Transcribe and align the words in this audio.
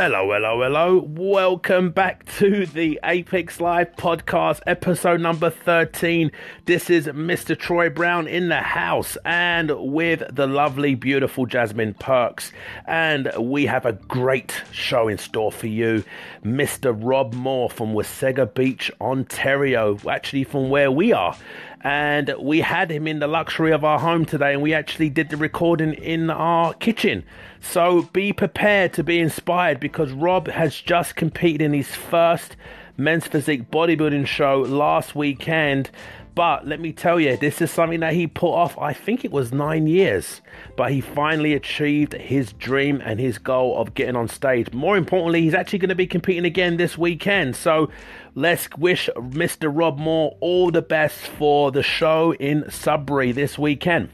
Hello, 0.00 0.30
hello, 0.32 0.62
hello. 0.62 1.04
Welcome 1.08 1.90
back 1.90 2.24
to 2.36 2.66
the 2.66 3.00
Apex 3.02 3.60
Live 3.60 3.96
podcast, 3.96 4.60
episode 4.64 5.20
number 5.20 5.50
13. 5.50 6.30
This 6.66 6.88
is 6.88 7.08
Mr. 7.08 7.58
Troy 7.58 7.90
Brown 7.90 8.28
in 8.28 8.48
the 8.48 8.60
house 8.60 9.18
and 9.24 9.72
with 9.76 10.22
the 10.32 10.46
lovely, 10.46 10.94
beautiful 10.94 11.46
Jasmine 11.46 11.94
Perks. 11.94 12.52
And 12.86 13.32
we 13.40 13.66
have 13.66 13.86
a 13.86 13.94
great 13.94 14.62
show 14.70 15.08
in 15.08 15.18
store 15.18 15.50
for 15.50 15.66
you. 15.66 16.04
Mr. 16.44 16.96
Rob 16.96 17.34
Moore 17.34 17.68
from 17.68 17.92
Wasaga 17.92 18.54
Beach, 18.54 18.92
Ontario, 19.00 19.98
actually 20.08 20.44
from 20.44 20.70
where 20.70 20.92
we 20.92 21.12
are 21.12 21.36
and 21.82 22.34
we 22.40 22.60
had 22.60 22.90
him 22.90 23.06
in 23.06 23.20
the 23.20 23.26
luxury 23.26 23.72
of 23.72 23.84
our 23.84 23.98
home 23.98 24.24
today 24.24 24.52
and 24.52 24.62
we 24.62 24.74
actually 24.74 25.08
did 25.08 25.28
the 25.28 25.36
recording 25.36 25.94
in 25.94 26.28
our 26.30 26.74
kitchen 26.74 27.24
so 27.60 28.02
be 28.12 28.32
prepared 28.32 28.92
to 28.92 29.04
be 29.04 29.18
inspired 29.18 29.78
because 29.78 30.10
rob 30.12 30.48
has 30.48 30.80
just 30.80 31.14
competed 31.14 31.62
in 31.62 31.72
his 31.72 31.94
first 31.94 32.56
men's 32.96 33.26
physique 33.26 33.70
bodybuilding 33.70 34.26
show 34.26 34.60
last 34.60 35.14
weekend 35.14 35.90
but 36.38 36.68
let 36.68 36.78
me 36.78 36.92
tell 36.92 37.18
you, 37.18 37.36
this 37.36 37.60
is 37.60 37.68
something 37.68 37.98
that 37.98 38.12
he 38.12 38.28
put 38.28 38.52
off, 38.52 38.78
I 38.78 38.92
think 38.92 39.24
it 39.24 39.32
was 39.32 39.52
nine 39.52 39.88
years. 39.88 40.40
But 40.76 40.92
he 40.92 41.00
finally 41.00 41.52
achieved 41.52 42.12
his 42.12 42.52
dream 42.52 43.02
and 43.04 43.18
his 43.18 43.38
goal 43.38 43.76
of 43.76 43.94
getting 43.94 44.14
on 44.14 44.28
stage. 44.28 44.72
More 44.72 44.96
importantly, 44.96 45.42
he's 45.42 45.52
actually 45.52 45.80
going 45.80 45.88
to 45.88 45.96
be 45.96 46.06
competing 46.06 46.44
again 46.44 46.76
this 46.76 46.96
weekend. 46.96 47.56
So 47.56 47.90
let's 48.38 48.68
wish 48.78 49.10
Mr. 49.16 49.68
Rob 49.68 49.98
Moore 49.98 50.38
all 50.40 50.70
the 50.70 50.80
best 50.80 51.18
for 51.18 51.72
the 51.72 51.82
show 51.82 52.32
in 52.34 52.70
Sudbury 52.70 53.32
this 53.32 53.58
weekend. 53.58 54.10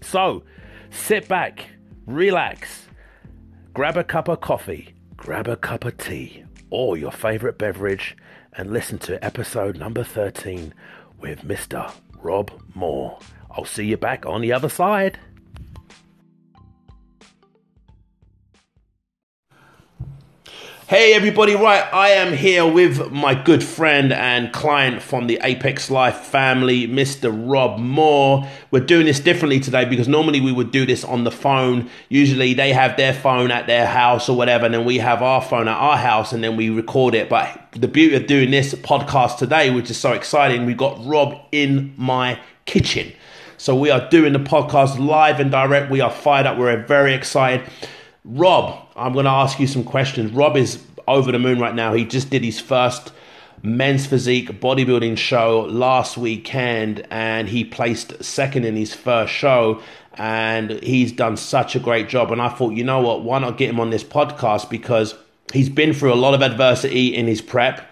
So 0.00 0.42
sit 0.90 1.28
back, 1.28 1.66
relax, 2.04 2.88
grab 3.72 3.96
a 3.96 4.02
cup 4.02 4.26
of 4.26 4.40
coffee, 4.40 4.94
grab 5.16 5.46
a 5.46 5.54
cup 5.54 5.84
of 5.84 5.96
tea, 5.96 6.44
or 6.70 6.96
your 6.96 7.12
favorite 7.12 7.56
beverage, 7.56 8.16
and 8.54 8.72
listen 8.72 8.98
to 8.98 9.24
episode 9.24 9.78
number 9.78 10.02
13 10.02 10.74
with 11.20 11.42
Mr. 11.42 11.94
Rob 12.20 12.50
Moore. 12.74 13.16
I'll 13.52 13.64
see 13.64 13.84
you 13.84 13.96
back 13.96 14.26
on 14.26 14.40
the 14.40 14.52
other 14.52 14.68
side. 14.68 15.20
Hey 20.92 21.14
everybody, 21.14 21.54
right, 21.54 21.82
I 21.90 22.10
am 22.10 22.34
here 22.34 22.70
with 22.70 23.10
my 23.10 23.34
good 23.34 23.64
friend 23.64 24.12
and 24.12 24.52
client 24.52 25.00
from 25.00 25.26
the 25.26 25.40
Apex 25.42 25.90
Life 25.90 26.18
family, 26.18 26.86
Mr. 26.86 27.32
Rob 27.32 27.80
Moore. 27.80 28.46
We're 28.70 28.84
doing 28.84 29.06
this 29.06 29.18
differently 29.18 29.58
today 29.58 29.86
because 29.86 30.06
normally 30.06 30.42
we 30.42 30.52
would 30.52 30.70
do 30.70 30.84
this 30.84 31.02
on 31.02 31.24
the 31.24 31.30
phone. 31.30 31.88
Usually 32.10 32.52
they 32.52 32.74
have 32.74 32.98
their 32.98 33.14
phone 33.14 33.50
at 33.50 33.66
their 33.66 33.86
house 33.86 34.28
or 34.28 34.36
whatever, 34.36 34.66
and 34.66 34.74
then 34.74 34.84
we 34.84 34.98
have 34.98 35.22
our 35.22 35.40
phone 35.40 35.66
at 35.66 35.78
our 35.78 35.96
house 35.96 36.34
and 36.34 36.44
then 36.44 36.58
we 36.58 36.68
record 36.68 37.14
it. 37.14 37.30
But 37.30 37.68
the 37.72 37.88
beauty 37.88 38.14
of 38.14 38.26
doing 38.26 38.50
this 38.50 38.74
podcast 38.74 39.38
today, 39.38 39.70
which 39.70 39.88
is 39.88 39.96
so 39.96 40.12
exciting, 40.12 40.66
we 40.66 40.74
got 40.74 41.02
Rob 41.06 41.40
in 41.52 41.94
my 41.96 42.38
kitchen. 42.66 43.10
So 43.56 43.74
we 43.74 43.88
are 43.88 44.10
doing 44.10 44.34
the 44.34 44.40
podcast 44.40 44.98
live 44.98 45.40
and 45.40 45.50
direct. 45.50 45.90
We 45.90 46.02
are 46.02 46.10
fired 46.10 46.44
up. 46.44 46.58
We're 46.58 46.84
very 46.84 47.14
excited. 47.14 47.66
Rob, 48.24 48.88
I'm 48.94 49.12
going 49.12 49.24
to 49.24 49.30
ask 49.30 49.58
you 49.58 49.66
some 49.66 49.84
questions. 49.84 50.30
Rob 50.32 50.56
is 50.56 50.82
over 51.08 51.32
the 51.32 51.38
moon 51.38 51.58
right 51.58 51.74
now. 51.74 51.92
He 51.92 52.04
just 52.04 52.30
did 52.30 52.44
his 52.44 52.60
first 52.60 53.12
men's 53.62 54.06
physique 54.06 54.60
bodybuilding 54.60 55.16
show 55.16 55.62
last 55.70 56.16
weekend 56.16 57.06
and 57.10 57.48
he 57.48 57.64
placed 57.64 58.22
second 58.22 58.64
in 58.64 58.74
his 58.74 58.92
first 58.92 59.32
show 59.32 59.80
and 60.14 60.70
he's 60.82 61.12
done 61.12 61.36
such 61.36 61.76
a 61.76 61.78
great 61.78 62.08
job 62.08 62.32
and 62.32 62.42
I 62.42 62.48
thought 62.48 62.72
you 62.72 62.82
know 62.82 63.00
what 63.00 63.22
why 63.22 63.38
not 63.38 63.56
get 63.56 63.70
him 63.70 63.78
on 63.78 63.90
this 63.90 64.02
podcast 64.02 64.68
because 64.68 65.14
he's 65.52 65.68
been 65.68 65.94
through 65.94 66.12
a 66.12 66.16
lot 66.16 66.34
of 66.34 66.42
adversity 66.42 67.14
in 67.14 67.28
his 67.28 67.40
prep 67.40 67.88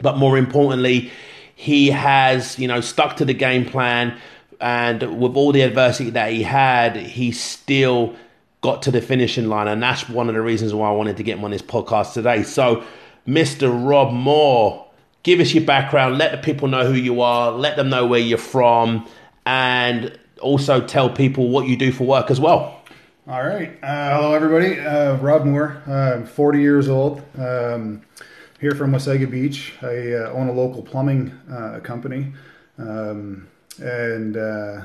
but 0.00 0.16
more 0.16 0.38
importantly 0.38 1.10
he 1.54 1.90
has 1.90 2.58
you 2.58 2.66
know 2.66 2.80
stuck 2.80 3.16
to 3.18 3.26
the 3.26 3.34
game 3.34 3.66
plan 3.66 4.16
and 4.62 5.20
with 5.20 5.36
all 5.36 5.52
the 5.52 5.60
adversity 5.60 6.08
that 6.08 6.32
he 6.32 6.42
had 6.42 6.96
he 6.96 7.30
still 7.30 8.16
got 8.62 8.80
to 8.82 8.90
the 8.90 9.02
finishing 9.02 9.48
line. 9.48 9.68
And 9.68 9.82
that's 9.82 10.08
one 10.08 10.28
of 10.28 10.34
the 10.34 10.40
reasons 10.40 10.72
why 10.72 10.88
I 10.88 10.92
wanted 10.92 11.18
to 11.18 11.22
get 11.22 11.36
him 11.36 11.44
on 11.44 11.50
this 11.50 11.62
podcast 11.62 12.14
today. 12.14 12.42
So, 12.44 12.84
Mr. 13.26 13.70
Rob 13.88 14.12
Moore, 14.12 14.86
give 15.22 15.40
us 15.40 15.52
your 15.52 15.64
background. 15.64 16.16
Let 16.16 16.32
the 16.32 16.38
people 16.38 16.68
know 16.68 16.86
who 16.86 16.94
you 16.94 17.20
are. 17.20 17.52
Let 17.52 17.76
them 17.76 17.90
know 17.90 18.06
where 18.06 18.20
you're 18.20 18.38
from. 18.38 19.06
And 19.44 20.18
also 20.40 20.80
tell 20.80 21.10
people 21.10 21.48
what 21.48 21.66
you 21.66 21.76
do 21.76 21.92
for 21.92 22.04
work 22.04 22.30
as 22.30 22.40
well. 22.40 22.80
All 23.28 23.44
right. 23.44 23.78
Uh, 23.82 24.16
hello, 24.16 24.34
everybody. 24.34 24.80
Uh, 24.80 25.16
Rob 25.16 25.44
Moore. 25.44 25.82
I'm 25.86 26.24
40 26.24 26.60
years 26.60 26.88
old. 26.88 27.22
Um, 27.36 28.02
here 28.60 28.74
from 28.76 28.92
Wasaga 28.92 29.28
Beach. 29.28 29.74
I 29.82 30.12
uh, 30.12 30.32
own 30.32 30.48
a 30.48 30.52
local 30.52 30.82
plumbing 30.82 31.30
uh, 31.50 31.80
company. 31.80 32.32
Um, 32.78 33.48
and 33.80 34.36
uh, 34.36 34.84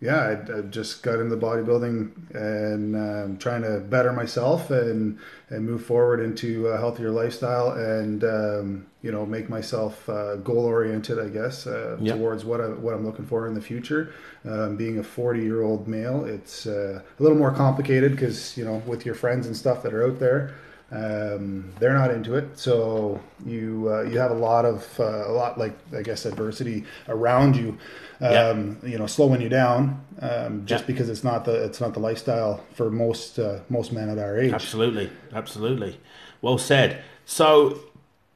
yeah, 0.00 0.20
I, 0.48 0.58
I, 0.58 0.60
just 0.62 1.02
got 1.02 1.20
into 1.20 1.36
bodybuilding 1.36 2.34
and 2.34 2.96
um, 2.96 3.38
trying 3.38 3.62
to 3.62 3.80
better 3.80 4.12
myself 4.12 4.70
and 4.70 5.18
and 5.48 5.64
move 5.64 5.86
forward 5.86 6.20
into 6.20 6.66
a 6.66 6.76
healthier 6.76 7.10
lifestyle 7.10 7.70
and 7.70 8.22
um, 8.22 8.86
you 9.00 9.10
know 9.10 9.24
make 9.24 9.48
myself 9.48 10.06
uh, 10.10 10.36
goal 10.36 10.66
oriented, 10.66 11.18
I 11.18 11.28
guess, 11.28 11.66
uh, 11.66 11.96
yep. 11.98 12.18
towards 12.18 12.44
what 12.44 12.60
I 12.60 12.68
what 12.68 12.92
I'm 12.92 13.06
looking 13.06 13.24
for 13.24 13.46
in 13.46 13.54
the 13.54 13.62
future. 13.62 14.12
Um, 14.44 14.76
being 14.76 14.98
a 14.98 15.02
40 15.02 15.40
year 15.40 15.62
old 15.62 15.88
male, 15.88 16.26
it's 16.26 16.66
uh, 16.66 17.00
a 17.18 17.22
little 17.22 17.38
more 17.38 17.52
complicated 17.52 18.12
because 18.12 18.54
you 18.56 18.66
know 18.66 18.82
with 18.86 19.06
your 19.06 19.14
friends 19.14 19.46
and 19.46 19.56
stuff 19.56 19.82
that 19.82 19.94
are 19.94 20.06
out 20.06 20.18
there 20.18 20.54
um, 20.92 21.72
they're 21.80 21.94
not 21.94 22.12
into 22.12 22.36
it. 22.36 22.58
So 22.58 23.20
you 23.44 23.88
uh, 23.90 24.02
you 24.02 24.18
have 24.18 24.30
a 24.30 24.34
lot 24.34 24.64
of 24.64 24.88
uh, 25.00 25.28
a 25.28 25.32
lot 25.32 25.58
like 25.58 25.76
I 25.96 26.02
guess 26.02 26.24
adversity 26.24 26.84
around 27.08 27.56
you, 27.56 27.78
um, 28.20 28.78
you 28.84 28.98
know, 28.98 29.06
slowing 29.06 29.40
you 29.40 29.48
down 29.48 30.04
um, 30.20 30.64
just 30.64 30.86
because 30.86 31.08
it's 31.08 31.24
not 31.24 31.44
the 31.44 31.64
it's 31.64 31.80
not 31.80 31.94
the 31.94 32.00
lifestyle 32.00 32.64
for 32.74 32.90
most 32.90 33.38
uh, 33.38 33.60
most 33.68 33.92
men 33.92 34.08
at 34.08 34.18
our 34.18 34.38
age. 34.38 34.52
Absolutely, 34.52 35.10
absolutely. 35.32 35.98
Well 36.40 36.58
said. 36.58 37.02
So 37.24 37.80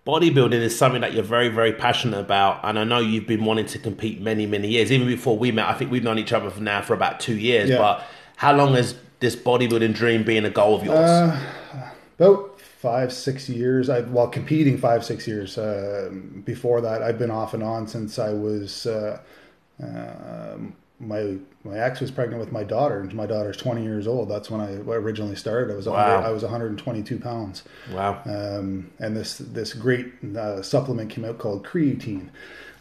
bodybuilding 0.04 0.52
is 0.52 0.76
something 0.76 1.02
that 1.02 1.12
you're 1.12 1.22
very 1.22 1.48
very 1.48 1.74
passionate 1.74 2.18
about 2.18 2.58
and 2.64 2.78
i 2.78 2.84
know 2.84 2.98
you've 2.98 3.26
been 3.26 3.44
wanting 3.44 3.66
to 3.66 3.78
compete 3.78 4.18
many 4.18 4.46
many 4.46 4.66
years 4.66 4.90
even 4.90 5.06
before 5.06 5.36
we 5.36 5.52
met 5.52 5.66
i 5.66 5.74
think 5.74 5.90
we've 5.90 6.02
known 6.02 6.18
each 6.18 6.32
other 6.32 6.48
for 6.48 6.62
now 6.62 6.80
for 6.80 6.94
about 6.94 7.20
two 7.20 7.36
years 7.36 7.68
yeah. 7.68 7.76
but 7.76 8.02
how 8.36 8.50
long 8.50 8.74
has 8.74 8.96
this 9.20 9.36
bodybuilding 9.36 9.94
dream 9.94 10.24
been 10.24 10.46
a 10.46 10.50
goal 10.50 10.74
of 10.74 10.82
yours 10.82 10.96
uh, 10.96 11.38
about 12.20 12.60
five, 12.60 13.12
six 13.12 13.48
years. 13.48 13.88
I 13.88 14.02
while 14.02 14.28
competing 14.28 14.78
five, 14.78 15.04
six 15.04 15.26
years. 15.26 15.56
Uh, 15.56 16.10
before 16.44 16.80
that, 16.82 17.02
I've 17.02 17.18
been 17.18 17.30
off 17.30 17.54
and 17.54 17.62
on 17.62 17.86
since 17.86 18.18
I 18.18 18.32
was. 18.32 18.86
Uh, 18.86 19.20
uh, 19.82 20.56
my 20.98 21.38
my 21.64 21.78
ex 21.78 22.00
was 22.00 22.10
pregnant 22.10 22.40
with 22.40 22.52
my 22.52 22.62
daughter, 22.62 23.00
and 23.00 23.14
my 23.14 23.24
daughter's 23.24 23.56
20 23.56 23.82
years 23.82 24.06
old. 24.06 24.28
That's 24.28 24.50
when 24.50 24.60
I 24.60 24.74
originally 24.74 25.34
started. 25.34 25.72
I 25.72 25.76
was 25.76 25.86
wow. 25.86 26.20
I 26.20 26.30
was 26.30 26.42
122 26.42 27.18
pounds. 27.18 27.64
Wow. 27.90 28.20
Um, 28.26 28.90
and 28.98 29.16
this 29.16 29.38
this 29.38 29.72
great 29.72 30.12
uh, 30.36 30.60
supplement 30.62 31.10
came 31.10 31.24
out 31.24 31.38
called 31.38 31.66
creatine. 31.66 32.28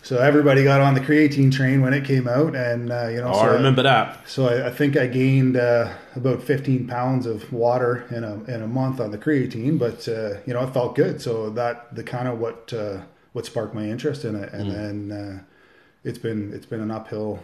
So 0.02 0.18
everybody 0.18 0.64
got 0.64 0.82
on 0.82 0.94
the 0.94 1.02
creatine 1.02 1.52
train 1.52 1.82
when 1.82 1.94
it 1.94 2.06
came 2.06 2.28
out, 2.28 2.56
and 2.56 2.92
uh, 2.92 3.08
you 3.10 3.18
know. 3.18 3.30
Oh, 3.30 3.34
so 3.34 3.40
I 3.40 3.54
remember 3.54 3.84
that. 3.84 4.28
So 4.28 4.48
I, 4.48 4.68
I 4.68 4.72
think 4.72 4.96
I 4.96 5.08
gained 5.08 5.58
uh, 5.58 5.94
about 6.16 6.42
15 6.42 6.88
pounds 6.88 7.26
of 7.26 7.52
water 7.52 8.06
in 8.10 8.24
a 8.24 8.36
in 8.46 8.62
a 8.62 8.68
month 8.68 9.00
on 9.00 9.12
the 9.12 9.18
creatine, 9.18 9.78
but 9.78 10.08
uh, 10.08 10.40
you 10.46 10.54
know 10.54 10.64
it 10.64 10.74
felt 10.74 10.96
good. 10.96 11.22
So 11.22 11.50
that 11.52 11.94
the 11.94 12.04
kind 12.04 12.28
of 12.28 12.40
what 12.40 12.72
uh, 12.74 13.02
what 13.34 13.46
sparked 13.46 13.76
my 13.76 13.86
interest 13.86 14.24
in 14.24 14.36
it, 14.36 14.54
and 14.54 14.72
mm. 14.72 14.74
then 14.74 15.12
uh, 15.12 15.44
it's 16.04 16.18
been 16.18 16.54
it's 16.54 16.66
been 16.66 16.82
an 16.82 16.92
uphill 16.92 17.40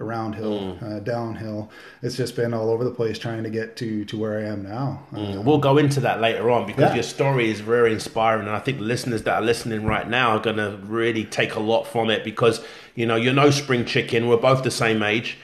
around 0.00 0.34
hill, 0.34 0.58
mm. 0.58 0.82
uh, 0.82 1.00
downhill. 1.00 1.70
It's 2.02 2.16
just 2.16 2.34
been 2.34 2.54
all 2.54 2.70
over 2.70 2.82
the 2.82 2.90
place 2.90 3.18
trying 3.18 3.44
to 3.44 3.50
get 3.50 3.76
to 3.76 4.04
to 4.06 4.18
where 4.18 4.38
I 4.38 4.44
am 4.44 4.62
now. 4.62 5.06
Mm. 5.12 5.38
Uh, 5.38 5.42
we'll 5.42 5.58
go 5.58 5.78
into 5.78 6.00
that 6.00 6.20
later 6.20 6.50
on 6.50 6.66
because 6.66 6.90
yeah. 6.90 6.94
your 6.94 7.02
story 7.02 7.50
is 7.50 7.60
very 7.60 7.92
inspiring, 7.92 8.46
and 8.46 8.56
I 8.56 8.60
think 8.60 8.80
listeners 8.80 9.22
that 9.24 9.34
are 9.34 9.42
listening 9.42 9.84
right 9.84 10.08
now 10.08 10.36
are 10.36 10.40
going 10.40 10.56
to 10.56 10.78
really 10.84 11.24
take 11.24 11.54
a 11.54 11.60
lot 11.60 11.84
from 11.84 12.10
it 12.10 12.24
because 12.24 12.64
you 12.94 13.06
know 13.06 13.16
you're 13.16 13.34
no 13.34 13.50
spring 13.50 13.84
chicken. 13.84 14.28
We're 14.28 14.38
both 14.38 14.64
the 14.64 14.70
same 14.70 15.02
age, 15.02 15.38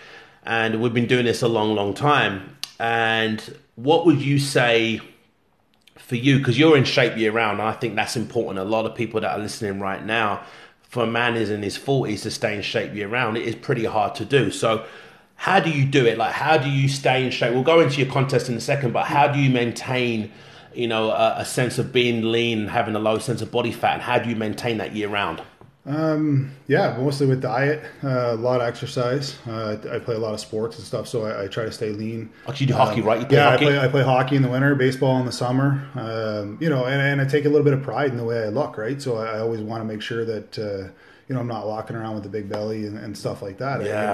and 0.44 0.81
we've 0.81 0.94
been 0.94 1.06
doing 1.06 1.26
this 1.26 1.43
a 1.43 1.49
long, 1.49 1.75
long 1.75 1.94
time. 1.94 2.56
And 2.81 3.59
what 3.76 4.06
would 4.06 4.20
you 4.20 4.38
say? 4.38 5.00
For 5.97 6.14
you, 6.14 6.38
because 6.38 6.56
you're 6.56 6.76
in 6.76 6.85
shape 6.85 7.17
year 7.17 7.32
round, 7.32 7.61
I 7.61 7.73
think 7.73 7.97
that's 7.97 8.14
important. 8.14 8.61
A 8.61 8.64
lot 8.64 8.87
of 8.87 8.94
people 8.94 9.20
that 9.23 9.32
are 9.32 9.41
listening 9.41 9.81
right 9.81 10.05
now 10.05 10.44
for 10.88 11.03
a 11.03 11.06
man 11.06 11.37
is 11.37 11.50
in 11.50 11.62
his 11.62 11.77
40s 11.79 12.23
to 12.23 12.31
stay 12.31 12.56
in 12.56 12.62
shape 12.62 12.94
year 12.94 13.09
round, 13.09 13.37
it 13.37 13.47
is 13.47 13.55
pretty 13.55 13.85
hard 13.85 14.15
to 14.17 14.25
do. 14.25 14.50
So, 14.50 14.87
how 15.38 15.61
do 15.61 15.71
you 15.71 15.85
do 15.85 16.06
it? 16.06 16.17
Like, 16.17 16.33
how 16.33 16.56
do 16.56 16.71
you 16.71 16.88
stay 16.88 17.25
in 17.25 17.31
shape? 17.31 17.53
We'll 17.53 17.62
go 17.62 17.81
into 17.81 18.00
your 18.00 18.11
contest 18.11 18.49
in 18.49 18.55
a 18.55 18.61
second, 18.61 18.93
but 18.93 19.05
how 19.05 19.29
do 19.29 19.38
you 19.38 19.50
maintain, 19.50 20.33
you 20.75 20.88
know, 20.88 21.11
a, 21.11 21.37
a 21.38 21.44
sense 21.44 21.79
of 21.79 21.93
being 21.93 22.33
lean, 22.33 22.69
having 22.69 22.94
a 22.94 22.99
low 22.99 23.19
sense 23.19 23.43
of 23.43 23.50
body 23.50 23.73
fat, 23.73 23.94
and 23.94 24.03
how 24.03 24.19
do 24.19 24.31
you 24.31 24.37
maintain 24.37 24.79
that 24.79 24.97
year 24.97 25.09
round? 25.09 25.43
Um, 25.87 26.50
yeah, 26.67 26.97
mostly 26.99 27.27
with 27.29 27.41
diet, 27.41 27.85
uh, 28.03 28.33
a 28.33 28.35
lot 28.35 28.61
of 28.61 28.67
exercise. 28.67 29.38
Uh, 29.47 29.77
I 29.93 29.99
play 30.00 30.17
a 30.17 30.19
lot 30.19 30.35
of 30.35 30.41
sports 30.41 30.77
and 30.79 30.85
stuff, 30.85 31.06
so 31.06 31.25
I, 31.25 31.44
I 31.44 31.47
try 31.47 31.65
to 31.65 31.71
stay 31.71 31.91
lean. 31.91 32.29
Actually, 32.49 32.65
you 32.67 32.73
do 32.73 32.75
hockey, 32.75 33.00
Um, 33.03 33.06
right? 33.06 33.21
You 33.21 33.27
play 33.27 33.37
yeah, 33.37 33.50
hockey? 33.50 33.67
I 33.67 33.69
play. 33.69 33.79
I 33.79 33.88
play 33.88 34.03
hockey 34.03 34.37
in 34.37 34.43
the 34.43 34.49
winter, 34.49 34.75
baseball 34.75 35.19
in 35.21 35.27
the 35.27 35.33
summer. 35.33 35.87
Um, 35.94 36.59
you 36.61 36.69
know, 36.69 36.87
and, 36.87 37.00
and 37.00 37.21
I 37.21 37.25
take 37.25 37.44
a 37.44 37.49
little 37.49 37.65
bit 37.65 37.73
of 37.73 37.83
pride 37.83 38.11
in 38.11 38.17
the 38.17 38.25
way 38.25 38.43
I 38.43 38.49
look, 38.49 38.77
right? 38.77 39.00
So 39.00 39.17
I, 39.19 39.37
I 39.37 39.38
always 39.38 39.61
want 39.61 39.81
to 39.81 39.85
make 39.87 40.03
sure 40.03 40.25
that 40.25 40.59
uh, 40.59 40.91
you 41.28 41.34
know 41.34 41.40
I'm 41.40 41.49
not 41.49 41.67
walking 41.67 41.96
around 41.96 42.14
with 42.14 42.25
a 42.26 42.28
big 42.28 42.49
belly 42.49 42.87
and, 42.87 42.96
and 42.96 43.17
stuff 43.19 43.43
like 43.43 43.58
that. 43.58 43.81
You 43.81 43.88
Yeah. 43.88 44.05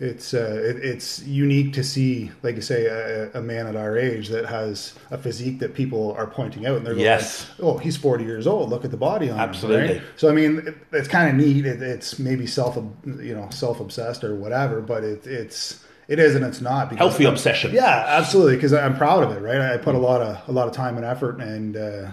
know, 0.00 0.06
it's 0.08 0.32
uh, 0.34 0.60
it, 0.64 0.76
it's 0.84 1.22
unique 1.22 1.72
to 1.74 1.84
see, 1.84 2.30
like 2.42 2.56
you 2.56 2.62
say, 2.62 2.86
a, 2.86 3.30
a 3.38 3.42
man 3.42 3.66
at 3.66 3.76
our 3.76 3.96
age 3.96 4.28
that 4.28 4.46
has 4.46 4.94
a 5.10 5.18
physique 5.18 5.58
that 5.60 5.74
people 5.74 6.12
are 6.18 6.26
pointing 6.26 6.66
out, 6.66 6.76
and 6.76 6.86
they're 6.86 6.94
going, 6.94 7.04
Yes. 7.04 7.46
"Oh, 7.60 7.76
he's 7.78 7.96
40 7.96 8.24
years 8.24 8.46
old. 8.46 8.70
Look 8.70 8.84
at 8.84 8.90
the 8.90 8.96
body 8.96 9.28
on 9.30 9.36
him." 9.36 9.48
Absolutely. 9.48 9.94
right? 9.98 10.02
So 10.16 10.28
I 10.28 10.32
mean, 10.32 10.58
it, 10.66 10.74
it's 10.92 11.08
kind 11.08 11.28
of 11.28 11.34
neat. 11.46 11.66
It, 11.66 11.82
it's 11.82 12.18
maybe 12.18 12.46
self, 12.46 12.76
you 13.04 13.34
know, 13.34 13.48
self 13.50 13.80
obsessed 13.80 14.24
or 14.24 14.34
whatever, 14.34 14.80
but 14.80 15.04
it, 15.04 15.26
it's 15.26 15.84
it 16.08 16.18
is 16.18 16.34
and 16.34 16.44
it's 16.44 16.60
not. 16.60 16.90
Because 16.90 17.10
Healthy 17.10 17.24
obsession. 17.24 17.72
Yeah, 17.74 18.04
absolutely. 18.08 18.56
Because 18.56 18.72
I'm 18.74 18.96
proud 18.96 19.22
of 19.22 19.30
it. 19.36 19.40
Right. 19.40 19.60
I 19.60 19.76
put 19.78 19.94
a 19.94 19.98
lot 19.98 20.20
of 20.22 20.48
a 20.48 20.52
lot 20.52 20.66
of 20.68 20.74
time 20.74 20.96
and 20.96 21.04
effort 21.06 21.40
and 21.40 21.76
uh, 21.76 22.10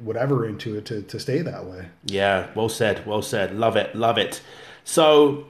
whatever 0.00 0.46
into 0.46 0.76
it 0.76 0.84
to 0.86 1.02
to 1.02 1.18
stay 1.20 1.42
that 1.42 1.64
way. 1.66 1.86
Yeah, 2.06 2.48
well 2.54 2.68
said, 2.68 3.06
well 3.06 3.22
said. 3.22 3.56
Love 3.56 3.76
it, 3.76 3.94
love 3.94 4.18
it. 4.18 4.40
So, 4.84 5.46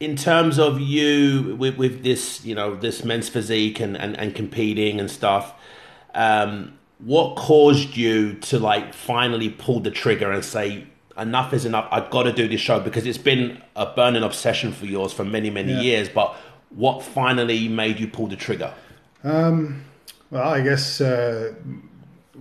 in 0.00 0.16
terms 0.16 0.58
of 0.58 0.80
you 0.80 1.56
with, 1.58 1.76
with 1.76 2.04
this, 2.04 2.44
you 2.44 2.54
know, 2.54 2.74
this 2.76 3.04
men's 3.04 3.28
physique 3.28 3.80
and, 3.80 3.96
and, 3.96 4.16
and 4.18 4.34
competing 4.34 5.00
and 5.00 5.10
stuff, 5.10 5.52
um, 6.14 6.78
what 6.98 7.36
caused 7.36 7.96
you 7.96 8.34
to 8.34 8.58
like 8.58 8.94
finally 8.94 9.50
pull 9.50 9.80
the 9.80 9.90
trigger 9.90 10.30
and 10.30 10.44
say, 10.44 10.86
enough 11.16 11.52
is 11.52 11.64
enough, 11.64 11.88
I've 11.90 12.10
got 12.10 12.24
to 12.24 12.32
do 12.32 12.46
this 12.48 12.60
show? 12.60 12.78
Because 12.78 13.06
it's 13.06 13.18
been 13.18 13.60
a 13.74 13.86
burning 13.86 14.22
obsession 14.22 14.72
for 14.72 14.86
yours 14.86 15.12
for 15.12 15.24
many, 15.24 15.50
many 15.50 15.72
Yeah. 15.72 15.80
years, 15.80 16.08
but 16.08 16.36
what 16.70 17.02
finally 17.02 17.68
made 17.68 17.98
you 17.98 18.06
pull 18.06 18.28
the 18.28 18.36
trigger? 18.36 18.72
Well, 20.30 20.48
I 20.48 20.60
guess 20.60 21.00
uh, 21.00 21.54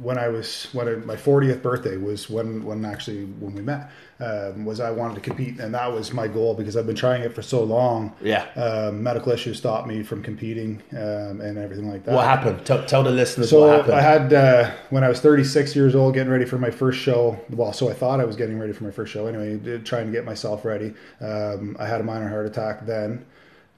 when 0.01 0.17
I 0.17 0.27
was 0.27 0.67
when 0.73 0.87
I, 0.87 0.95
my 0.95 1.15
40th 1.15 1.61
birthday 1.61 1.97
was 1.97 2.29
when 2.29 2.63
when 2.63 2.85
actually 2.85 3.25
when 3.25 3.55
we 3.55 3.61
met 3.61 3.89
um, 4.19 4.65
was 4.65 4.79
I 4.79 4.91
wanted 4.91 5.15
to 5.15 5.21
compete 5.21 5.59
and 5.59 5.73
that 5.73 5.91
was 5.91 6.13
my 6.13 6.27
goal 6.27 6.53
because 6.53 6.75
I've 6.75 6.85
been 6.85 6.95
trying 6.95 7.23
it 7.23 7.33
for 7.33 7.41
so 7.41 7.63
long. 7.63 8.13
Yeah. 8.21 8.45
Um, 8.55 9.01
medical 9.03 9.31
issues 9.31 9.57
stopped 9.57 9.87
me 9.87 10.03
from 10.03 10.23
competing 10.23 10.81
um, 10.93 11.41
and 11.41 11.57
everything 11.57 11.89
like 11.89 12.03
that. 12.05 12.15
What 12.15 12.25
happened? 12.25 12.65
Tell, 12.65 12.85
tell 12.85 13.03
the 13.03 13.11
listeners 13.11 13.49
So 13.49 13.61
what 13.61 13.77
happened. 13.77 13.93
I 13.95 14.01
had 14.01 14.33
uh, 14.33 14.71
when 14.89 15.03
I 15.03 15.09
was 15.09 15.19
36 15.19 15.75
years 15.75 15.95
old, 15.95 16.13
getting 16.13 16.31
ready 16.31 16.45
for 16.45 16.57
my 16.57 16.71
first 16.71 16.99
show. 16.99 17.39
Well, 17.49 17.73
so 17.73 17.89
I 17.89 17.93
thought 17.93 18.19
I 18.19 18.25
was 18.25 18.35
getting 18.35 18.59
ready 18.59 18.73
for 18.73 18.83
my 18.83 18.91
first 18.91 19.11
show. 19.11 19.27
Anyway, 19.27 19.79
trying 19.83 20.07
to 20.07 20.11
get 20.11 20.25
myself 20.25 20.65
ready. 20.65 20.93
Um, 21.21 21.75
I 21.79 21.87
had 21.87 22.01
a 22.01 22.03
minor 22.03 22.27
heart 22.27 22.45
attack 22.45 22.85
then, 22.85 23.25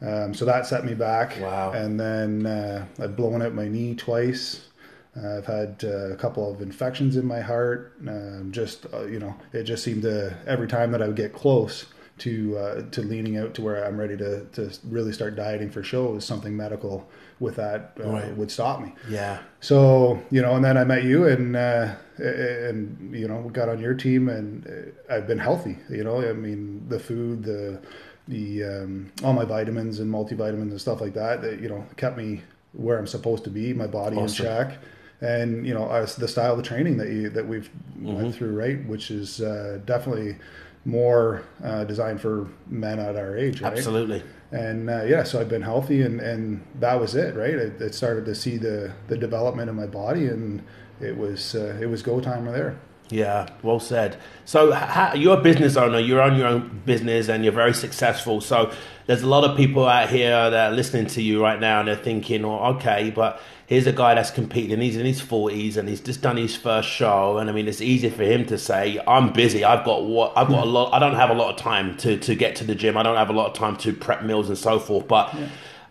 um, 0.01 0.33
so 0.33 0.45
that 0.45 0.65
set 0.65 0.85
me 0.85 0.93
back. 0.93 1.37
Wow. 1.41 1.71
And 1.71 1.99
then 1.99 2.45
uh, 2.45 2.85
I've 2.99 3.15
blown 3.15 3.41
out 3.41 3.53
my 3.53 3.67
knee 3.67 3.95
twice. 3.95 4.68
Uh, 5.17 5.37
I've 5.37 5.45
had 5.45 5.81
uh, 5.83 6.11
a 6.11 6.15
couple 6.15 6.51
of 6.51 6.61
infections 6.61 7.17
in 7.17 7.25
my 7.25 7.39
heart. 7.41 7.93
Um, 8.07 8.49
just 8.51 8.85
uh, 8.93 9.05
you 9.05 9.19
know, 9.19 9.35
it 9.53 9.63
just 9.63 9.83
seemed 9.83 10.03
to 10.03 10.35
every 10.45 10.67
time 10.67 10.91
that 10.91 11.01
I 11.01 11.07
would 11.07 11.15
get 11.15 11.33
close 11.33 11.85
to 12.19 12.57
uh, 12.57 12.81
to 12.91 13.01
leaning 13.01 13.37
out 13.37 13.53
to 13.55 13.61
where 13.61 13.83
I'm 13.85 13.97
ready 13.97 14.17
to 14.17 14.45
to 14.53 14.71
really 14.85 15.11
start 15.13 15.35
dieting 15.35 15.71
for 15.71 15.81
shows, 15.83 16.25
something 16.25 16.55
medical 16.55 17.07
with 17.39 17.55
that 17.55 17.97
uh, 18.03 18.09
Right. 18.09 18.35
would 18.37 18.51
stop 18.51 18.81
me. 18.81 18.93
yeah. 19.09 19.39
So 19.61 20.21
you 20.29 20.41
know, 20.41 20.55
and 20.55 20.63
then 20.63 20.77
I 20.77 20.83
met 20.83 21.03
you, 21.03 21.25
and 21.27 21.55
uh, 21.55 21.95
and 22.17 23.13
you 23.15 23.27
know, 23.27 23.49
got 23.49 23.69
on 23.69 23.79
your 23.79 23.93
team, 23.93 24.29
and 24.29 24.93
I've 25.09 25.27
been 25.27 25.39
healthy. 25.39 25.77
You 25.89 26.03
know, 26.03 26.21
I 26.27 26.33
mean, 26.33 26.85
the 26.87 26.99
food, 26.99 27.43
the 27.43 27.79
the 28.27 28.63
um, 28.63 29.11
all 29.23 29.33
my 29.33 29.45
vitamins 29.45 29.99
and 29.99 30.13
multivitamins 30.13 30.69
and 30.71 30.79
stuff 30.79 31.01
like 31.01 31.13
that, 31.15 31.41
that 31.41 31.59
you 31.61 31.69
know, 31.69 31.83
kept 31.97 32.15
me 32.17 32.41
where 32.73 32.99
I'm 32.99 33.07
supposed 33.07 33.43
to 33.45 33.49
be, 33.49 33.73
my 33.73 33.87
body 33.87 34.17
Awesome. 34.17 34.45
in 34.45 34.51
check, 34.51 34.77
and 35.21 35.65
you 35.67 35.73
know, 35.73 35.85
uh, 35.85 36.05
the 36.17 36.27
style 36.27 36.57
of 36.57 36.65
training 36.65 36.97
that 36.97 37.09
you 37.09 37.29
that 37.29 37.47
we've 37.47 37.69
Mm-hmm. 37.99 38.13
went 38.15 38.35
through, 38.35 38.55
right, 38.57 38.85
which 38.87 39.11
is 39.11 39.41
uh, 39.41 39.79
definitely 39.85 40.37
more 40.85 41.43
uh, 41.61 41.83
designed 41.83 42.21
for 42.21 42.47
men 42.67 42.97
at 42.97 43.17
our 43.17 43.35
age, 43.37 43.59
right? 43.61 43.73
Absolutely. 43.73 44.23
and 44.53 44.89
uh, 44.89 45.03
yeah, 45.03 45.23
so 45.23 45.41
I've 45.41 45.49
been 45.49 45.61
healthy, 45.61 46.01
and, 46.01 46.21
and 46.21 46.61
that 46.79 46.97
was 46.99 47.13
it, 47.15 47.35
right? 47.35 47.55
I, 47.81 47.85
I 47.85 47.89
started 47.89 48.23
to 48.25 48.35
see 48.35 48.55
the 48.57 48.93
the 49.09 49.17
development 49.17 49.69
in 49.69 49.75
my 49.75 49.85
body, 49.87 50.27
and 50.27 50.63
it 51.01 51.17
was 51.17 51.55
uh, 51.55 51.77
it 51.81 51.87
was 51.87 52.01
go 52.01 52.21
time 52.21 52.45
right 52.45 52.53
there. 52.53 52.79
Yeah, 53.09 53.47
well 53.63 53.79
said. 53.79 54.17
So, 54.45 54.71
how, 54.71 55.13
you're 55.15 55.37
a 55.37 55.41
business 55.41 55.75
owner. 55.75 55.99
You 55.99 56.21
own 56.21 56.37
your 56.37 56.47
own 56.47 56.81
business, 56.85 57.27
and 57.27 57.43
you're 57.43 57.51
very 57.51 57.73
successful. 57.73 58.39
So, 58.39 58.71
there's 59.07 59.23
a 59.23 59.27
lot 59.27 59.43
of 59.43 59.57
people 59.57 59.85
out 59.87 60.09
here 60.09 60.49
that 60.51 60.71
are 60.71 60.75
listening 60.75 61.07
to 61.07 61.21
you 61.21 61.41
right 61.41 61.59
now, 61.59 61.79
and 61.79 61.87
they're 61.89 61.95
thinking, 61.97 62.45
"Oh, 62.45 62.75
okay, 62.75 63.09
but 63.09 63.41
here's 63.69 63.85
a 63.85 63.93
guy 63.93 64.15
that's 64.15 64.31
competing. 64.31 64.81
He's 64.81 64.97
in 64.97 65.05
his 65.05 65.21
40s, 65.21 65.77
and 65.77 65.87
he's 65.87 66.01
just 66.01 66.23
done 66.23 66.37
his 66.37 66.55
first 66.55 66.89
show. 66.89 67.37
And 67.37 67.51
I 67.51 67.53
mean, 67.53 67.67
it's 67.67 67.81
easy 67.81 68.09
for 68.09 68.23
him 68.23 68.45
to 68.47 68.57
say, 68.57 68.99
"I'm 69.07 69.31
busy. 69.31 69.63
I've 69.63 69.85
got 69.85 70.05
what? 70.05 70.33
I've 70.35 70.49
got 70.49 70.65
a 70.65 70.69
lot. 70.69 70.91
I 70.91 70.97
don't 70.97 71.15
have 71.15 71.29
a 71.29 71.35
lot 71.35 71.51
of 71.51 71.57
time 71.57 71.95
to 71.97 72.17
to 72.17 72.33
get 72.33 72.55
to 72.57 72.63
the 72.63 72.73
gym. 72.73 72.97
I 72.97 73.03
don't 73.03 73.15
have 73.15 73.29
a 73.29 73.33
lot 73.33 73.45
of 73.45 73.53
time 73.53 73.77
to 73.77 73.93
prep 73.93 74.23
meals 74.23 74.49
and 74.49 74.57
so 74.57 74.79
forth." 74.79 75.07
But 75.07 75.33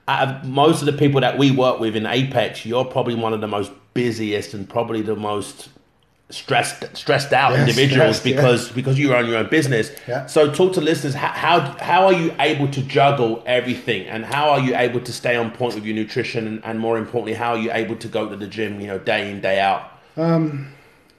out 0.08 0.28
of 0.28 0.44
most 0.44 0.80
of 0.80 0.86
the 0.86 0.92
people 0.92 1.20
that 1.20 1.38
we 1.38 1.52
work 1.52 1.78
with 1.78 1.94
in 1.94 2.04
Apex, 2.04 2.66
you're 2.66 2.84
probably 2.84 3.14
one 3.14 3.32
of 3.32 3.40
the 3.40 3.46
most 3.46 3.70
busiest 3.94 4.54
and 4.54 4.68
probably 4.68 5.00
the 5.00 5.16
most 5.16 5.68
stressed 6.30 6.94
stressed 6.96 7.32
out 7.32 7.52
Yeah, 7.52 7.60
individuals 7.60 8.18
stressed, 8.18 8.26
yeah. 8.26 8.36
because 8.36 8.70
because 8.72 8.98
you 8.98 9.10
run 9.12 9.26
your 9.26 9.38
own 9.38 9.48
business. 9.48 9.90
Yeah. 10.06 10.26
So 10.26 10.52
talk 10.52 10.74
to 10.74 10.80
listeners 10.80 11.14
how, 11.14 11.28
how 11.28 11.60
how 11.80 12.06
are 12.06 12.12
you 12.12 12.34
able 12.38 12.68
to 12.68 12.82
juggle 12.82 13.42
everything 13.46 14.06
and 14.06 14.24
how 14.24 14.50
are 14.50 14.60
you 14.60 14.76
able 14.76 15.00
to 15.00 15.12
stay 15.12 15.36
on 15.36 15.50
point 15.50 15.74
with 15.74 15.84
your 15.84 15.94
nutrition 15.94 16.46
and, 16.46 16.64
and 16.64 16.80
more 16.80 16.98
importantly 16.98 17.34
how 17.34 17.52
are 17.52 17.58
you 17.58 17.72
able 17.72 17.96
to 17.96 18.08
go 18.08 18.28
to 18.28 18.36
the 18.36 18.46
gym 18.46 18.78
you 18.80 18.86
know 18.86 18.98
day 18.98 19.30
in 19.30 19.40
day 19.40 19.58
out. 19.60 19.90
Um, 20.18 20.72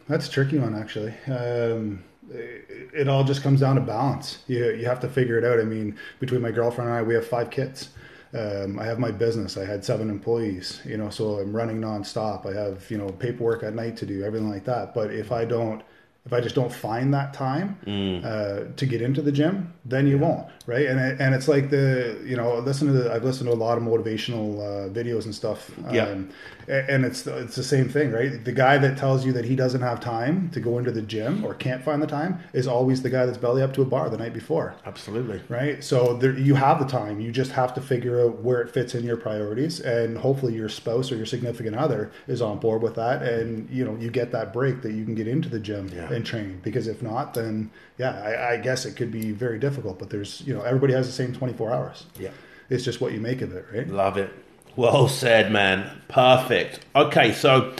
that's 0.07 0.27
a 0.27 0.31
tricky 0.31 0.57
one, 0.59 0.75
actually. 0.75 1.13
Um, 1.27 2.03
it, 2.31 2.89
it 2.93 3.07
all 3.07 3.23
just 3.23 3.41
comes 3.41 3.61
down 3.61 3.75
to 3.75 3.81
balance. 3.81 4.39
You 4.47 4.71
you 4.73 4.85
have 4.85 4.99
to 4.99 5.07
figure 5.09 5.37
it 5.37 5.43
out. 5.45 5.59
I 5.59 5.63
mean, 5.63 5.97
between 6.19 6.41
my 6.41 6.51
girlfriend 6.51 6.89
and 6.89 6.99
I, 6.99 7.01
we 7.01 7.13
have 7.15 7.27
five 7.27 7.49
kids. 7.49 7.89
Um, 8.33 8.77
I 8.79 8.85
have 8.85 8.99
my 8.99 9.11
business. 9.11 9.57
I 9.57 9.65
had 9.65 9.83
seven 9.83 10.09
employees. 10.09 10.81
You 10.85 10.97
know, 10.97 11.09
so 11.09 11.39
I'm 11.39 11.55
running 11.55 11.79
nonstop. 11.81 12.45
I 12.45 12.53
have 12.53 12.89
you 12.91 12.97
know 12.97 13.09
paperwork 13.09 13.63
at 13.63 13.73
night 13.73 13.97
to 13.97 14.05
do, 14.05 14.23
everything 14.23 14.49
like 14.49 14.65
that. 14.65 14.93
But 14.93 15.11
if 15.11 15.31
I 15.31 15.45
don't, 15.45 15.81
if 16.25 16.33
I 16.33 16.39
just 16.41 16.53
don't 16.53 16.71
find 16.71 17.11
that 17.13 17.33
time 17.33 17.77
uh, 18.23 18.65
to 18.75 18.85
get 18.85 19.01
into 19.01 19.21
the 19.23 19.31
gym, 19.31 19.73
then 19.85 20.05
you 20.05 20.17
won't, 20.19 20.45
right? 20.67 20.85
And 20.85 20.99
it, 20.99 21.19
and 21.19 21.33
it's 21.33 21.47
like 21.47 21.69
the 21.71 22.21
you 22.23 22.35
know 22.35 22.59
listen 22.59 22.85
to 22.87 22.93
the, 22.93 23.11
I've 23.11 23.23
listened 23.23 23.49
to 23.49 23.53
a 23.55 23.61
lot 23.67 23.77
of 23.79 23.83
motivational 23.83 24.59
uh, 24.59 24.89
videos 24.93 25.25
and 25.25 25.33
stuff. 25.33 25.71
Yeah. 25.91 26.03
Um, 26.09 26.29
a- 26.29 26.58
and 26.69 27.03
it's 27.03 27.25
it's 27.25 27.55
the 27.55 27.63
same 27.63 27.89
thing, 27.89 28.11
right? 28.11 28.43
The 28.45 28.51
guy 28.51 28.77
that 28.77 28.97
tells 28.97 29.25
you 29.25 29.33
that 29.33 29.45
he 29.45 29.55
doesn't 29.55 29.81
have 29.81 29.99
time 29.99 30.49
to 30.51 30.59
go 30.59 30.77
into 30.77 30.91
the 30.91 31.01
gym 31.01 31.43
or 31.43 31.53
can't 31.55 31.83
find 31.83 32.01
the 32.01 32.07
time 32.07 32.39
is 32.53 32.67
always 32.67 33.01
the 33.01 33.09
guy 33.09 33.25
that's 33.25 33.37
belly 33.39 33.61
up 33.63 33.73
to 33.73 33.81
a 33.81 33.85
bar 33.85 34.09
the 34.09 34.17
night 34.17 34.33
before, 34.33 34.75
Absolutely. 34.85 35.41
right? 35.49 35.83
So 35.83 36.13
there, 36.17 36.37
you 36.37 36.55
have 36.55 36.79
the 36.79 36.85
time. 36.85 37.19
You 37.19 37.31
just 37.31 37.51
have 37.53 37.73
to 37.73 37.81
figure 37.81 38.21
out 38.25 38.41
where 38.43 38.61
it 38.61 38.69
fits 38.71 38.93
in 38.93 39.03
your 39.03 39.17
priorities, 39.17 39.79
and 39.79 40.17
hopefully 40.17 40.53
your 40.53 40.69
spouse 40.69 41.11
or 41.11 41.15
your 41.15 41.25
significant 41.25 41.75
other 41.75 42.11
is 42.27 42.41
on 42.41 42.59
board 42.59 42.81
with 42.83 42.95
that, 42.95 43.23
and 43.23 43.69
you 43.69 43.83
know 43.83 43.95
you 43.99 44.09
get 44.11 44.31
that 44.31 44.53
break 44.53 44.81
that 44.83 44.91
you 44.93 45.03
can 45.05 45.15
get 45.15 45.27
into 45.27 45.49
the 45.49 45.59
gym 45.59 45.89
Yeah. 45.93 46.11
and 46.13 46.25
train. 46.25 46.59
Because 46.63 46.87
if 46.87 47.01
not, 47.01 47.33
then 47.33 47.71
yeah, 47.97 48.11
I, 48.21 48.53
I 48.53 48.57
guess 48.57 48.85
it 48.85 48.95
could 48.95 49.11
be 49.11 49.31
very 49.31 49.57
difficult. 49.59 49.97
But 49.97 50.09
there's 50.11 50.41
you 50.45 50.53
know 50.53 50.61
everybody 50.61 50.93
has 50.93 51.07
the 51.07 51.13
same 51.13 51.33
24 51.33 51.71
hours. 51.71 52.05
Yeah. 52.19 52.29
It's 52.69 52.83
just 52.85 53.01
what 53.01 53.13
you 53.13 53.19
make 53.19 53.41
of 53.41 53.51
it, 53.53 53.65
right? 53.73 53.87
Love 53.87 54.17
it. 54.17 54.31
Well 54.75 55.07
said, 55.07 55.51
man. 55.51 56.01
Perfect. 56.07 56.79
Okay, 56.95 57.33
so 57.33 57.73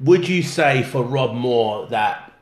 would 0.00 0.28
you 0.28 0.42
say 0.42 0.82
for 0.82 1.02
Rob 1.02 1.34
Moore 1.34 1.86
that 1.88 2.32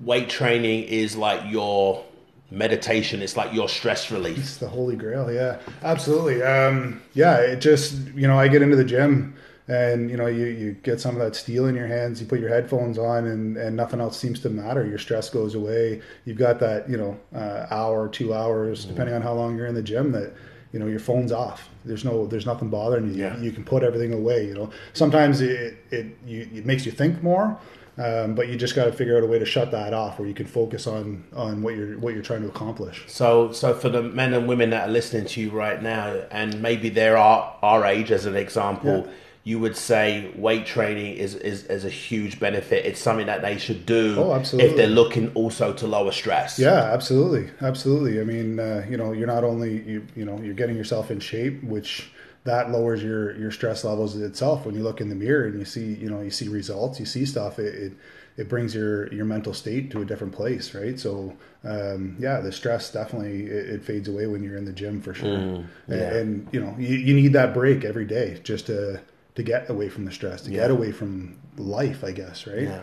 weight 0.00 0.28
training 0.28 0.84
is 0.84 1.16
like 1.16 1.50
your 1.50 2.04
meditation? 2.50 3.22
It's 3.22 3.36
like 3.36 3.52
your 3.52 3.68
stress 3.68 4.10
release. 4.10 4.38
It's 4.38 4.56
the 4.58 4.68
holy 4.68 4.96
grail. 4.96 5.32
Yeah, 5.32 5.58
absolutely. 5.82 6.42
Um, 6.42 7.02
yeah, 7.14 7.38
it 7.38 7.60
just 7.60 7.94
you 8.14 8.26
know 8.26 8.38
I 8.38 8.48
get 8.48 8.62
into 8.62 8.76
the 8.76 8.84
gym 8.84 9.34
and 9.68 10.10
you 10.10 10.16
know 10.16 10.26
you, 10.26 10.46
you 10.46 10.72
get 10.72 11.00
some 11.00 11.14
of 11.14 11.20
that 11.20 11.36
steel 11.36 11.66
in 11.66 11.74
your 11.74 11.86
hands. 11.86 12.20
You 12.20 12.26
put 12.26 12.40
your 12.40 12.48
headphones 12.48 12.98
on 12.98 13.26
and 13.26 13.56
and 13.56 13.76
nothing 13.76 14.00
else 14.00 14.18
seems 14.18 14.40
to 14.40 14.50
matter. 14.50 14.84
Your 14.86 14.98
stress 14.98 15.28
goes 15.30 15.54
away. 15.54 16.02
You've 16.24 16.38
got 16.38 16.58
that 16.60 16.88
you 16.88 16.96
know 16.96 17.18
uh, 17.34 17.66
hour, 17.70 18.08
two 18.08 18.34
hours, 18.34 18.84
depending 18.84 19.14
on 19.14 19.22
how 19.22 19.34
long 19.34 19.56
you're 19.56 19.66
in 19.66 19.74
the 19.74 19.82
gym. 19.82 20.12
That 20.12 20.34
you 20.72 20.78
know 20.78 20.86
your 20.86 21.00
phone's 21.00 21.32
off. 21.32 21.68
There's 21.84 22.04
no 22.04 22.26
there's 22.26 22.46
nothing 22.46 22.68
bothering 22.68 23.08
you. 23.08 23.22
Yeah. 23.22 23.36
You 23.38 23.52
can 23.52 23.64
put 23.64 23.82
everything 23.82 24.12
away. 24.12 24.46
You 24.46 24.54
know 24.54 24.70
sometimes 24.92 25.40
it 25.40 25.76
it 25.90 26.06
you, 26.26 26.48
it 26.54 26.66
makes 26.66 26.84
you 26.86 26.92
think 26.92 27.22
more. 27.22 27.58
Um, 27.96 28.36
but 28.36 28.46
you 28.46 28.54
just 28.54 28.76
got 28.76 28.84
to 28.84 28.92
figure 28.92 29.16
out 29.16 29.24
a 29.24 29.26
way 29.26 29.40
to 29.40 29.44
shut 29.44 29.72
that 29.72 29.92
off, 29.92 30.20
where 30.20 30.28
you 30.28 30.34
can 30.34 30.46
focus 30.46 30.86
on 30.86 31.24
on 31.34 31.62
what 31.62 31.74
you're 31.74 31.98
what 31.98 32.14
you're 32.14 32.22
trying 32.22 32.42
to 32.42 32.48
accomplish. 32.48 33.02
So, 33.08 33.50
so 33.50 33.74
for 33.74 33.88
the 33.88 34.02
men 34.02 34.34
and 34.34 34.46
women 34.46 34.70
that 34.70 34.88
are 34.88 34.92
listening 34.92 35.26
to 35.26 35.40
you 35.40 35.50
right 35.50 35.82
now, 35.82 36.22
and 36.30 36.62
maybe 36.62 36.90
they're 36.90 37.16
our, 37.16 37.56
our 37.60 37.84
age 37.84 38.12
as 38.12 38.24
an 38.24 38.36
example, 38.36 39.04
Yeah. 39.04 39.12
You 39.48 39.58
would 39.58 39.74
say 39.74 40.30
weight 40.36 40.66
training 40.66 41.16
is, 41.16 41.34
is, 41.34 41.64
is 41.64 41.86
a 41.86 41.88
huge 41.88 42.38
benefit. 42.38 42.84
It's 42.84 43.00
something 43.00 43.24
that 43.28 43.40
they 43.40 43.56
should 43.56 43.86
do 43.86 44.14
Oh, 44.18 44.34
absolutely. 44.34 44.70
if 44.70 44.76
they're 44.76 44.86
looking 44.86 45.32
also 45.32 45.72
to 45.72 45.86
lower 45.86 46.12
stress. 46.12 46.58
Yeah, 46.58 46.92
absolutely, 46.96 47.48
absolutely. 47.62 48.20
I 48.20 48.24
mean, 48.24 48.60
uh, 48.60 48.84
you 48.90 48.98
know, 48.98 49.12
you're 49.12 49.26
not 49.26 49.44
only 49.44 49.80
you, 49.92 50.06
you 50.14 50.26
know 50.26 50.38
you're 50.42 50.52
getting 50.62 50.76
yourself 50.76 51.10
in 51.10 51.18
shape, 51.18 51.64
which 51.64 52.10
that 52.44 52.70
lowers 52.70 53.02
your 53.02 53.34
your 53.38 53.50
stress 53.50 53.84
levels 53.84 54.16
itself. 54.20 54.66
When 54.66 54.74
you 54.74 54.82
look 54.82 55.00
in 55.00 55.08
the 55.08 55.14
mirror 55.14 55.46
and 55.46 55.58
you 55.58 55.64
see 55.64 55.94
you 55.94 56.10
know 56.10 56.20
you 56.20 56.30
see 56.30 56.48
results, 56.48 57.00
you 57.00 57.06
see 57.06 57.24
stuff, 57.24 57.58
it 57.58 57.74
it, 57.74 57.92
it 58.36 58.48
brings 58.50 58.74
your 58.74 59.10
your 59.14 59.24
mental 59.24 59.54
state 59.54 59.90
to 59.92 60.02
a 60.02 60.04
different 60.04 60.34
place, 60.34 60.74
right? 60.74 61.00
So 61.00 61.34
um, 61.64 62.16
yeah, 62.18 62.40
the 62.40 62.52
stress 62.52 62.92
definitely 62.92 63.46
it, 63.46 63.70
it 63.76 63.82
fades 63.82 64.08
away 64.08 64.26
when 64.26 64.42
you're 64.42 64.58
in 64.58 64.66
the 64.66 64.74
gym 64.74 65.00
for 65.00 65.14
sure. 65.14 65.38
Mm, 65.38 65.66
yeah. 65.88 65.94
and, 65.94 66.16
and 66.16 66.48
you 66.52 66.60
know 66.60 66.74
you, 66.78 66.96
you 66.98 67.14
need 67.14 67.32
that 67.32 67.54
break 67.54 67.82
every 67.86 68.04
day 68.04 68.40
just 68.44 68.66
to 68.66 69.00
to 69.38 69.42
get 69.44 69.70
away 69.70 69.88
from 69.88 70.04
the 70.04 70.12
stress, 70.12 70.42
to 70.42 70.50
get 70.50 70.70
away 70.70 70.90
from 70.92 71.38
life, 71.56 72.02
I 72.04 72.12
guess, 72.12 72.46
right? 72.46 72.68
Yeah. 72.72 72.82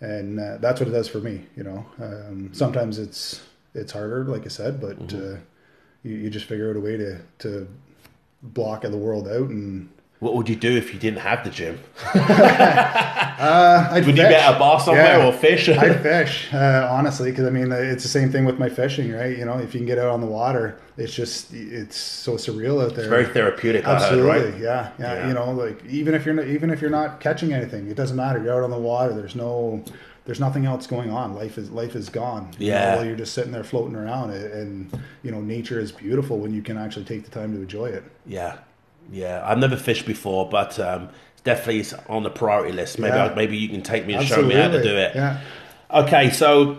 and 0.00 0.38
uh, 0.38 0.58
that's 0.58 0.78
what 0.80 0.88
it 0.88 0.92
does 0.92 1.08
for 1.08 1.20
me. 1.20 1.36
You 1.56 1.64
know, 1.64 1.80
um, 2.08 2.50
sometimes 2.52 2.98
it's 2.98 3.40
it's 3.74 3.92
harder, 3.92 4.24
like 4.34 4.44
I 4.44 4.48
said, 4.60 4.80
but 4.80 4.96
Mm-hmm. 4.98 5.34
uh, 5.34 5.38
you, 6.04 6.14
you 6.22 6.28
just 6.30 6.46
figure 6.46 6.68
out 6.70 6.76
a 6.76 6.80
way 6.88 6.96
to 6.98 7.18
to 7.44 7.66
block 8.42 8.82
the 8.82 8.96
world 9.08 9.26
out, 9.26 9.48
and 9.48 9.88
What 10.20 10.34
would 10.36 10.48
you 10.48 10.56
do 10.56 10.74
if 10.76 10.94
you 10.94 10.98
didn't 11.00 11.18
have 11.20 11.44
the 11.44 11.50
gym? 11.50 11.78
uh, 12.14 13.90
Would 13.94 14.06
you 14.06 14.12
fish. 14.14 14.28
be 14.28 14.34
at 14.34 14.54
a 14.54 14.58
bar 14.58 14.80
somewhere 14.80 15.18
Yeah. 15.18 15.26
or 15.26 15.32
fish? 15.32 15.68
I'd 15.84 16.00
fish, 16.02 16.52
uh, 16.52 16.88
honestly, 16.90 17.30
because 17.30 17.46
I 17.46 17.50
mean 17.50 17.70
it's 17.72 18.02
the 18.02 18.08
same 18.08 18.30
thing 18.30 18.44
with 18.44 18.58
my 18.58 18.68
fishing, 18.68 19.12
right? 19.12 19.36
You 19.36 19.44
know, 19.44 19.58
if 19.58 19.74
you 19.74 19.80
can 19.80 19.86
get 19.86 19.98
out 19.98 20.08
on 20.08 20.20
the 20.20 20.26
water, 20.26 20.78
it's 20.96 21.12
just 21.14 21.52
it's 21.52 21.96
so 21.96 22.34
surreal 22.34 22.82
out 22.82 22.94
there. 22.94 23.04
It's 23.04 23.10
very 23.10 23.26
therapeutic, 23.26 23.86
I 23.86 23.94
heard, 23.94 24.02
Absolutely, 24.02 24.30
right? 24.52 24.60
yeah, 24.60 24.90
yeah, 24.98 25.14
Yeah. 25.14 25.28
You 25.28 25.34
know, 25.34 25.50
like 25.52 25.84
even 25.86 26.14
if 26.14 26.24
you're 26.24 26.34
not, 26.34 26.46
even 26.46 26.70
if 26.70 26.80
you're 26.80 26.90
not 26.90 27.20
catching 27.20 27.52
anything, 27.52 27.88
it 27.90 27.96
doesn't 27.96 28.16
matter. 28.16 28.42
You're 28.42 28.54
out 28.56 28.64
on 28.64 28.70
the 28.70 28.78
water. 28.78 29.12
There's 29.14 29.34
no, 29.36 29.84
there's 30.24 30.40
nothing 30.40 30.64
else 30.64 30.86
going 30.86 31.10
on. 31.10 31.34
Life 31.34 31.58
is 31.58 31.70
life 31.70 31.94
is 31.96 32.08
gone. 32.08 32.50
you 32.58 32.70
know, 32.70 32.76
Yeah. 32.76 33.02
you're 33.02 33.16
just 33.16 33.34
sitting 33.34 33.52
there 33.52 33.64
floating 33.64 33.96
around, 33.96 34.30
and 34.30 34.90
you 35.22 35.30
know, 35.32 35.40
nature 35.40 35.78
is 35.80 35.92
beautiful 35.92 36.38
when 36.38 36.54
you 36.54 36.62
can 36.62 36.78
actually 36.78 37.04
take 37.04 37.24
the 37.24 37.30
time 37.30 37.52
to 37.54 37.60
enjoy 37.60 37.86
it. 37.86 38.04
Yeah, 38.26 38.56
yeah. 39.12 39.42
I've 39.44 39.58
never 39.58 39.76
fished 39.76 40.06
before, 40.06 40.48
but 40.48 40.78
um, 40.78 41.08
definitely 41.44 41.80
it's 41.80 41.92
on 42.08 42.22
the 42.22 42.30
priority 42.30 42.72
list. 42.72 42.98
Maybe 42.98 43.16
Yeah. 43.16 43.32
Maybe 43.34 43.56
you 43.56 43.68
can 43.68 43.82
take 43.82 44.06
me 44.06 44.14
and 44.14 44.26
show 44.26 44.42
me 44.42 44.54
how 44.54 44.68
to 44.68 44.82
do 44.82 44.96
it. 44.96 45.14
Yeah. 45.14 45.40
Okay, 45.90 46.30
so 46.30 46.78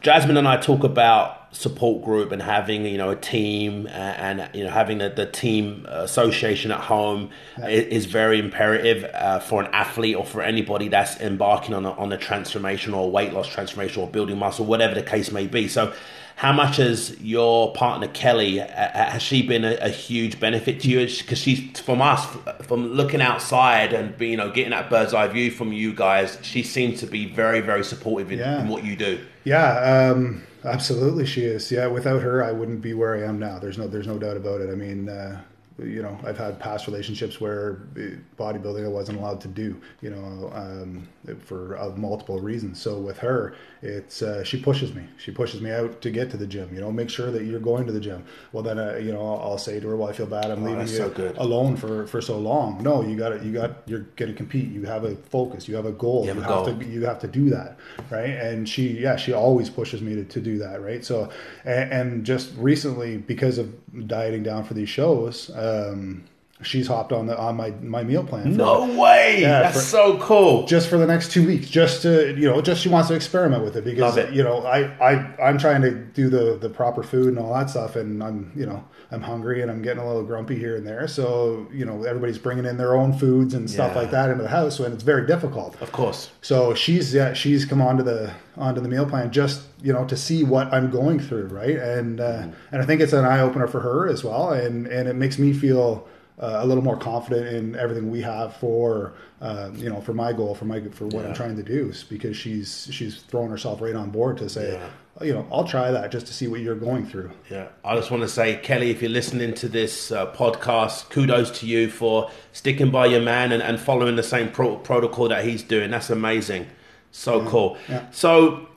Jasmine 0.00 0.36
and 0.36 0.46
I 0.48 0.56
talk 0.56 0.84
about 0.84 1.34
support 1.52 2.04
group 2.04 2.30
and 2.30 2.42
having 2.42 2.84
you 2.84 2.98
know 2.98 3.08
a 3.10 3.16
team 3.16 3.86
and, 3.86 4.40
and 4.40 4.54
you 4.54 4.64
know 4.64 4.70
having 4.70 4.98
the, 4.98 5.08
the 5.08 5.24
team 5.24 5.86
association 5.88 6.70
at 6.70 6.80
home 6.80 7.30
i- 7.62 7.70
is 7.70 8.04
very 8.04 8.38
imperative 8.38 9.04
uh, 9.14 9.38
for 9.38 9.62
an 9.62 9.70
athlete 9.72 10.14
or 10.16 10.26
for 10.26 10.42
anybody 10.42 10.88
that's 10.88 11.18
embarking 11.20 11.72
on 11.74 11.86
a, 11.86 11.92
on 11.92 12.12
a 12.12 12.18
transformation 12.18 12.92
or 12.92 13.10
weight 13.10 13.32
loss 13.32 13.48
transformation 13.48 14.02
or 14.02 14.08
building 14.08 14.38
muscle, 14.38 14.66
whatever 14.66 14.94
the 14.94 15.02
case 15.02 15.30
may 15.32 15.46
be. 15.46 15.68
So. 15.68 15.92
How 16.38 16.52
much 16.52 16.76
has 16.76 17.18
your 17.20 17.72
partner 17.72 18.06
Kelly 18.06 18.60
uh, 18.60 18.66
has 18.68 19.20
she 19.22 19.42
been 19.42 19.64
a, 19.64 19.74
a 19.80 19.88
huge 19.88 20.38
benefit 20.38 20.78
to 20.82 20.88
you? 20.88 21.00
Because 21.04 21.36
she's 21.36 21.80
from 21.80 22.00
us, 22.00 22.24
from 22.62 22.92
looking 22.92 23.20
outside 23.20 23.92
and 23.92 24.16
being, 24.16 24.30
you 24.30 24.36
know 24.36 24.52
getting 24.52 24.70
that 24.70 24.88
bird's 24.88 25.12
eye 25.12 25.26
view 25.26 25.50
from 25.50 25.72
you 25.72 25.92
guys. 25.92 26.38
She 26.42 26.62
seems 26.62 27.00
to 27.00 27.06
be 27.08 27.26
very, 27.26 27.60
very 27.60 27.82
supportive 27.82 28.30
in, 28.30 28.38
Yeah. 28.38 28.60
in 28.60 28.68
what 28.68 28.84
you 28.84 28.94
do. 28.94 29.18
Yeah, 29.42 30.12
um, 30.12 30.44
absolutely, 30.64 31.26
she 31.26 31.42
is. 31.42 31.72
Yeah, 31.72 31.88
without 31.88 32.22
her, 32.22 32.44
I 32.44 32.52
wouldn't 32.52 32.82
be 32.82 32.94
where 32.94 33.16
I 33.16 33.28
am 33.28 33.40
now. 33.40 33.58
There's 33.58 33.76
no, 33.76 33.88
there's 33.88 34.06
no 34.06 34.16
doubt 34.16 34.36
about 34.36 34.60
it. 34.60 34.70
I 34.70 34.76
mean, 34.76 35.08
uh, 35.08 35.40
you 35.78 36.02
know, 36.02 36.18
I've 36.24 36.38
had 36.38 36.58
past 36.58 36.86
relationships 36.86 37.40
where 37.40 37.82
uh, 37.96 38.16
bodybuilding 38.36 38.84
I 38.84 38.88
wasn't 38.88 39.18
allowed 39.18 39.40
to 39.42 39.48
do, 39.48 39.80
you 40.00 40.10
know, 40.10 40.50
um, 40.52 41.08
for 41.38 41.78
uh, 41.78 41.90
multiple 41.90 42.40
reasons. 42.40 42.80
So 42.80 42.98
with 42.98 43.18
her, 43.18 43.54
it's 43.82 44.22
uh, 44.22 44.42
she 44.42 44.60
pushes 44.60 44.94
me. 44.94 45.04
She 45.18 45.30
pushes 45.30 45.60
me 45.60 45.70
out 45.70 46.00
to 46.00 46.10
get 46.10 46.30
to 46.30 46.36
the 46.36 46.46
gym. 46.46 46.74
You 46.74 46.80
know, 46.80 46.90
make 46.90 47.10
sure 47.10 47.30
that 47.30 47.44
you're 47.44 47.60
going 47.60 47.86
to 47.86 47.92
the 47.92 48.00
gym. 48.00 48.24
Well, 48.52 48.62
then, 48.62 48.78
uh, 48.78 48.96
you 48.96 49.12
know, 49.12 49.20
I'll, 49.20 49.50
I'll 49.50 49.58
say 49.58 49.78
to 49.78 49.88
her, 49.88 49.96
"Well, 49.96 50.08
I 50.08 50.12
feel 50.12 50.26
bad. 50.26 50.50
I'm 50.50 50.64
leaving 50.64 50.80
Oh, 50.80 50.84
that's 50.84 50.92
you 50.92 51.14
so 51.14 51.34
alone 51.38 51.76
for 51.76 52.06
for 52.06 52.20
so 52.20 52.38
long." 52.38 52.82
No, 52.82 53.02
you 53.02 53.16
got 53.16 53.44
You 53.44 53.52
got. 53.52 53.82
You're 53.86 54.06
going 54.16 54.30
to 54.30 54.36
compete. 54.36 54.70
You 54.70 54.84
have 54.84 55.04
a 55.04 55.14
focus. 55.14 55.68
You 55.68 55.76
have 55.76 55.86
a 55.86 55.92
goal. 55.92 56.22
You 56.22 56.30
have 56.30 56.38
a 56.38 56.40
have 56.42 56.66
goal. 56.66 56.78
to 56.78 56.84
you 56.84 57.04
have 57.04 57.20
to 57.20 57.28
do 57.28 57.50
that 57.50 57.76
right 58.10 58.30
and 58.30 58.68
she 58.68 58.98
yeah 59.00 59.16
she 59.16 59.32
always 59.32 59.70
pushes 59.70 60.00
me 60.00 60.14
to, 60.14 60.24
to 60.24 60.40
do 60.40 60.58
that 60.58 60.80
right 60.82 61.04
so 61.04 61.30
and, 61.64 61.92
and 61.92 62.26
just 62.26 62.52
recently 62.56 63.16
because 63.16 63.58
of 63.58 63.74
dieting 64.06 64.42
down 64.42 64.64
for 64.64 64.74
these 64.74 64.88
shows 64.88 65.50
um 65.68 66.24
she's 66.62 66.88
hopped 66.88 67.12
on 67.12 67.26
the 67.26 67.38
on 67.38 67.56
my 67.56 67.70
my 67.82 68.02
meal 68.02 68.24
plan 68.24 68.42
for- 68.52 68.58
No 68.58 68.98
way! 69.00 69.38
Yeah, 69.40 69.60
That's 69.62 69.76
for- 69.76 69.82
so 69.82 70.18
cool. 70.18 70.66
just 70.66 70.88
for 70.88 70.98
the 70.98 71.06
next 71.06 71.30
two 71.30 71.46
weeks 71.46 71.68
just 71.68 72.02
to 72.02 72.34
you 72.36 72.48
know 72.50 72.60
just 72.60 72.82
she 72.82 72.88
wants 72.88 73.08
to 73.08 73.14
experiment 73.14 73.62
with 73.62 73.76
it 73.76 73.84
because 73.84 74.16
it. 74.16 74.32
you 74.32 74.42
know 74.42 74.66
I, 74.66 74.80
I 75.00 75.34
i'm 75.40 75.56
trying 75.58 75.82
to 75.82 75.92
do 75.92 76.28
the 76.28 76.58
the 76.60 76.68
proper 76.68 77.02
food 77.04 77.28
and 77.28 77.38
all 77.38 77.54
that 77.54 77.70
stuff 77.70 77.94
and 77.94 78.22
i'm 78.24 78.50
you 78.56 78.66
know 78.66 78.82
i'm 79.12 79.22
hungry 79.22 79.62
and 79.62 79.70
i'm 79.70 79.82
getting 79.82 80.02
a 80.02 80.06
little 80.06 80.24
grumpy 80.24 80.58
here 80.58 80.74
and 80.76 80.84
there 80.86 81.06
so 81.06 81.66
you 81.72 81.84
know 81.84 82.02
everybody's 82.02 82.38
bringing 82.38 82.64
in 82.64 82.76
their 82.76 82.96
own 82.96 83.12
foods 83.16 83.54
and 83.54 83.70
stuff 83.70 83.92
Yeah. 83.94 84.00
like 84.00 84.10
that 84.10 84.30
into 84.30 84.42
the 84.42 84.48
house 84.48 84.80
and 84.80 84.92
it's 84.92 85.04
very 85.04 85.26
difficult 85.28 85.80
Of 85.80 85.92
course. 85.92 86.30
so 86.42 86.74
she's 86.74 87.14
yeah 87.14 87.34
she's 87.34 87.64
come 87.64 87.80
onto 87.80 88.02
the 88.02 88.32
onto 88.56 88.80
the 88.80 88.88
meal 88.88 89.06
plan 89.06 89.30
just 89.30 89.62
you 89.80 89.92
know 89.92 90.04
to 90.06 90.16
see 90.16 90.42
what 90.42 90.72
I'm 90.74 90.90
going 90.90 91.20
through 91.20 91.46
right 91.48 91.76
and 91.76 92.20
uh, 92.20 92.24
Mm-hmm. 92.28 92.50
and 92.72 92.82
I 92.82 92.84
think 92.84 93.00
it's 93.00 93.12
an 93.12 93.24
eye 93.24 93.40
opener 93.40 93.68
for 93.68 93.78
her 93.80 94.08
as 94.08 94.24
well 94.24 94.50
and 94.50 94.86
and 94.88 95.08
it 95.08 95.14
makes 95.14 95.38
me 95.38 95.52
feel 95.52 96.06
uh, 96.40 96.58
a 96.60 96.66
little 96.66 96.84
more 96.84 96.96
confident 96.96 97.46
in 97.48 97.74
everything 97.76 98.10
we 98.10 98.22
have 98.22 98.54
for 98.56 99.12
uh, 99.40 99.70
you 99.74 99.88
know 99.88 100.00
for 100.00 100.14
my 100.14 100.32
goal 100.32 100.54
for 100.54 100.64
my 100.66 100.80
for 100.90 101.04
what 101.06 101.22
Yeah. 101.22 101.28
I'm 101.28 101.34
trying 101.34 101.56
to 101.56 101.62
do 101.62 101.92
because 102.08 102.36
she's 102.36 102.88
she's 102.92 103.22
throwing 103.22 103.50
herself 103.50 103.80
right 103.80 103.94
on 103.94 104.10
board 104.10 104.38
to 104.38 104.48
say 104.48 104.72
Yeah. 104.74 105.26
you 105.26 105.32
know 105.34 105.46
I'll 105.50 105.64
try 105.64 105.90
that 105.90 106.12
just 106.12 106.26
to 106.28 106.32
see 106.32 106.46
what 106.46 106.60
you're 106.60 106.76
going 106.76 107.06
through 107.06 107.30
Yeah, 107.50 107.68
I 107.84 107.96
just 107.96 108.10
want 108.10 108.22
to 108.22 108.28
say, 108.28 108.56
Kelly, 108.56 108.90
if 108.90 109.02
you're 109.02 109.10
listening 109.10 109.54
to 109.54 109.68
this 109.68 110.12
uh, 110.12 110.32
podcast, 110.32 111.10
kudos 111.10 111.50
to 111.60 111.66
you 111.66 111.90
for 111.90 112.30
sticking 112.52 112.90
by 112.90 113.06
your 113.06 113.22
man 113.22 113.50
and, 113.52 113.62
and 113.62 113.80
following 113.80 114.16
the 114.16 114.22
same 114.22 114.50
pro- 114.50 114.76
protocol 114.76 115.28
that 115.28 115.44
he's 115.44 115.62
doing. 115.62 115.90
That's 115.90 116.10
amazing. 116.10 116.66
So 117.10 117.44
cool. 117.46 117.76
yeah. 117.88 118.04
So 118.10 118.68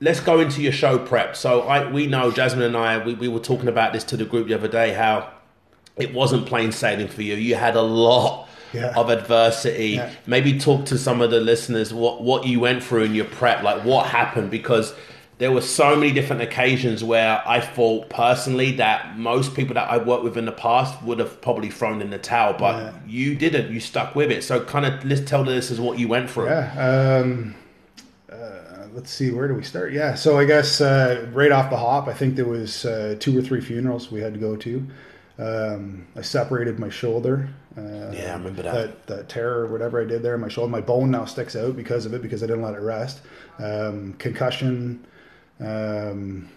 let's 0.00 0.20
go 0.20 0.40
into 0.40 0.62
your 0.62 0.72
show 0.72 0.98
prep. 0.98 1.34
So 1.36 1.62
I, 1.62 1.90
we 1.90 2.06
know, 2.06 2.30
Jasmine 2.30 2.62
and 2.64 2.76
I, 2.76 3.04
we, 3.04 3.14
we 3.14 3.28
were 3.28 3.40
talking 3.40 3.68
about 3.68 3.92
this 3.92 4.04
to 4.04 4.16
the 4.16 4.24
group 4.26 4.46
the 4.48 4.54
other 4.54 4.68
day, 4.68 4.92
how 4.92 5.32
it 5.96 6.12
wasn't 6.12 6.46
plain 6.46 6.72
sailing 6.72 7.08
for 7.08 7.22
you. 7.22 7.34
You 7.34 7.54
had 7.54 7.76
a 7.76 7.82
lot 7.82 8.48
Yeah. 8.72 8.92
of 8.96 9.08
adversity. 9.08 9.90
Yeah. 9.90 10.10
Maybe 10.26 10.58
talk 10.58 10.84
to 10.86 10.98
some 10.98 11.22
of 11.22 11.30
the 11.30 11.40
listeners 11.40 11.94
what, 11.94 12.22
what 12.22 12.46
you 12.46 12.60
went 12.60 12.82
through 12.84 13.04
in 13.04 13.14
your 13.14 13.24
prep, 13.24 13.62
like 13.62 13.84
what 13.84 14.06
happened, 14.06 14.50
because 14.50 14.92
there 15.38 15.52
were 15.52 15.60
so 15.60 15.94
many 15.96 16.12
different 16.12 16.40
occasions 16.42 17.04
where 17.04 17.42
I 17.46 17.60
thought 17.60 18.08
personally 18.10 18.72
that 18.76 19.18
most 19.18 19.54
people 19.54 19.74
that 19.74 19.90
I 19.90 19.98
worked 19.98 20.24
with 20.24 20.36
in 20.38 20.46
the 20.46 20.52
past 20.52 21.02
would 21.02 21.18
have 21.18 21.40
probably 21.42 21.70
thrown 21.70 22.00
in 22.02 22.10
the 22.10 22.18
towel, 22.18 22.54
but 22.58 22.76
Yeah. 22.76 22.92
you 23.06 23.34
didn't. 23.34 23.70
You 23.72 23.80
stuck 23.80 24.14
with 24.14 24.30
it. 24.30 24.42
So 24.44 24.60
kind 24.60 24.84
of 24.86 25.04
let's 25.04 25.22
tell 25.22 25.44
the 25.44 25.50
listeners 25.52 25.78
what 25.80 25.98
you 25.98 26.08
went 26.08 26.30
through. 26.30 26.46
Yeah. 26.46 27.20
Um, 27.22 27.54
uh, 28.32 28.36
let's 28.94 29.10
see, 29.10 29.30
where 29.30 29.46
do 29.48 29.54
we 29.54 29.62
start? 29.62 29.92
Yeah. 29.92 30.14
So 30.14 30.38
I 30.38 30.44
guess 30.44 30.80
uh, 30.80 31.26
right 31.32 31.52
off 31.52 31.70
the 31.70 31.76
hop, 31.76 32.08
I 32.08 32.12
think 32.14 32.36
there 32.36 32.44
was 32.46 32.84
uh, 32.84 33.16
two 33.20 33.38
or 33.38 33.42
three 33.42 33.60
funerals 33.60 34.10
we 34.10 34.20
had 34.20 34.34
to 34.34 34.40
go 34.40 34.56
to. 34.56 34.86
Um, 35.38 36.06
I 36.16 36.22
separated 36.22 36.78
my 36.78 36.88
shoulder. 36.88 37.48
Uh, 37.76 38.10
Yeah, 38.12 38.32
I 38.32 38.36
remember 38.38 38.62
that. 38.62 38.74
that. 38.74 39.06
That 39.06 39.28
tear 39.28 39.52
or 39.52 39.66
whatever 39.66 40.00
I 40.00 40.04
did 40.04 40.22
there 40.22 40.34
in 40.34 40.40
my 40.40 40.48
shoulder. 40.48 40.70
My 40.70 40.80
bone 40.80 41.10
now 41.10 41.24
sticks 41.26 41.54
out 41.54 41.76
because 41.76 42.06
of 42.06 42.14
it 42.14 42.22
because 42.22 42.42
I 42.42 42.46
didn't 42.46 42.62
let 42.62 42.74
it 42.74 42.80
rest. 42.80 43.20
Um, 43.58 44.14
concussion. 44.14 45.06
Um, 45.60 46.48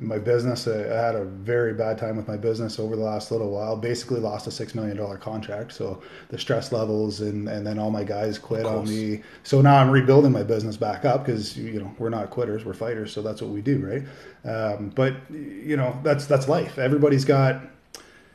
my 0.00 0.18
business, 0.18 0.68
I 0.68 0.82
I 0.84 1.06
had 1.06 1.16
a 1.16 1.24
very 1.24 1.74
bad 1.74 1.98
time 1.98 2.16
with 2.16 2.28
my 2.28 2.36
business 2.36 2.78
over 2.78 2.94
the 2.94 3.02
last 3.02 3.32
little 3.32 3.50
while. 3.50 3.76
Basically, 3.76 4.20
lost 4.20 4.46
a 4.46 4.50
six 4.52 4.72
million 4.74 4.96
dollar 4.96 5.16
contract. 5.16 5.72
So 5.72 6.00
the 6.28 6.38
stress 6.38 6.70
levels, 6.70 7.20
and 7.20 7.48
and 7.48 7.66
then 7.66 7.78
all 7.80 7.90
my 7.90 8.04
guys 8.04 8.38
quit 8.38 8.64
on 8.64 8.88
me. 8.88 9.22
So 9.42 9.60
now 9.60 9.76
I'm 9.76 9.90
rebuilding 9.90 10.30
my 10.30 10.44
business 10.44 10.76
back 10.76 11.04
up 11.04 11.24
because 11.26 11.56
you 11.56 11.80
know 11.80 11.92
we're 11.98 12.10
not 12.10 12.30
quitters, 12.30 12.64
we're 12.64 12.74
fighters. 12.74 13.12
So 13.12 13.22
that's 13.22 13.42
what 13.42 13.50
we 13.50 13.60
do, 13.60 13.78
right? 13.84 14.48
Um, 14.48 14.90
but 14.94 15.14
you 15.30 15.76
know 15.76 15.98
that's 16.04 16.26
that's 16.26 16.48
life. 16.48 16.78
Everybody's 16.78 17.24
got. 17.24 17.60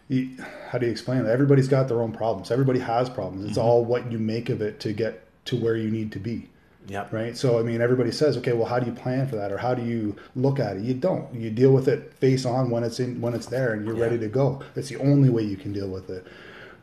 You- 0.08 0.30
How 0.70 0.78
do 0.80 0.86
you 0.86 0.92
explain 0.92 1.20
it? 1.26 1.28
Everybody's 1.28 1.68
got 1.68 1.88
their 1.88 2.02
own 2.02 2.12
problems. 2.12 2.52
Everybody 2.52 2.80
has 2.80 3.10
problems. 3.10 3.46
It's 3.50 3.58
all 3.58 3.86
what 3.86 4.12
you 4.12 4.18
make 4.20 4.50
of 4.50 4.62
it 4.62 4.80
to 4.82 4.92
get 4.94 5.22
to 5.46 5.56
where 5.56 5.76
you 5.76 5.90
need 5.92 6.12
to 6.14 6.20
be 6.20 6.50
Yeah. 6.88 7.06
right? 7.12 7.36
So 7.38 7.60
I 7.60 7.64
mean, 7.64 7.80
everybody 7.82 8.12
says, 8.12 8.38
okay, 8.38 8.54
well, 8.54 8.66
how 8.66 8.80
do 8.80 8.86
you 8.86 8.92
plan 8.94 9.28
for 9.28 9.36
that, 9.36 9.52
or 9.52 9.58
how 9.58 9.74
do 9.74 9.84
you 9.84 10.16
look 10.36 10.60
at 10.60 10.78
it? 10.78 10.84
You 10.84 10.94
don't. 10.96 11.34
You 11.34 11.50
deal 11.50 11.72
with 11.72 11.88
it 11.88 12.14
face 12.16 12.46
on 12.46 12.70
when 12.70 12.84
it's 12.84 13.00
in 13.00 13.22
when 13.22 13.34
it's 13.34 13.46
there, 13.48 13.74
and 13.74 13.86
you're 13.86 13.96
Yeah. 13.96 14.04
ready 14.04 14.18
to 14.20 14.28
go. 14.28 14.62
That's 14.74 14.90
the 14.90 14.98
only 14.98 15.30
way 15.30 15.44
you 15.44 15.58
can 15.58 15.72
deal 15.74 15.88
with 15.90 16.10
it. 16.10 16.26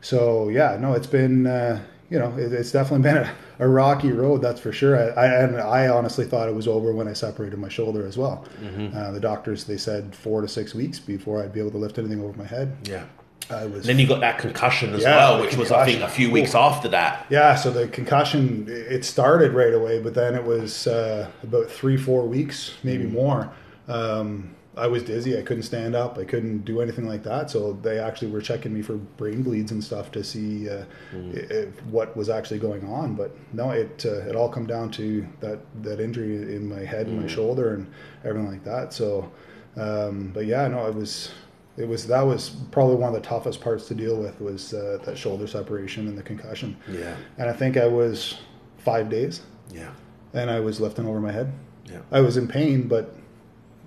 So 0.01 0.49
yeah, 0.49 0.77
no, 0.79 0.93
it's 0.93 1.07
been 1.07 1.45
uh, 1.47 1.79
you 2.11 2.19
know, 2.19 2.37
it, 2.37 2.51
it's 2.51 2.71
definitely 2.71 3.03
been 3.03 3.17
a, 3.17 3.33
a 3.59 3.67
rocky 3.67 4.11
road, 4.11 4.41
that's 4.41 4.59
for 4.59 4.73
sure. 4.73 4.97
I, 4.97 5.25
I 5.25 5.43
and 5.43 5.59
I 5.59 5.87
honestly 5.87 6.25
thought 6.25 6.49
it 6.49 6.53
was 6.53 6.67
over 6.67 6.93
when 6.93 7.07
I 7.07 7.13
separated 7.13 7.57
my 7.57 7.69
shoulder 7.69 8.05
as 8.05 8.17
well. 8.17 8.45
Mm-hmm. 8.61 8.95
Uh, 8.95 9.11
the 9.11 9.19
doctors 9.19 9.63
they 9.63 9.77
said 9.77 10.13
four 10.13 10.41
to 10.41 10.47
six 10.47 10.75
weeks 10.75 10.99
before 10.99 11.41
I'd 11.41 11.53
be 11.53 11.61
able 11.61 11.71
to 11.71 11.77
lift 11.77 11.97
anything 11.97 12.21
over 12.21 12.37
my 12.37 12.45
head. 12.45 12.75
Yeah. 12.83 13.05
I 13.49 13.65
was 13.65 13.85
Then 13.85 13.97
you 13.97 14.07
got 14.07 14.19
that 14.19 14.37
concussion 14.37 14.93
as 14.93 15.01
Yeah, 15.01 15.17
well, 15.17 15.41
which 15.41 15.57
was 15.57 15.71
I 15.71 15.85
think 15.85 16.01
a 16.01 16.07
few 16.07 16.29
weeks 16.31 16.53
after 16.53 16.87
that. 16.89 17.25
Yeah, 17.29 17.55
so 17.55 17.71
the 17.71 17.87
concussion 17.87 18.65
it 18.69 19.03
started 19.03 19.53
right 19.53 19.73
away, 19.73 20.01
but 20.01 20.13
then 20.13 20.35
it 20.35 20.43
was 20.43 20.87
uh, 20.87 21.29
about 21.43 21.69
three, 21.69 21.97
four 21.97 22.27
weeks, 22.27 22.75
maybe 22.83 23.05
more. 23.05 23.51
Um, 23.87 24.55
I 24.77 24.87
was 24.87 25.03
dizzy. 25.03 25.37
I 25.37 25.41
couldn't 25.41 25.63
stand 25.63 25.95
up. 25.95 26.17
I 26.17 26.23
couldn't 26.23 26.59
do 26.63 26.79
anything 26.81 27.05
like 27.05 27.23
that. 27.23 27.49
So 27.49 27.73
they 27.81 27.99
actually 27.99 28.31
were 28.31 28.39
checking 28.41 28.73
me 28.73 28.81
for 28.81 28.95
brain 28.95 29.43
bleeds 29.43 29.71
and 29.71 29.83
stuff 29.83 30.11
to 30.13 30.23
see 30.23 30.69
uh, 30.69 30.85
if 31.33 31.83
what 31.85 32.15
was 32.15 32.29
actually 32.29 32.59
going 32.59 32.85
on. 32.87 33.15
But 33.15 33.35
no, 33.53 33.71
it 33.71 34.05
uh, 34.05 34.29
it 34.29 34.35
all 34.35 34.47
come 34.49 34.65
down 34.67 34.89
to 34.91 35.27
that 35.41 35.59
that 35.83 35.99
injury 35.99 36.55
in 36.55 36.69
my 36.69 36.85
head 36.85 37.07
and 37.07 37.21
my 37.21 37.27
shoulder 37.27 37.73
and 37.73 37.91
everything 38.23 38.49
like 38.49 38.63
that. 38.63 38.93
So, 38.93 39.29
um, 39.75 40.31
but 40.33 40.45
yeah, 40.45 40.67
no, 40.67 40.87
it 40.87 40.95
was. 40.95 41.31
It 41.77 41.87
was 41.87 42.05
that 42.07 42.21
was 42.21 42.49
probably 42.71 42.95
one 42.97 43.15
of 43.15 43.21
the 43.21 43.27
toughest 43.27 43.61
parts 43.61 43.87
to 43.87 43.95
deal 43.95 44.17
with 44.17 44.39
was 44.41 44.73
uh, 44.73 44.99
that 45.05 45.17
shoulder 45.17 45.47
separation 45.47 46.07
and 46.09 46.17
the 46.17 46.21
concussion 46.21 46.75
Yeah, 46.87 47.15
and 47.37 47.49
I 47.49 47.53
think 47.53 47.77
I 47.77 47.87
was 47.87 48.37
five 48.77 49.09
days, 49.09 49.41
yeah, 49.73 49.91
and 50.33 50.51
I 50.51 50.59
was 50.59 50.81
lifting 50.81 51.07
over 51.07 51.21
my 51.21 51.31
head. 51.31 51.53
yeah. 51.85 51.99
I 52.11 52.19
was 52.19 52.35
in 52.35 52.47
pain, 52.49 52.89
but 52.89 53.15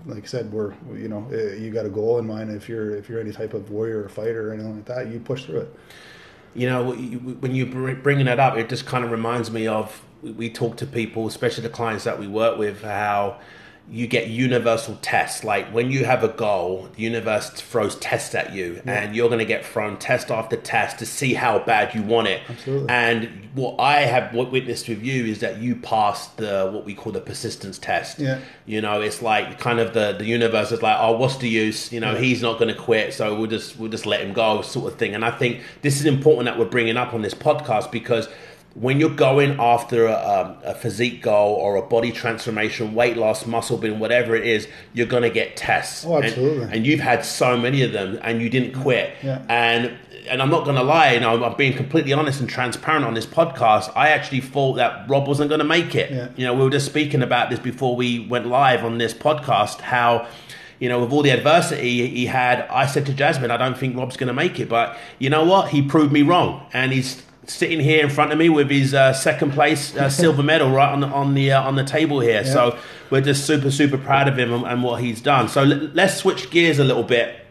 like 0.06 0.25
I 0.25 0.26
said, 0.26 0.52
we're 0.52 0.75
you 0.94 1.08
know 1.08 1.28
eh, 1.32 1.54
you 1.56 1.70
got 1.70 1.87
a 1.87 1.90
goal 1.90 2.18
in 2.18 2.26
mind. 2.26 2.50
If 2.50 2.68
you're 2.68 2.96
if 2.96 3.08
you're 3.08 3.20
any 3.20 3.32
type 3.32 3.54
of 3.54 3.70
warrior 3.70 4.04
or 4.04 4.08
fighter 4.08 4.50
or 4.50 4.52
anything 4.52 4.76
like 4.76 4.84
that, 4.87 5.08
you 5.08 5.20
push 5.20 5.44
through 5.44 5.61
it. 5.61 5.78
You 6.54 6.68
know, 6.68 6.92
when 6.92 7.54
you 7.54 7.66
br- 7.66 7.94
bringing 7.94 8.26
that 8.26 8.38
up, 8.38 8.56
it 8.56 8.68
just 8.68 8.87
kind 8.87 9.04
of 9.04 9.11
reminds 9.11 9.50
me 9.50 9.66
of 9.66 10.04
we 10.23 10.49
talk 10.50 10.76
to 10.78 10.87
people, 10.87 11.26
especially 11.26 11.62
the 11.62 11.68
clients 11.68 12.04
that 12.04 12.18
we 12.18 12.26
work 12.26 12.58
with, 12.58 12.82
how 12.82 13.40
you 13.91 14.07
get 14.07 14.29
universal 14.29 14.99
tests. 15.03 15.45
Like 15.45 15.67
when 15.67 15.91
you 15.91 16.05
have 16.05 16.25
a 16.25 16.29
goal, 16.29 16.88
the 16.97 17.03
universe 17.03 17.50
throws 17.50 17.97
tests 17.97 18.35
at 18.35 18.55
you, 18.55 18.81
and 18.87 19.14
you're 19.14 19.29
going 19.29 19.41
to 19.41 19.45
get 19.45 19.64
thrown 19.64 19.99
test 19.99 20.31
after 20.31 20.57
test 20.57 20.99
to 21.00 21.07
see 21.07 21.35
how 21.35 21.59
bad 21.59 21.95
you 21.95 22.03
want 22.03 22.29
it. 22.29 22.41
Absolutely. 22.49 22.88
And 22.88 23.49
what 23.55 23.79
I 23.79 24.00
have 24.00 24.33
what 24.35 24.50
witnessed 24.50 24.88
with 24.88 25.03
you 25.03 25.26
is 25.26 25.41
that 25.41 25.59
you 25.59 25.76
passed 25.76 26.38
the 26.38 26.71
what 26.73 26.85
we 26.85 26.95
call 26.95 27.12
the 27.12 27.21
persistence 27.21 27.79
test. 27.79 28.19
Yeah. 28.19 28.41
You 28.64 28.81
know, 28.81 29.03
it's 29.03 29.21
like 29.21 29.59
kind 29.59 29.79
of 29.79 29.93
the 29.93 30.12
the 30.12 30.25
universe 30.25 30.73
is 30.73 30.81
like, 30.81 30.97
oh, 30.99 31.17
what's 31.19 31.37
the 31.37 31.49
use? 31.49 31.93
You 31.93 32.00
know, 32.00 32.14
he's 32.14 32.41
not 32.41 32.59
going 32.59 32.75
to 32.75 32.81
quit, 32.81 33.12
so 33.12 33.38
we'll 33.38 33.50
just 33.50 33.79
we'll 33.79 33.91
just 33.91 34.07
let 34.07 34.23
him 34.23 34.33
go, 34.33 34.62
sort 34.62 34.93
of 34.93 34.99
thing. 34.99 35.14
And 35.14 35.25
I 35.25 35.31
think 35.31 35.62
this 35.83 36.00
is 36.00 36.07
important 36.07 36.47
that 36.47 36.59
we're 36.59 36.64
bringing 36.64 36.97
up 36.97 37.12
on 37.12 37.21
this 37.21 37.35
podcast 37.35 37.93
because 37.93 38.29
when 38.75 38.99
you're 38.99 39.09
going 39.11 39.57
after 39.61 40.07
a, 40.07 40.14
um, 40.14 40.57
a 40.64 40.75
physique 40.75 41.23
goal 41.23 41.54
or 41.54 41.76
a 41.76 41.83
body 41.83 42.11
transformation, 42.11 42.93
weight 42.95 43.16
loss, 43.16 43.47
muscle 43.47 43.78
building, 43.78 44.00
whatever 44.00 44.35
it 44.35 44.45
is, 44.47 44.66
you're 44.93 45.07
going 45.07 45.23
to 45.23 45.31
get 45.31 45.57
tests. 45.57 46.04
Oh, 46.04 46.16
And- 46.16 46.25
absolutely. 46.26 46.69
And, 46.76 46.85
you've 46.87 47.00
had 47.00 47.25
so 47.25 47.57
many 47.57 47.83
of 47.83 47.93
them, 47.93 48.19
and 48.23 48.43
you 48.43 48.50
didn't 48.50 48.81
quit. 48.81 49.12
Yeah. 49.23 49.43
And 49.49 49.93
and 50.28 50.40
I'm 50.40 50.49
not 50.50 50.64
going 50.64 50.76
to 50.76 50.83
lie, 50.83 51.12
you 51.12 51.21
know, 51.21 51.45
I'm 51.45 51.54
being 51.57 51.76
completely 51.76 52.14
honest 52.14 52.40
and 52.40 52.49
transparent 52.49 53.04
on 53.04 53.12
this 53.12 53.26
podcast. 53.26 53.93
I 53.95 54.09
actually 54.09 54.40
thought 54.40 54.75
that 54.76 55.07
Rob 55.07 55.28
wasn't 55.28 55.50
going 55.50 55.59
to 55.59 55.66
make 55.66 55.95
it. 55.95 56.11
Yeah. 56.11 56.28
You 56.35 56.47
know, 56.47 56.54
we 56.54 56.64
were 56.64 56.71
just 56.71 56.87
speaking 56.87 57.23
about 57.23 57.50
this 57.50 57.59
before 57.59 57.95
we 57.95 58.26
went 58.26 58.47
live 58.47 58.85
on 58.85 58.97
this 58.97 59.12
podcast. 59.12 59.83
How, 59.83 60.26
you 60.81 60.88
know, 60.88 61.00
with 61.00 61.12
all 61.12 61.21
the 61.23 61.28
adversity 61.28 62.09
he 62.09 62.25
had, 62.25 62.61
I 62.71 62.87
said 62.87 63.04
to 63.07 63.12
Jasmine, 63.12 63.50
I 63.50 63.59
don't 63.59 63.76
think 63.76 63.99
Rob's 63.99 64.16
going 64.16 64.28
to 64.28 64.33
make 64.35 64.59
it. 64.59 64.69
But 64.71 64.97
you 65.19 65.28
know 65.28 65.45
what? 65.45 65.69
He 65.69 65.83
proved 65.83 66.11
me 66.11 66.23
wrong, 66.23 66.66
and 66.73 66.90
he's 66.90 67.23
sitting 67.47 67.81
here 67.81 68.03
in 68.03 68.11
front 68.11 68.33
of 68.33 68.39
me 68.39 68.49
with 68.49 68.71
his 68.71 68.95
uh, 68.95 69.13
second 69.13 69.53
place 69.53 69.95
uh, 69.97 70.09
silver 70.23 70.43
medal 70.43 70.71
right 70.71 70.93
on 70.93 71.01
the 71.01 71.07
on 71.09 71.35
the 71.35 71.53
uh, 71.53 71.63
on 71.63 71.77
the 71.77 71.85
table 71.85 72.21
here. 72.21 72.45
So 72.45 72.79
we're 73.11 73.21
just 73.21 73.47
super 73.47 73.71
super 73.71 73.99
proud 73.99 74.29
of 74.29 74.39
him 74.39 74.53
and, 74.53 74.65
and 74.65 74.83
what 74.83 75.01
he's 75.01 75.21
done. 75.21 75.49
So 75.49 75.63
let, 75.63 75.95
let's 75.95 76.17
switch 76.17 76.51
gears 76.51 76.79
a 76.79 76.85
little 76.85 77.03
bit. 77.03 77.47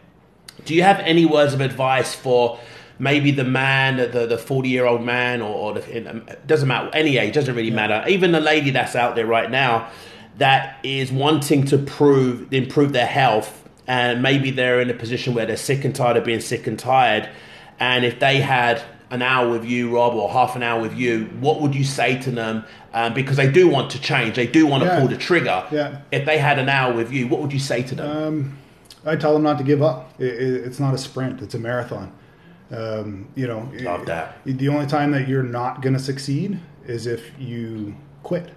Do 0.64 0.74
you 0.74 0.82
have 0.82 1.00
any 1.00 1.26
words 1.26 1.52
of 1.52 1.60
advice 1.60 2.14
for 2.14 2.58
maybe 2.98 3.30
the 3.30 3.44
man, 3.44 3.96
the 3.96 4.26
the 4.26 4.38
forty 4.38 4.68
year 4.68 4.86
old 4.86 5.02
man, 5.02 5.42
or, 5.42 5.54
or 5.54 5.74
the, 5.74 5.96
it 5.96 6.46
doesn't 6.46 6.68
matter 6.68 6.90
any 6.92 7.16
age, 7.16 7.34
doesn't 7.34 7.54
really 7.54 7.70
matter. 7.70 8.04
Even 8.08 8.32
the 8.32 8.40
lady 8.40 8.70
that's 8.70 8.96
out 8.96 9.14
there 9.14 9.26
right 9.26 9.50
now 9.50 9.90
that 10.38 10.78
is 10.82 11.12
wanting 11.12 11.64
to 11.64 11.78
prove 11.78 12.52
improve 12.52 12.92
their 12.92 13.06
health, 13.06 13.68
and 13.86 14.22
maybe 14.22 14.50
they're 14.50 14.80
in 14.80 14.90
a 14.90 14.94
position 14.94 15.34
where 15.34 15.46
they're 15.46 15.56
sick 15.56 15.84
and 15.84 15.94
tired 15.94 16.16
of 16.16 16.24
being 16.24 16.40
sick 16.40 16.66
and 16.66 16.78
tired, 16.78 17.28
and 17.78 18.04
if 18.04 18.18
they 18.18 18.40
had 18.40 18.82
an 19.10 19.22
hour 19.22 19.48
with 19.48 19.64
you, 19.64 19.94
Rob, 19.94 20.14
or 20.14 20.30
half 20.30 20.56
an 20.56 20.62
hour 20.62 20.80
with 20.80 20.94
you, 20.96 21.26
what 21.40 21.60
would 21.60 21.74
you 21.74 21.84
say 21.84 22.18
to 22.22 22.30
them? 22.30 22.64
Um, 22.92 23.14
because 23.14 23.36
they 23.36 23.50
do 23.50 23.68
want 23.68 23.90
to 23.92 24.00
change, 24.00 24.36
they 24.36 24.46
do 24.46 24.66
want 24.66 24.82
to 24.82 24.88
Yeah. 24.88 24.98
pull 24.98 25.08
the 25.08 25.16
trigger. 25.16 25.64
Yeah. 25.70 25.98
If 26.10 26.24
they 26.26 26.38
had 26.38 26.58
an 26.58 26.68
hour 26.68 26.92
with 26.92 27.12
you, 27.12 27.28
what 27.28 27.40
would 27.40 27.52
you 27.52 27.58
say 27.58 27.82
to 27.82 27.94
them? 27.94 28.16
Um, 28.16 28.58
I 29.04 29.16
tell 29.16 29.34
them 29.34 29.42
not 29.42 29.58
to 29.58 29.64
give 29.64 29.82
up. 29.82 30.14
It, 30.18 30.26
it, 30.34 30.64
it's 30.64 30.80
not 30.80 30.94
a 30.94 30.98
sprint; 30.98 31.42
it's 31.42 31.54
a 31.54 31.58
marathon. 31.58 32.12
Um, 32.70 33.28
you 33.34 33.46
know, 33.46 33.68
Love 33.80 34.06
that. 34.06 34.38
The 34.46 34.68
only 34.68 34.86
time 34.86 35.10
that 35.12 35.28
you're 35.28 35.42
not 35.42 35.82
going 35.82 35.92
to 35.92 35.98
succeed 35.98 36.58
is 36.86 37.06
if 37.06 37.30
you 37.38 37.94
quit. 38.22 38.50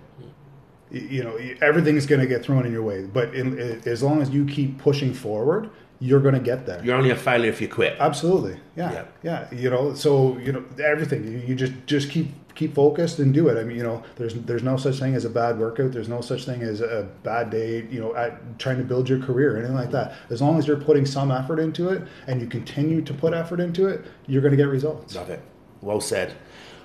You 0.90 1.22
know, 1.26 1.38
everything's 1.62 2.06
going 2.06 2.22
to 2.22 2.28
get 2.28 2.44
thrown 2.46 2.66
in 2.66 2.72
your 2.72 2.82
way, 2.82 3.04
but 3.04 3.36
in, 3.36 3.60
as 3.86 4.02
long 4.02 4.22
as 4.22 4.30
you 4.30 4.46
keep 4.46 4.78
pushing 4.78 5.14
forward, 5.14 5.70
you're 6.00 6.20
going 6.20 6.34
to 6.36 6.40
get 6.40 6.66
there. 6.66 6.84
You're 6.84 6.96
only 6.96 7.10
a 7.12 7.16
failure 7.16 7.50
if 7.50 7.60
you 7.62 7.68
quit. 7.68 7.96
Absolutely, 8.00 8.58
yeah, 8.76 8.92
Yeah. 8.92 9.06
yeah. 9.24 9.54
You 9.54 9.70
know, 9.70 9.94
so 9.94 10.38
you 10.38 10.52
know 10.52 10.64
everything. 10.84 11.44
You, 11.48 11.56
just 11.56 11.74
just 11.86 12.10
keep 12.10 12.28
keep 12.56 12.74
focused 12.76 13.20
and 13.20 13.34
do 13.34 13.48
it. 13.50 13.58
I 13.60 13.64
mean, 13.64 13.78
you 13.78 13.84
know, 13.84 14.04
there's 14.16 14.34
there's 14.34 14.64
no 14.64 14.78
such 14.78 15.00
thing 15.00 15.16
as 15.16 15.26
a 15.26 15.30
bad 15.30 15.58
workout. 15.60 15.92
There's 15.92 16.10
no 16.10 16.22
such 16.22 16.46
thing 16.46 16.62
as 16.62 16.82
a 16.82 17.08
bad 17.24 17.50
day. 17.50 17.88
You 17.90 18.00
know, 18.00 18.16
at 18.16 18.60
trying 18.60 18.78
to 18.78 18.84
build 18.84 19.10
your 19.10 19.20
career, 19.20 19.54
or 19.56 19.58
anything 19.58 19.76
like 19.76 19.92
that. 19.92 20.14
As 20.30 20.42
long 20.42 20.58
as 20.60 20.68
you're 20.68 20.78
putting 20.80 21.06
some 21.06 21.32
effort 21.32 21.60
into 21.60 21.90
it 21.90 22.04
and 22.28 22.42
you 22.42 22.48
continue 22.48 23.02
to 23.02 23.14
put 23.14 23.34
effort 23.34 23.60
into 23.60 23.88
it, 23.88 24.06
you're 24.28 24.42
going 24.42 24.52
to 24.52 24.58
get 24.58 24.68
results. 24.70 25.16
Love 25.16 25.30
it. 25.30 25.42
Well 25.82 26.02
said. 26.02 26.34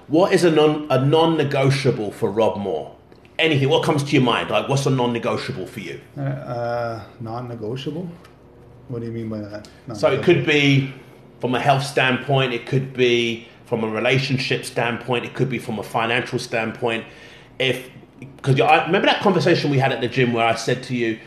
What 0.08 0.32
is 0.32 0.44
a 0.44 0.50
non 0.50 0.86
a 0.90 1.04
non 1.04 1.36
negotiable 1.36 2.10
for 2.12 2.30
Rob 2.30 2.58
Moore? 2.58 2.96
Anything? 3.38 3.68
What 3.70 3.82
comes 3.82 4.02
to 4.04 4.12
your 4.12 4.22
mind? 4.22 4.50
Like, 4.50 4.68
what's 4.68 4.84
a 4.86 4.90
non 4.90 5.12
negotiable 5.12 5.66
for 5.66 5.80
you? 5.80 6.00
Uh, 6.18 6.20
uh, 6.20 7.04
non-negotiable. 7.20 8.08
What 8.88 9.00
do 9.00 9.06
you 9.06 9.12
mean 9.12 9.28
by 9.28 9.40
that? 9.40 9.68
So 9.96 10.10
it 10.12 10.22
could 10.22 10.44
be 10.46 10.92
from 11.40 11.54
a 11.54 11.60
health 11.60 11.84
standpoint. 11.84 12.52
It 12.52 12.66
could 12.66 12.92
be 12.92 13.48
from 13.66 13.84
a 13.84 13.88
relationship 13.88 14.64
standpoint. 14.64 15.24
It 15.24 15.34
could 15.34 15.48
be 15.48 15.58
from 15.58 15.78
a 15.78 15.82
financial 15.82 16.38
standpoint. 16.38 17.04
If 17.58 17.90
because 18.20 18.60
I 18.60 18.84
remember 18.86 19.06
that 19.06 19.22
conversation 19.22 19.70
we 19.70 19.78
had 19.78 19.92
at 19.92 20.00
the 20.00 20.08
gym 20.08 20.32
where 20.32 20.46
I 20.46 20.54
said 20.54 20.82
to 20.84 20.94
you, 20.94 21.18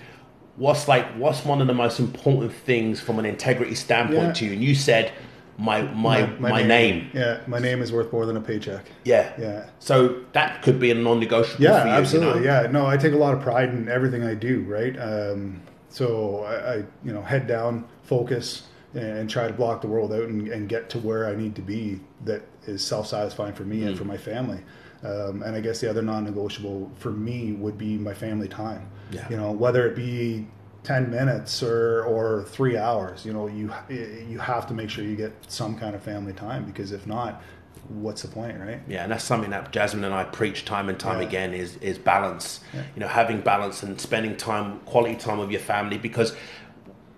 "What's 0.57 0.87
like 0.87 1.05
what's 1.17 1.43
one 1.43 1.59
of 1.61 1.67
the 1.67 1.73
most 1.73 1.99
important 1.99 2.53
things 2.53 3.01
from 3.01 3.19
an 3.19 3.25
integrity 3.25 3.75
standpoint 3.75 4.27
Yeah. 4.27 4.33
to 4.33 4.45
you?" 4.45 4.51
And 4.53 4.63
you 4.63 4.75
said, 4.75 5.11
"My 5.57 5.81
my 5.81 6.27
my, 6.39 6.63
name. 6.63 7.09
Yeah, 7.13 7.39
my 7.47 7.59
name 7.59 7.81
is 7.81 7.91
worth 7.91 8.13
more 8.13 8.25
than 8.25 8.37
a 8.37 8.41
paycheck. 8.41 8.85
Yeah. 9.03 9.33
Yeah. 9.39 9.65
So 9.79 10.21
that 10.33 10.61
could 10.61 10.79
be 10.79 10.91
a 10.91 10.95
non-negotiable. 10.95 11.63
Yeah, 11.63 11.81
for 11.81 11.87
you, 11.87 11.93
absolutely. 11.93 12.41
You 12.41 12.47
know? 12.47 12.61
Yeah, 12.61 12.71
no, 12.71 12.85
I 12.85 12.95
take 12.97 13.13
a 13.13 13.17
lot 13.17 13.33
of 13.33 13.41
pride 13.41 13.69
in 13.69 13.89
everything 13.89 14.23
I 14.23 14.33
do. 14.35 14.61
Right. 14.67 14.97
Um, 14.99 15.61
so 15.95 16.43
I, 16.43 16.73
I, 16.73 16.75
you 17.05 17.13
know, 17.13 17.21
head 17.21 17.47
down, 17.47 17.87
focus, 18.03 18.63
and 18.93 19.29
try 19.29 19.47
to 19.47 19.53
block 19.53 19.79
the 19.81 19.87
world 19.87 20.11
out 20.11 20.23
and, 20.23 20.47
and 20.49 20.67
get 20.67 20.89
to 20.89 20.99
where 20.99 21.25
I 21.27 21.35
need 21.35 21.55
to 21.55 21.61
be. 21.61 22.01
That 22.25 22.41
is 22.67 22.83
self-satisfying 22.85 23.53
for 23.53 23.63
me 23.63 23.79
Mm. 23.81 23.87
and 23.87 23.97
for 23.97 24.03
my 24.03 24.17
family. 24.17 24.59
Um, 25.03 25.41
and 25.43 25.55
I 25.55 25.61
guess 25.61 25.79
the 25.79 25.89
other 25.89 26.01
non-negotiable 26.01 26.91
for 26.97 27.11
me 27.11 27.53
would 27.53 27.77
be 27.77 27.97
my 27.97 28.13
family 28.13 28.49
time. 28.49 28.89
Yeah. 29.11 29.25
You 29.29 29.37
know, 29.37 29.51
whether 29.51 29.87
it 29.87 29.95
be. 29.95 30.47
10 30.83 31.09
minutes 31.09 31.63
or, 31.63 32.03
or 32.03 32.43
three 32.43 32.77
hours 32.77 33.25
you 33.25 33.33
know 33.33 33.47
you 33.47 33.73
you 33.89 34.37
have 34.37 34.67
to 34.67 34.73
make 34.75 34.87
sure 34.87 35.03
you 35.03 35.15
get 35.15 35.33
some 35.47 35.75
kind 35.75 35.95
of 35.95 36.03
family 36.03 36.31
time 36.31 36.63
because 36.63 36.91
if 36.91 37.07
not 37.07 37.41
what's 37.89 38.21
the 38.23 38.27
point 38.27 38.59
right 38.59 38.81
Yeah, 38.87 39.03
and 39.03 39.11
that's 39.11 39.23
something 39.23 39.51
that 39.51 39.71
Jasmine 39.71 40.03
and 40.03 40.13
I 40.13 40.23
preach 40.23 40.65
time 40.65 40.89
and 40.89 40.99
time 40.99 41.21
Yeah. 41.21 41.27
again 41.27 41.53
is 41.53 41.77
is 41.77 41.97
balance. 41.97 42.59
You 42.73 42.99
know, 43.01 43.07
having 43.07 43.41
balance 43.41 43.83
and 43.83 43.99
spending 43.99 44.35
time, 44.37 44.79
quality 44.85 45.15
time 45.15 45.37
with 45.39 45.51
your 45.51 45.59
family, 45.61 45.97
because 45.97 46.35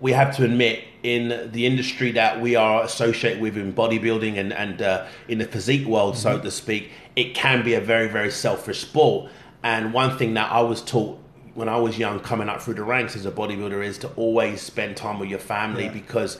we 0.00 0.12
have 0.12 0.36
to 0.36 0.44
admit 0.44 0.84
in 1.02 1.50
the 1.52 1.66
industry 1.66 2.12
that 2.12 2.40
we 2.40 2.54
are 2.54 2.84
associated 2.84 3.40
with 3.42 3.56
in 3.56 3.72
bodybuilding 3.72 4.36
and 4.38 4.52
and 4.52 4.82
uh, 4.82 5.06
in 5.28 5.38
the 5.38 5.44
physique 5.46 5.86
world, 5.86 6.16
so 6.16 6.38
to 6.38 6.50
speak, 6.50 6.90
it 7.16 7.34
can 7.34 7.64
be 7.64 7.74
a 7.74 7.80
very 7.80 8.08
very 8.08 8.30
selfish 8.30 8.80
sport. 8.80 9.30
And 9.62 9.92
one 9.92 10.16
thing 10.18 10.34
that 10.34 10.52
I 10.52 10.60
was 10.60 10.82
taught 10.82 11.18
when 11.54 11.68
I 11.68 11.76
was 11.78 11.98
young, 11.98 12.20
coming 12.20 12.48
up 12.48 12.62
through 12.62 12.74
the 12.74 12.84
ranks 12.84 13.16
as 13.16 13.26
a 13.26 13.32
bodybuilder, 13.32 13.84
is 13.84 13.98
to 13.98 14.08
always 14.10 14.60
spend 14.60 14.96
time 14.96 15.18
with 15.18 15.28
your 15.28 15.40
family 15.40 15.84
Yeah. 15.86 15.90
because 15.92 16.38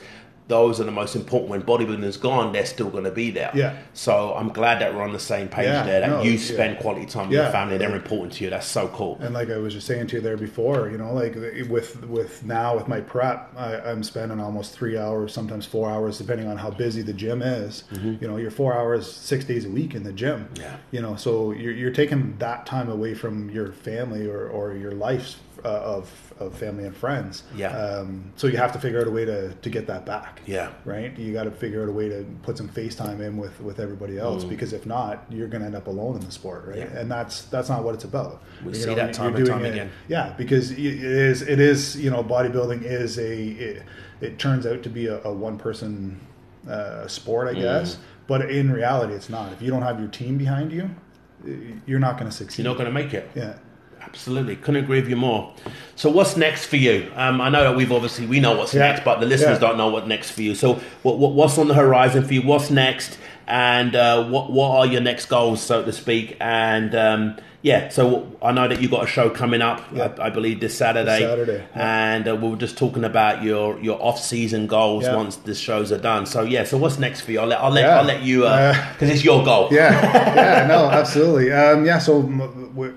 those 0.49 0.81
are 0.81 0.83
the 0.83 0.91
most 0.91 1.15
important. 1.15 1.51
When 1.51 1.61
bodybuilding 1.61 2.03
is 2.03 2.17
gone, 2.17 2.51
they're 2.51 2.65
still 2.65 2.89
going 2.89 3.03
to 3.03 3.11
be 3.11 3.29
there. 3.29 3.51
Yeah. 3.53 3.77
So 3.93 4.33
I'm 4.33 4.49
glad 4.49 4.81
that 4.81 4.95
we're 4.95 5.03
on 5.03 5.13
the 5.13 5.19
same 5.19 5.47
page 5.47 5.65
Yeah, 5.65 5.83
there. 5.83 6.01
That 6.01 6.09
no, 6.09 6.21
you 6.23 6.31
yeah. 6.31 6.37
spend 6.39 6.79
quality 6.79 7.05
time 7.05 7.29
with 7.29 7.37
Yeah, 7.37 7.43
your 7.43 7.51
family. 7.51 7.77
They're 7.77 7.91
yeah. 7.91 7.95
important 7.95 8.33
to 8.33 8.43
you. 8.43 8.49
That's 8.49 8.65
so 8.67 8.87
cool. 8.89 9.19
And 9.21 9.33
like 9.35 9.51
I 9.51 9.57
was 9.57 9.75
just 9.75 9.85
saying 9.85 10.07
to 10.07 10.15
you 10.15 10.21
there 10.21 10.37
before, 10.37 10.89
you 10.89 10.97
know, 10.97 11.13
like 11.13 11.35
with 11.69 12.03
with 12.07 12.43
now 12.43 12.75
with 12.75 12.87
my 12.87 12.99
prep, 12.99 13.53
I, 13.55 13.79
I'm 13.79 14.01
spending 14.03 14.39
almost 14.39 14.73
three 14.73 14.97
hours, 14.97 15.33
sometimes 15.33 15.67
four 15.67 15.87
hours, 15.89 16.17
depending 16.17 16.47
on 16.47 16.57
how 16.57 16.71
busy 16.71 17.03
the 17.03 17.13
gym 17.13 17.43
is. 17.43 17.83
Mm-hmm. 17.93 18.15
You 18.19 18.27
know, 18.27 18.37
you're 18.37 18.51
four 18.51 18.73
hours, 18.73 19.09
six 19.09 19.45
days 19.45 19.65
a 19.65 19.69
week 19.69 19.93
in 19.93 20.01
the 20.03 20.13
gym. 20.13 20.49
Yeah. 20.55 20.77
You 20.89 21.01
know, 21.03 21.15
so 21.15 21.51
you're, 21.51 21.73
you're 21.73 21.91
taking 21.93 22.35
that 22.39 22.65
time 22.65 22.89
away 22.89 23.13
from 23.13 23.51
your 23.51 23.71
family 23.71 24.27
or, 24.27 24.47
or 24.49 24.73
your 24.73 24.93
life 24.93 25.35
uh, 25.65 25.67
of 25.67 26.11
of 26.39 26.57
family 26.57 26.85
and 26.85 26.95
friends. 26.95 27.43
Yeah. 27.55 27.75
Um, 27.75 28.31
so 28.37 28.47
you 28.47 28.57
have 28.57 28.71
to 28.71 28.79
figure 28.79 29.01
out 29.01 29.07
a 29.07 29.11
way 29.11 29.25
to 29.25 29.53
to 29.53 29.69
get 29.69 29.87
that 29.87 30.05
back. 30.05 30.41
Yeah. 30.45 30.71
Right. 30.85 31.17
You 31.17 31.33
got 31.33 31.43
to 31.43 31.51
figure 31.51 31.83
out 31.83 31.89
a 31.89 31.91
way 31.91 32.07
to 32.09 32.25
put 32.43 32.57
some 32.57 32.69
FaceTime 32.69 33.19
in 33.19 33.37
with 33.37 33.59
with 33.61 33.79
everybody 33.79 34.17
else 34.17 34.43
because 34.43 34.71
if 34.73 34.85
not, 34.85 35.25
you're 35.29 35.47
going 35.47 35.61
to 35.61 35.67
end 35.67 35.75
up 35.75 35.87
alone 35.87 36.15
in 36.15 36.21
the 36.21 36.31
sport, 36.31 36.65
right? 36.67 36.77
Mm. 36.77 36.93
Yeah. 36.93 36.99
And 36.99 37.11
that's 37.11 37.43
that's 37.43 37.69
not 37.69 37.83
what 37.83 37.93
it's 37.95 38.05
about. 38.05 38.43
We 38.63 38.69
You 38.69 38.75
see 38.75 38.85
know, 38.87 38.95
that 38.95 39.13
time 39.13 39.35
and 39.35 39.45
time 39.45 39.65
it- 39.65 39.71
again. 39.73 39.91
Yeah, 40.07 40.33
because 40.37 40.71
it 40.71 40.77
is 40.79 41.41
it 41.41 41.59
is 41.59 41.95
you 41.97 42.09
know 42.09 42.23
bodybuilding 42.23 42.83
is 42.83 43.17
a 43.17 43.37
it, 43.37 43.83
it 44.21 44.39
turns 44.39 44.65
out 44.65 44.83
to 44.83 44.89
be 44.89 45.07
a, 45.07 45.21
a 45.23 45.31
one 45.33 45.57
person 45.57 46.19
uh, 46.69 47.07
sport, 47.07 47.47
Mm. 47.47 47.57
I 47.57 47.61
guess. 47.61 47.97
But 48.27 48.49
in 48.51 48.71
reality, 48.71 49.13
it's 49.13 49.29
not. 49.29 49.51
If 49.53 49.61
you 49.61 49.71
don't 49.71 49.81
have 49.81 49.99
your 49.99 50.07
team 50.09 50.37
behind 50.37 50.71
you, 50.71 50.89
you're 51.87 51.99
not 51.99 52.17
going 52.19 52.29
to 52.29 52.35
succeed. 52.35 52.63
You're 52.63 52.71
not 52.73 52.77
going 52.77 52.93
to 52.93 52.93
make 53.03 53.13
it. 53.13 53.29
yeah. 53.35 53.55
Absolutely, 54.11 54.55
couldn't 54.55 54.83
agree 54.83 54.99
with 54.99 55.09
you 55.09 55.15
more. 55.15 55.53
So, 55.95 56.09
what's 56.09 56.35
next 56.35 56.65
for 56.65 56.77
you? 56.77 57.11
Um, 57.15 57.39
I 57.41 57.49
know 57.49 57.63
that 57.63 57.75
we've 57.75 57.91
obviously 57.91 58.25
we 58.25 58.39
know 58.39 58.55
what's 58.57 58.73
Yeah. 58.73 58.81
next, 58.87 59.03
but 59.05 59.19
the 59.19 59.25
listeners 59.25 59.59
Yeah. 59.61 59.67
don't 59.67 59.77
know 59.77 59.89
what 59.89 60.07
next 60.07 60.31
for 60.31 60.41
you. 60.41 60.55
So, 60.55 60.79
what, 61.03 61.17
what 61.19 61.33
what's 61.33 61.57
on 61.57 61.67
the 61.67 61.73
horizon 61.75 62.23
for 62.25 62.33
you? 62.33 62.41
What's 62.41 62.69
next? 62.71 63.17
And 63.49 63.95
uh, 63.95 64.25
what 64.29 64.51
what 64.51 64.77
are 64.77 64.85
your 64.85 65.01
next 65.01 65.25
goals, 65.25 65.61
so 65.61 65.83
to 65.83 65.91
speak? 65.91 66.37
And 66.39 66.93
um, 66.93 67.37
yeah, 67.63 67.89
so 67.89 68.31
I 68.41 68.51
know 68.53 68.67
that 68.67 68.79
you 68.81 68.87
got 68.87 69.03
a 69.03 69.07
show 69.07 69.29
coming 69.29 69.61
up, 69.61 69.83
Yeah. 69.91 70.13
I, 70.19 70.27
I 70.27 70.29
believe 70.29 70.59
this 70.61 70.77
Saturday. 70.77 71.19
This 71.19 71.29
Saturday, 71.29 71.65
yeah. 71.75 72.13
and 72.15 72.27
uh, 72.27 72.35
we 72.35 72.47
were 72.49 72.55
just 72.55 72.77
talking 72.77 73.03
about 73.03 73.43
your 73.43 73.79
your 73.81 74.01
off 74.01 74.19
season 74.21 74.67
goals 74.67 75.03
Yeah. 75.03 75.15
once 75.15 75.35
the 75.37 75.55
shows 75.55 75.91
are 75.91 75.97
done. 75.97 76.25
So 76.27 76.43
yeah, 76.43 76.63
so 76.63 76.77
what's 76.77 76.99
next 76.99 77.21
for 77.21 77.31
you? 77.31 77.39
I'll 77.39 77.47
let 77.47 77.59
I'll 77.59 77.71
let. 77.71 77.89
I'll 77.89 78.03
let 78.05 78.21
you 78.21 78.45
Uh, 78.45 78.73
because 78.93 79.09
it's 79.09 79.23
your 79.25 79.43
goal. 79.43 79.67
yeah, 79.71 79.91
yeah, 80.35 80.67
no, 80.67 80.89
absolutely. 80.91 81.51
Um, 81.51 81.85
yeah, 81.85 81.97
so 81.97 82.13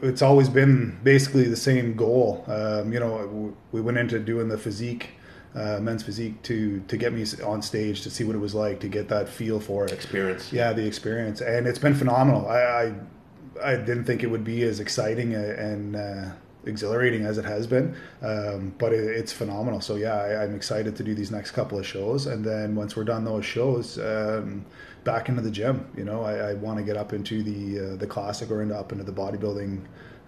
it's 0.03 0.23
always 0.23 0.49
been 0.51 0.99
basically 1.03 1.49
the 1.49 1.57
same 1.57 1.95
goal. 1.97 2.45
Um, 2.47 2.93
you 2.93 3.01
know, 3.01 3.55
we 3.73 3.81
went 3.81 3.97
into 3.99 4.19
doing 4.21 4.49
the 4.49 4.59
physique, 4.59 5.09
uh, 5.55 5.79
men's 5.81 6.03
physique, 6.03 6.43
to 6.43 6.81
to 6.89 6.97
get 6.97 7.13
me 7.13 7.25
on 7.45 7.63
stage 7.63 8.03
to 8.03 8.11
see 8.11 8.25
what 8.25 8.37
it 8.37 8.41
was 8.41 8.55
like 8.55 8.81
to 8.81 8.89
get 8.89 9.09
that 9.09 9.29
feel 9.29 9.61
for 9.61 9.85
it. 9.85 9.93
Experience. 9.93 10.53
Yeah, 10.53 10.73
the 10.73 10.87
experience, 10.87 11.41
and 11.41 11.67
it's 11.67 11.79
been 11.79 11.95
phenomenal. 11.95 12.49
I 12.49 12.61
I, 12.61 13.73
I 13.73 13.77
didn't 13.77 14.05
think 14.05 14.23
it 14.23 14.29
would 14.29 14.45
be 14.45 14.63
as 14.63 14.81
exciting 14.81 15.35
and 15.35 15.97
uh, 15.97 16.31
exhilarating 16.65 17.25
as 17.25 17.39
it 17.39 17.45
has 17.45 17.67
been, 17.67 17.95
um, 18.23 18.75
but 18.79 18.93
it, 18.93 19.05
it's 19.05 19.33
phenomenal. 19.33 19.81
So 19.81 19.97
yeah, 19.97 20.15
I, 20.15 20.45
I'm 20.45 20.55
excited 20.55 20.97
to 20.97 21.03
do 21.03 21.15
these 21.15 21.31
next 21.31 21.51
couple 21.51 21.79
of 21.79 21.87
shows, 21.87 22.27
and 22.27 22.45
then 22.45 22.75
once 22.75 22.97
we're 22.97 23.05
done 23.05 23.25
those 23.25 23.45
shows, 23.45 23.99
um, 23.99 24.65
back 25.05 25.29
into 25.29 25.43
the 25.43 25.51
gym. 25.51 25.87
You 25.97 26.05
know, 26.05 26.23
I, 26.23 26.51
I 26.51 26.55
want 26.55 26.79
to 26.79 26.85
get 26.85 26.97
up 26.97 27.13
into 27.13 27.43
the 27.43 27.93
uh, 27.93 27.97
the 27.97 28.07
classic 28.07 28.51
or 28.51 28.63
into 28.63 28.77
up 28.77 28.93
into 28.93 29.05
the 29.05 29.13
bodybuilding. 29.13 29.83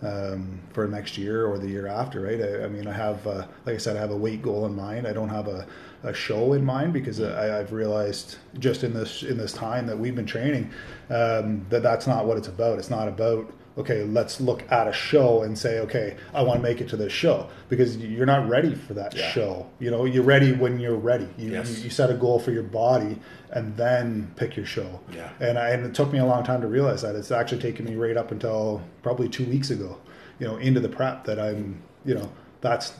Um, 0.04 0.60
for 0.74 0.86
next 0.86 1.16
year 1.16 1.46
or 1.46 1.56
the 1.56 1.66
year 1.66 1.86
after, 1.86 2.20
right? 2.20 2.38
I, 2.38 2.64
I 2.64 2.68
mean, 2.68 2.86
I 2.86 2.92
have, 2.92 3.26
uh, 3.26 3.46
like 3.64 3.76
I 3.76 3.78
said, 3.78 3.96
I 3.96 4.00
have 4.00 4.10
a 4.10 4.16
weight 4.16 4.42
goal 4.42 4.66
in 4.66 4.76
mind. 4.76 5.06
I 5.06 5.14
don't 5.14 5.30
have 5.30 5.48
a, 5.48 5.66
a 6.02 6.12
show 6.12 6.52
in 6.52 6.62
mind 6.62 6.92
because 6.92 7.22
I, 7.22 7.58
I've 7.58 7.72
realized 7.72 8.36
just 8.58 8.84
in 8.84 8.92
this 8.92 9.22
in 9.22 9.38
this 9.38 9.54
time 9.54 9.86
that 9.86 9.98
we've 9.98 10.14
been 10.14 10.26
training 10.26 10.70
um, 11.08 11.64
that 11.70 11.82
that's 11.82 12.06
not 12.06 12.26
what 12.26 12.36
it's 12.36 12.48
about. 12.48 12.78
It's 12.78 12.90
not 12.90 13.08
about 13.08 13.50
okay, 13.76 14.04
let's 14.04 14.40
look 14.40 14.62
at 14.70 14.86
a 14.86 14.92
show 14.92 15.42
and 15.42 15.58
say, 15.58 15.80
okay, 15.80 16.16
I 16.32 16.42
want 16.42 16.58
to 16.58 16.62
make 16.62 16.80
it 16.80 16.88
to 16.90 16.96
this 16.96 17.12
show 17.12 17.48
because 17.68 17.96
you're 17.96 18.24
not 18.26 18.48
ready 18.48 18.74
for 18.74 18.94
that 18.94 19.14
Yeah. 19.16 19.30
show. 19.30 19.66
You 19.80 19.90
know, 19.90 20.04
you're 20.04 20.22
ready 20.22 20.52
when 20.52 20.78
you're 20.78 20.94
ready. 20.94 21.28
You, 21.36 21.50
Yes. 21.50 21.82
you, 21.82 21.90
set 21.90 22.08
a 22.10 22.14
goal 22.14 22.38
for 22.38 22.52
your 22.52 22.62
body 22.62 23.18
and 23.50 23.76
then 23.76 24.30
pick 24.36 24.56
your 24.56 24.66
show. 24.66 25.00
Yeah. 25.12 25.28
And, 25.40 25.58
I, 25.58 25.70
and 25.70 25.84
it 25.84 25.92
took 25.94 26.12
me 26.12 26.20
a 26.20 26.24
long 26.24 26.44
time 26.44 26.60
to 26.60 26.68
realize 26.68 27.02
that. 27.02 27.16
It's 27.16 27.32
actually 27.32 27.62
taken 27.62 27.84
me 27.84 27.96
right 27.96 28.16
up 28.16 28.30
until 28.30 28.80
probably 29.02 29.28
two 29.28 29.44
weeks 29.46 29.70
ago, 29.70 29.98
you 30.38 30.46
know, 30.46 30.56
into 30.58 30.78
the 30.78 30.88
prep 30.88 31.24
that 31.24 31.40
I'm, 31.40 31.82
you 32.04 32.14
know, 32.14 32.30
that's 32.60 32.92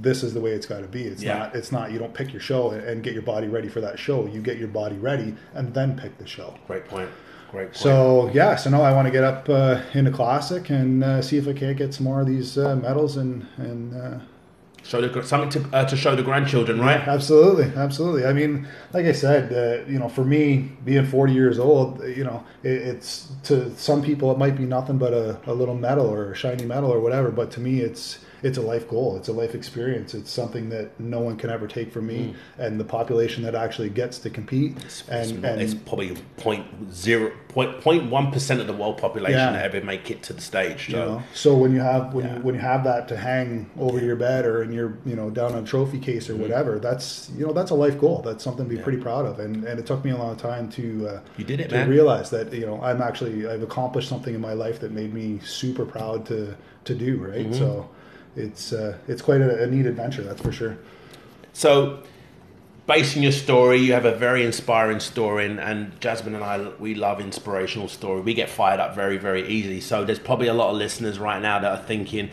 this 0.00 0.22
is 0.22 0.32
the 0.32 0.40
way 0.40 0.52
it's 0.52 0.64
got 0.66 0.80
to 0.80 0.88
be. 0.88 1.02
It's 1.04 1.22
Yeah. 1.22 1.38
not. 1.40 1.54
It's 1.54 1.70
not. 1.70 1.92
You 1.92 1.98
don't 1.98 2.14
pick 2.14 2.32
your 2.32 2.40
show 2.40 2.70
and, 2.70 2.82
and 2.82 3.02
get 3.02 3.12
your 3.12 3.22
body 3.22 3.48
ready 3.48 3.68
for 3.68 3.80
that 3.82 3.98
show. 3.98 4.26
You 4.26 4.40
get 4.40 4.56
your 4.56 4.68
body 4.68 4.96
ready 4.96 5.34
and 5.54 5.74
then 5.74 5.94
pick 5.96 6.16
the 6.16 6.26
show. 6.26 6.54
Great 6.66 6.86
point. 6.86 7.10
Great 7.50 7.66
point. 7.66 7.76
So 7.76 8.30
yeah, 8.32 8.56
so 8.56 8.70
no, 8.70 8.82
I 8.82 8.92
want 8.92 9.06
to 9.06 9.12
get 9.12 9.24
up 9.24 9.48
uh, 9.48 9.80
into 9.94 10.10
classic 10.10 10.70
and 10.70 11.02
uh, 11.02 11.22
see 11.22 11.38
if 11.38 11.48
I 11.48 11.52
can't 11.52 11.76
get 11.76 11.94
some 11.94 12.04
more 12.04 12.20
of 12.20 12.26
these 12.26 12.58
uh, 12.58 12.76
medals 12.76 13.16
and 13.16 13.46
and 13.56 13.94
uh, 13.94 14.18
show 14.82 15.00
the 15.00 15.22
something 15.22 15.50
to 15.50 15.76
uh, 15.76 15.84
to 15.84 15.96
show 15.96 16.14
the 16.14 16.22
grandchildren, 16.22 16.80
right? 16.80 17.00
Absolutely, 17.00 17.72
absolutely. 17.76 18.26
I 18.26 18.32
mean, 18.32 18.66
like 18.92 19.06
I 19.06 19.12
said, 19.12 19.52
uh, 19.52 19.90
you 19.90 19.98
know, 19.98 20.08
for 20.08 20.24
me, 20.24 20.72
being 20.84 21.06
40 21.06 21.32
years 21.32 21.58
old, 21.58 22.02
you 22.04 22.24
know, 22.24 22.44
it, 22.62 22.70
it's 22.70 23.32
to 23.44 23.74
some 23.76 24.02
people 24.02 24.30
it 24.32 24.38
might 24.38 24.56
be 24.56 24.64
nothing 24.64 24.98
but 24.98 25.12
a, 25.12 25.38
a 25.46 25.54
little 25.54 25.74
medal 25.74 26.06
or 26.06 26.32
a 26.32 26.34
shiny 26.34 26.64
medal 26.64 26.90
or 26.90 27.00
whatever, 27.00 27.30
but 27.30 27.50
to 27.52 27.60
me, 27.60 27.80
it's 27.80 28.18
it's 28.42 28.58
a 28.58 28.62
life 28.62 28.88
goal. 28.88 29.16
It's 29.16 29.28
a 29.28 29.32
life 29.32 29.54
experience. 29.54 30.14
It's 30.14 30.30
something 30.30 30.68
that 30.70 30.98
no 31.00 31.20
one 31.20 31.36
can 31.36 31.50
ever 31.50 31.66
take 31.66 31.92
from 31.92 32.06
me, 32.06 32.34
and 32.58 32.78
the 32.78 32.84
population 32.84 33.42
that 33.44 33.54
actually 33.54 33.88
gets 33.90 34.18
to 34.20 34.30
compete. 34.30 34.76
Mm. 34.76 34.84
It's, 34.84 35.02
and, 35.08 35.44
it's 35.60 35.72
and 35.72 35.86
probably 35.86 36.16
point 36.36 36.66
zero 36.92 37.32
point 37.48 37.80
point 37.80 38.10
one 38.10 38.30
percent 38.30 38.60
of 38.60 38.66
the 38.66 38.72
world 38.72 38.98
population 38.98 39.38
Yeah. 39.38 39.52
that 39.52 39.64
ever 39.74 39.84
make 39.84 40.10
it 40.10 40.22
to 40.24 40.32
the 40.32 40.40
stage. 40.40 40.88
you 40.88 40.94
So 40.94 41.04
know, 41.04 41.22
so 41.34 41.54
when 41.56 41.72
you 41.72 41.80
have 41.80 42.14
when 42.14 42.24
Yeah. 42.26 42.36
you 42.36 42.40
when 42.42 42.54
you 42.54 42.60
have 42.60 42.84
that 42.84 43.08
to 43.08 43.16
hang 43.16 43.68
over 43.78 43.98
your 43.98 44.16
bed 44.16 44.44
or 44.46 44.62
in 44.62 44.72
your 44.72 44.98
you 45.04 45.16
know 45.16 45.30
down 45.30 45.52
on 45.54 45.64
a 45.64 45.66
trophy 45.66 45.98
case 45.98 46.28
or 46.30 46.34
Mm-hmm. 46.34 46.42
whatever, 46.42 46.78
that's 46.78 47.30
you 47.36 47.44
know 47.46 47.52
that's 47.52 47.70
a 47.70 47.74
life 47.74 47.98
goal. 47.98 48.22
That's 48.24 48.44
something 48.44 48.68
to 48.68 48.76
be 48.76 48.80
pretty 48.80 48.98
proud 48.98 49.26
of. 49.26 49.40
And 49.40 49.64
and 49.64 49.80
it 49.80 49.86
took 49.86 50.04
me 50.04 50.10
a 50.12 50.16
long 50.16 50.36
time 50.36 50.68
to 50.70 51.08
uh, 51.08 51.20
You 51.36 51.44
did 51.44 51.60
it, 51.60 51.68
to 51.70 51.74
man. 51.76 51.88
realize 51.88 52.30
that 52.30 52.52
you 52.52 52.66
know 52.66 52.80
I'm 52.82 53.02
actually 53.02 53.48
I've 53.48 53.62
accomplished 53.62 54.08
something 54.08 54.34
in 54.34 54.40
my 54.40 54.52
life 54.52 54.78
that 54.80 54.92
made 54.92 55.12
me 55.12 55.40
super 55.44 55.84
proud 55.84 56.24
to 56.26 56.54
to 56.84 56.94
do. 56.94 57.16
Right, 57.18 57.46
Mm-hmm. 57.50 57.54
so 57.58 57.88
it's 58.38 58.72
uh, 58.72 58.96
it's 59.06 59.22
quite 59.22 59.40
a, 59.40 59.64
a 59.64 59.66
neat 59.66 59.86
adventure, 59.86 60.22
that's 60.22 60.40
for 60.40 60.52
sure. 60.52 60.78
So, 61.52 62.02
based 62.86 63.16
on 63.16 63.22
your 63.22 63.32
story, 63.32 63.78
you 63.78 63.92
have 63.92 64.04
a 64.04 64.14
very 64.14 64.44
inspiring 64.44 65.00
story, 65.00 65.46
and, 65.46 65.58
and 65.58 66.00
Jasmine 66.00 66.34
and 66.34 66.44
I, 66.44 66.68
we 66.78 66.94
love 66.94 67.20
inspirational 67.20 67.88
story. 67.88 68.20
We 68.20 68.34
get 68.34 68.48
fired 68.48 68.80
up 68.80 68.94
very, 68.94 69.18
very 69.18 69.46
easily. 69.48 69.80
So, 69.80 70.04
there's 70.04 70.20
probably 70.20 70.46
a 70.48 70.54
lot 70.54 70.70
of 70.70 70.76
listeners 70.76 71.18
right 71.18 71.42
now 71.42 71.58
that 71.58 71.70
are 71.70 71.84
thinking, 71.84 72.30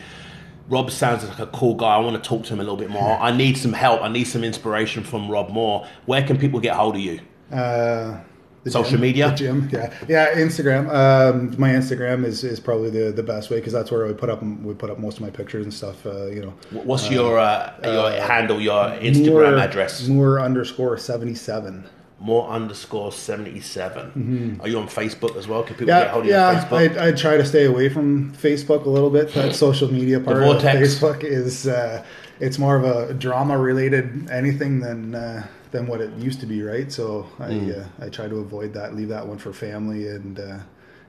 Rob 0.68 0.90
sounds 0.90 1.24
like 1.24 1.38
a 1.38 1.46
cool 1.48 1.74
guy. 1.74 1.94
I 1.94 1.98
want 1.98 2.22
to 2.22 2.28
talk 2.28 2.44
to 2.46 2.52
him 2.52 2.60
a 2.60 2.62
little 2.62 2.76
bit 2.76 2.90
more. 2.90 3.18
I 3.18 3.36
need 3.36 3.56
some 3.56 3.72
help. 3.72 4.02
I 4.02 4.08
need 4.08 4.24
some 4.24 4.44
inspiration 4.44 5.04
from 5.04 5.30
Rob 5.30 5.50
Moore. 5.50 5.86
Where 6.06 6.26
can 6.26 6.38
people 6.38 6.60
get 6.60 6.74
hold 6.74 6.96
of 6.96 7.00
you? 7.00 7.20
Uh, 7.52 8.18
the 8.66 8.72
Social 8.72 8.90
gym, 8.92 9.00
media? 9.00 9.30
the 9.30 9.36
gym, 9.36 9.68
yeah, 9.72 9.94
yeah. 10.08 10.34
Instagram. 10.34 10.92
Um, 10.92 11.54
my 11.56 11.70
Instagram 11.70 12.24
is, 12.24 12.42
is 12.42 12.58
probably 12.58 12.90
the, 12.90 13.12
the 13.12 13.22
best 13.22 13.48
way 13.48 13.58
because 13.58 13.72
that's 13.72 13.90
where 13.92 14.04
we 14.06 14.12
put 14.12 14.28
up 14.28 14.42
we 14.42 14.74
put 14.74 14.90
up 14.90 14.98
most 14.98 15.18
of 15.18 15.22
my 15.22 15.30
pictures 15.30 15.64
and 15.64 15.72
stuff. 15.72 16.04
Uh, 16.04 16.26
you 16.26 16.42
know, 16.42 16.52
What's 16.82 17.08
your 17.08 17.38
uh, 17.38 17.72
your 17.84 18.10
handle, 18.20 18.60
your 18.60 18.84
Instagram 19.00 19.52
Moore- 19.52 19.58
address? 19.58 20.08
Moore 20.08 20.40
underscore 20.40 20.98
seventy 20.98 21.34
seven. 21.34 21.84
More 22.18 22.48
underscore 22.48 23.12
77. 23.12 24.60
Are 24.62 24.68
you 24.68 24.78
on 24.78 24.88
Facebook 24.88 25.36
as 25.36 25.46
well? 25.46 25.62
Can 25.62 25.74
people 25.76 25.86
get 25.88 26.06
Mm-hmm. 26.06 26.06
Yeah, 26.06 26.12
hold 26.12 26.24
of 26.24 26.30
yeah. 26.30 26.50
you 26.52 26.58
on 26.58 26.64
Facebook? 26.64 26.98
I, 26.98 27.08
I 27.08 27.12
try 27.12 27.36
to 27.36 27.44
stay 27.44 27.64
away 27.66 27.90
from 27.90 28.32
Facebook 28.32 28.86
a 28.86 28.88
little 28.88 29.10
bit. 29.10 29.34
That 29.34 29.54
social 29.54 29.92
media 29.92 30.18
part 30.18 30.38
of. 30.42 30.62
Facebook 30.62 31.22
is 31.22 31.68
uh, 31.68 32.02
it's 32.40 32.58
more 32.58 32.74
of 32.74 32.84
a 32.84 33.12
drama 33.12 33.58
related 33.58 34.30
anything 34.30 34.80
than 34.80 35.14
uh, 35.14 35.46
than 35.76 35.86
what 35.86 36.00
it 36.00 36.10
used 36.18 36.40
to 36.40 36.46
be, 36.46 36.62
right? 36.62 36.90
So 36.90 37.26
I 37.38 37.50
Mm. 37.50 37.80
uh, 37.80 38.04
I 38.04 38.08
try 38.08 38.26
to 38.28 38.36
avoid 38.46 38.72
that. 38.74 38.94
Leave 38.96 39.08
that 39.16 39.26
one 39.26 39.38
for 39.38 39.52
family 39.52 40.08
and. 40.08 40.38
Uh, 40.38 40.58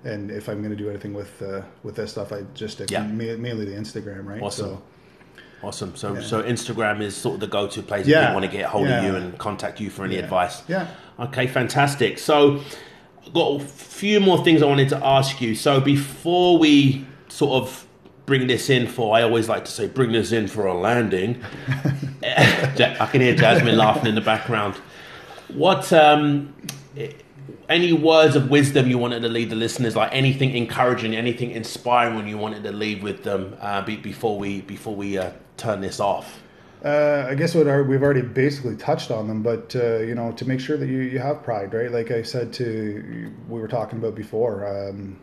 and 0.04 0.30
if 0.32 0.48
I'm 0.48 0.60
going 0.60 0.70
to 0.78 0.82
do 0.84 0.90
anything 0.90 1.14
with 1.14 1.42
uh, 1.42 1.62
with 1.84 1.96
this 1.96 2.12
stuff, 2.12 2.32
I 2.32 2.44
just 2.54 2.76
stick 2.76 2.92
Yeah. 2.92 3.02
ma- 3.08 3.36
mainly 3.48 3.66
the 3.66 3.76
Instagram, 3.84 4.26
right? 4.28 4.42
Awesome. 4.42 4.66
So 4.68 4.82
Awesome. 5.64 5.96
So, 5.96 6.14
Yeah. 6.14 6.22
so 6.22 6.44
Instagram 6.44 7.02
is 7.02 7.16
sort 7.16 7.34
of 7.36 7.40
the 7.42 7.48
go-to 7.48 7.82
place 7.82 8.02
if 8.02 8.08
Yeah. 8.10 8.22
people 8.28 8.36
want 8.40 8.46
to 8.52 8.58
get 8.58 8.66
hold 8.68 8.88
Yeah. 8.88 9.00
of 9.00 9.04
you 9.06 9.16
and 9.16 9.36
contact 9.40 9.80
you 9.82 9.90
for 9.90 10.06
any 10.06 10.18
advice. 10.18 10.62
Yeah. 10.68 10.86
Okay, 11.20 11.48
fantastic. 11.48 12.20
So, 12.20 12.62
I've 13.26 13.34
got 13.34 13.48
a 13.56 13.60
few 14.00 14.20
more 14.20 14.44
things 14.44 14.62
I 14.62 14.68
wanted 14.68 14.90
to 14.90 15.04
ask 15.04 15.42
you. 15.42 15.56
So, 15.56 15.82
before 15.82 16.60
we 16.60 17.06
sort 17.28 17.54
of 17.64 17.86
bring 18.28 18.46
this 18.46 18.70
in 18.70 18.86
for, 18.86 19.18
I 19.18 19.24
always 19.24 19.50
like 19.50 19.66
to 19.66 19.72
say, 19.72 19.88
bring 19.88 20.12
this 20.12 20.32
in 20.32 20.48
for 20.48 20.68
a 20.68 20.76
landing. 20.78 21.42
I 22.38 23.08
can 23.12 23.22
hear 23.22 23.36
Jasmine 23.36 23.78
laughing 23.78 24.08
in 24.08 24.16
the 24.16 24.22
background. 24.22 24.76
What, 25.50 25.92
um, 25.92 26.54
any 27.70 27.94
words 27.94 28.36
of 28.36 28.50
wisdom 28.50 28.90
you 28.90 28.98
wanted 28.98 29.22
to 29.22 29.30
leave 29.30 29.50
the 29.50 29.56
listeners, 29.56 29.96
like 29.96 30.14
anything 30.14 30.56
encouraging, 30.56 31.16
anything 31.16 31.52
inspiring 31.52 32.28
you 32.28 32.38
wanted 32.38 32.64
to 32.64 32.72
leave 32.72 33.04
with 33.04 33.24
them 33.24 33.58
uh, 33.60 33.82
be, 33.82 33.96
before 33.96 34.38
we 34.38 34.62
before 34.62 34.96
we 34.96 35.18
uh, 35.18 35.32
turn 35.58 35.82
this 35.82 36.00
off? 36.00 36.42
Uh, 36.86 37.26
I 37.28 37.34
guess 37.34 37.56
what 37.56 37.68
are, 37.68 37.84
we've 37.84 38.04
already 38.04 38.22
basically 38.22 38.76
touched 38.76 39.10
on 39.10 39.28
them, 39.28 39.42
but 39.42 39.76
uh, 39.76 39.98
you 39.98 40.14
know, 40.14 40.32
to 40.34 40.46
make 40.46 40.60
sure 40.60 40.78
that 40.78 40.88
you, 40.88 41.00
you 41.00 41.20
have 41.20 41.42
pride, 41.44 41.74
right? 41.74 41.92
Like 41.92 42.12
I 42.12 42.22
said 42.22 42.54
to 42.54 43.34
we 43.50 43.60
were 43.60 43.68
talking 43.68 43.98
about 44.00 44.16
before, 44.16 44.90
um, 44.90 45.20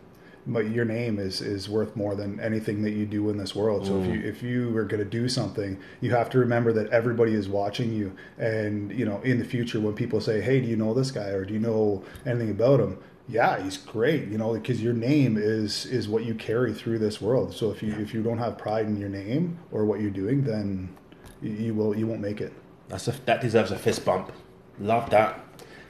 but 0.47 0.71
your 0.71 0.85
name 0.85 1.19
is 1.19 1.41
is 1.41 1.69
worth 1.69 1.97
more 1.97 2.15
than 2.15 2.39
anything 2.41 2.83
that 2.83 2.91
you 2.91 3.07
do 3.07 3.31
in 3.31 3.39
this 3.39 3.55
world. 3.55 3.87
So 3.87 4.01
if 4.01 4.07
you 4.07 4.21
mm. 4.21 4.25
if 4.25 4.43
you 4.43 4.77
are 4.77 4.85
going 4.85 5.03
to 5.03 5.09
do 5.09 5.29
something, 5.29 5.79
you 6.01 6.11
have 6.11 6.31
to 6.31 6.39
remember 6.39 6.73
that 6.73 6.89
everybody 6.91 7.35
is 7.35 7.49
watching 7.49 7.93
you, 7.93 8.13
and 8.39 8.93
you 8.93 9.05
know, 9.05 9.21
in 9.23 9.39
the 9.39 9.45
future 9.45 9.81
when 9.81 9.95
people 9.95 10.21
say, 10.21 10.41
"Hey, 10.41 10.61
do 10.61 10.67
you 10.67 10.77
know 10.77 10.95
this 10.95 11.11
guy?" 11.11 11.29
or 11.29 11.45
"Do 11.45 11.55
you 11.55 11.61
know 11.61 12.05
anything 12.27 12.51
about 12.51 12.81
him?" 12.81 12.99
yeah, 13.29 13.63
he's 13.63 13.77
great. 13.77 14.29
You 14.29 14.39
know, 14.39 14.53
because 14.53 14.83
your 14.83 14.93
name 14.93 15.37
is 15.39 15.87
is 15.87 16.09
what 16.09 16.25
you 16.25 16.35
carry 16.35 16.75
through 16.75 16.99
this 16.99 17.21
world. 17.21 17.55
So 17.55 17.71
if 17.71 17.83
you 17.83 17.93
if 17.95 18.13
you 18.13 18.23
don't 18.23 18.39
have 18.39 18.59
pride 18.59 18.87
in 18.87 18.99
your 18.99 19.09
name 19.09 19.59
or 19.73 19.85
what 19.85 20.01
you're 20.01 20.11
doing, 20.11 20.45
then 20.45 20.95
you, 21.41 21.53
you 21.53 21.75
will 21.75 21.97
you 21.97 22.07
won't 22.07 22.21
make 22.21 22.41
it. 22.41 22.53
That's 22.89 23.09
a, 23.09 23.13
that 23.25 23.41
deserves 23.41 23.71
a 23.71 23.79
fist 23.79 24.05
bump. 24.05 24.31
Love 24.79 25.09
that. 25.11 25.44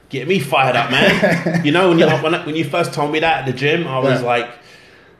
Get 0.09 0.27
me 0.27 0.39
fired 0.39 0.75
up, 0.75 0.91
man. 0.91 1.65
you 1.65 1.71
know, 1.71 1.89
when 1.89 1.99
you 1.99 2.07
when, 2.07 2.33
when 2.45 2.55
you 2.55 2.63
first 2.65 2.93
told 2.93 3.11
me 3.11 3.19
that 3.19 3.39
at 3.39 3.45
the 3.45 3.53
gym, 3.53 3.87
I 3.87 3.99
was 3.99 4.21
Yeah. 4.21 4.27
like, 4.27 4.49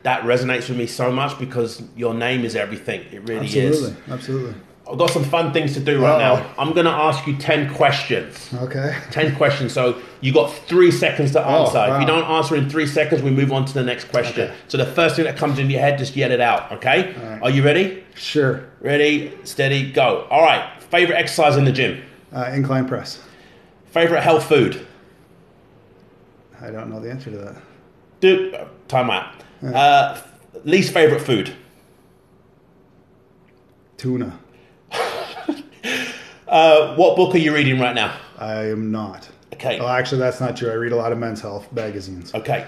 that 0.03 0.21
resonates 0.23 0.69
with 0.69 0.77
me 0.77 0.85
so 0.87 1.11
much 1.11 1.37
because 1.39 1.81
your 1.95 2.13
name 2.13 2.45
is 2.45 2.55
everything. 2.55 3.01
It 3.11 3.27
really 3.27 3.47
is. 3.47 3.55
Absolutely, 3.81 4.13
absolutely. 4.13 4.55
I've 4.89 4.99
got 4.99 5.09
some 5.09 5.23
fun 5.23 5.51
things 5.51 5.73
to 5.73 5.79
do 5.79 5.99
right 5.99 6.19
now. 6.19 6.45
I'm 6.59 6.73
going 6.73 6.85
to 6.85 6.91
ask 6.91 7.25
you 7.25 7.35
10 7.35 7.73
questions. 7.73 8.51
Okay. 8.53 8.95
10 9.11 9.35
questions. 9.35 9.73
So 9.73 9.99
you 10.21 10.31
got 10.31 10.51
three 10.67 10.91
seconds 10.91 11.31
to 11.31 11.43
Oh, 11.43 11.63
answer. 11.65 11.95
If 11.95 12.01
you 12.01 12.05
don't 12.05 12.23
answer 12.29 12.55
in 12.55 12.69
three 12.69 12.85
seconds, 12.85 13.23
we 13.23 13.31
move 13.31 13.51
on 13.51 13.65
to 13.65 13.73
the 13.73 13.81
next 13.83 14.09
question. 14.09 14.43
Okay. 14.43 14.53
So 14.67 14.77
the 14.77 14.85
first 14.85 15.15
thing 15.15 15.25
that 15.25 15.37
comes 15.37 15.57
in 15.57 15.71
your 15.71 15.79
head, 15.81 15.97
just 15.97 16.15
yell 16.15 16.29
it 16.31 16.39
out. 16.39 16.71
Okay? 16.73 17.15
right. 17.19 17.41
Are 17.41 17.49
you 17.49 17.63
ready? 17.63 18.03
Sure. 18.13 18.63
Ready, 18.79 19.33
steady, 19.43 19.91
go. 19.91 20.27
All 20.29 20.43
right. 20.43 20.79
Favorite 20.83 21.15
exercise 21.15 21.57
in 21.57 21.65
the 21.65 21.71
gym? 21.71 22.03
Uh, 22.31 22.51
incline 22.53 22.87
press. 22.87 23.19
Favorite 23.95 24.23
health 24.23 24.49
food? 24.49 24.85
I 26.59 26.69
don't 26.69 26.89
know 26.89 26.99
the 26.99 27.09
answer 27.09 27.31
to 27.31 27.37
that. 27.37 27.55
Dude, 28.19 28.59
time 28.89 29.09
out. 29.09 29.33
Uh, 29.63 30.19
least 30.65 30.93
favorite 30.93 31.21
food? 31.21 31.55
Tuna. 33.97 34.37
Uh, 36.47 36.95
what 36.95 37.17
book 37.17 37.33
are 37.33 37.39
you 37.39 37.53
reading 37.53 37.79
right 37.79 37.95
now? 37.95 38.15
I 38.37 38.65
am 38.65 38.91
not. 38.91 39.27
Okay. 39.53 39.79
Oh, 39.79 39.87
actually, 39.87 40.19
that's 40.19 40.39
not 40.39 40.55
true. 40.55 40.69
I 40.69 40.75
read 40.75 40.91
a 40.91 40.95
lot 40.95 41.11
of 41.11 41.17
men's 41.17 41.41
health 41.41 41.69
magazines. 41.73 42.33
Okay. 42.35 42.67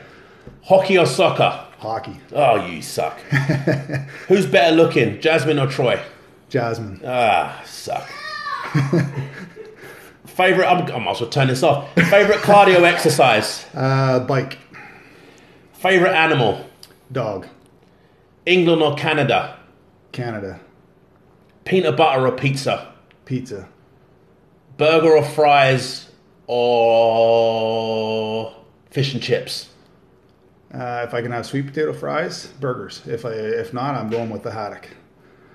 Hockey 0.63 0.97
or 0.97 1.05
soccer? 1.05 1.63
Hockey. 1.77 2.19
Oh, 2.33 2.65
you 2.65 2.81
suck. 2.81 3.19
Who's 4.27 4.47
better 4.47 4.75
looking, 4.75 5.21
Jasmine 5.21 5.59
or 5.59 5.67
Troy? 5.67 6.01
Jasmine. 6.49 7.01
Ah, 7.05 7.61
suck. 7.65 8.09
Favorite, 10.37 10.67
I'm, 10.67 10.85
I 10.91 10.99
might 10.99 11.11
as 11.15 11.21
well 11.21 11.31
turn 11.31 11.47
this 11.47 11.63
off. 11.63 11.91
Favorite 11.95 12.41
cardio 12.41 12.81
exercise? 12.83 13.65
Uh, 13.73 14.19
bike. 14.19 14.59
Favorite 15.73 16.13
animal? 16.13 16.63
Dog. 17.11 17.47
England 18.45 18.83
or 18.83 18.95
Canada? 18.95 19.57
Canada. 20.11 20.59
Peanut 21.65 21.97
butter 21.97 22.27
or 22.27 22.31
pizza? 22.31 22.93
Pizza. 23.25 23.67
Burger 24.77 25.17
or 25.17 25.23
fries 25.23 26.11
or 26.45 26.95
fish 28.91 29.15
and 29.15 29.23
chips? 29.23 29.69
Uh, 30.71 31.03
if 31.07 31.15
I 31.15 31.23
can 31.23 31.31
have 31.31 31.47
sweet 31.47 31.65
potato 31.65 31.93
fries, 31.93 32.45
burgers. 32.59 33.01
If 33.07 33.25
I 33.25 33.31
if 33.31 33.73
not, 33.73 33.95
I'm 33.95 34.11
going 34.11 34.29
with 34.29 34.43
the 34.43 34.51
haddock. 34.51 34.87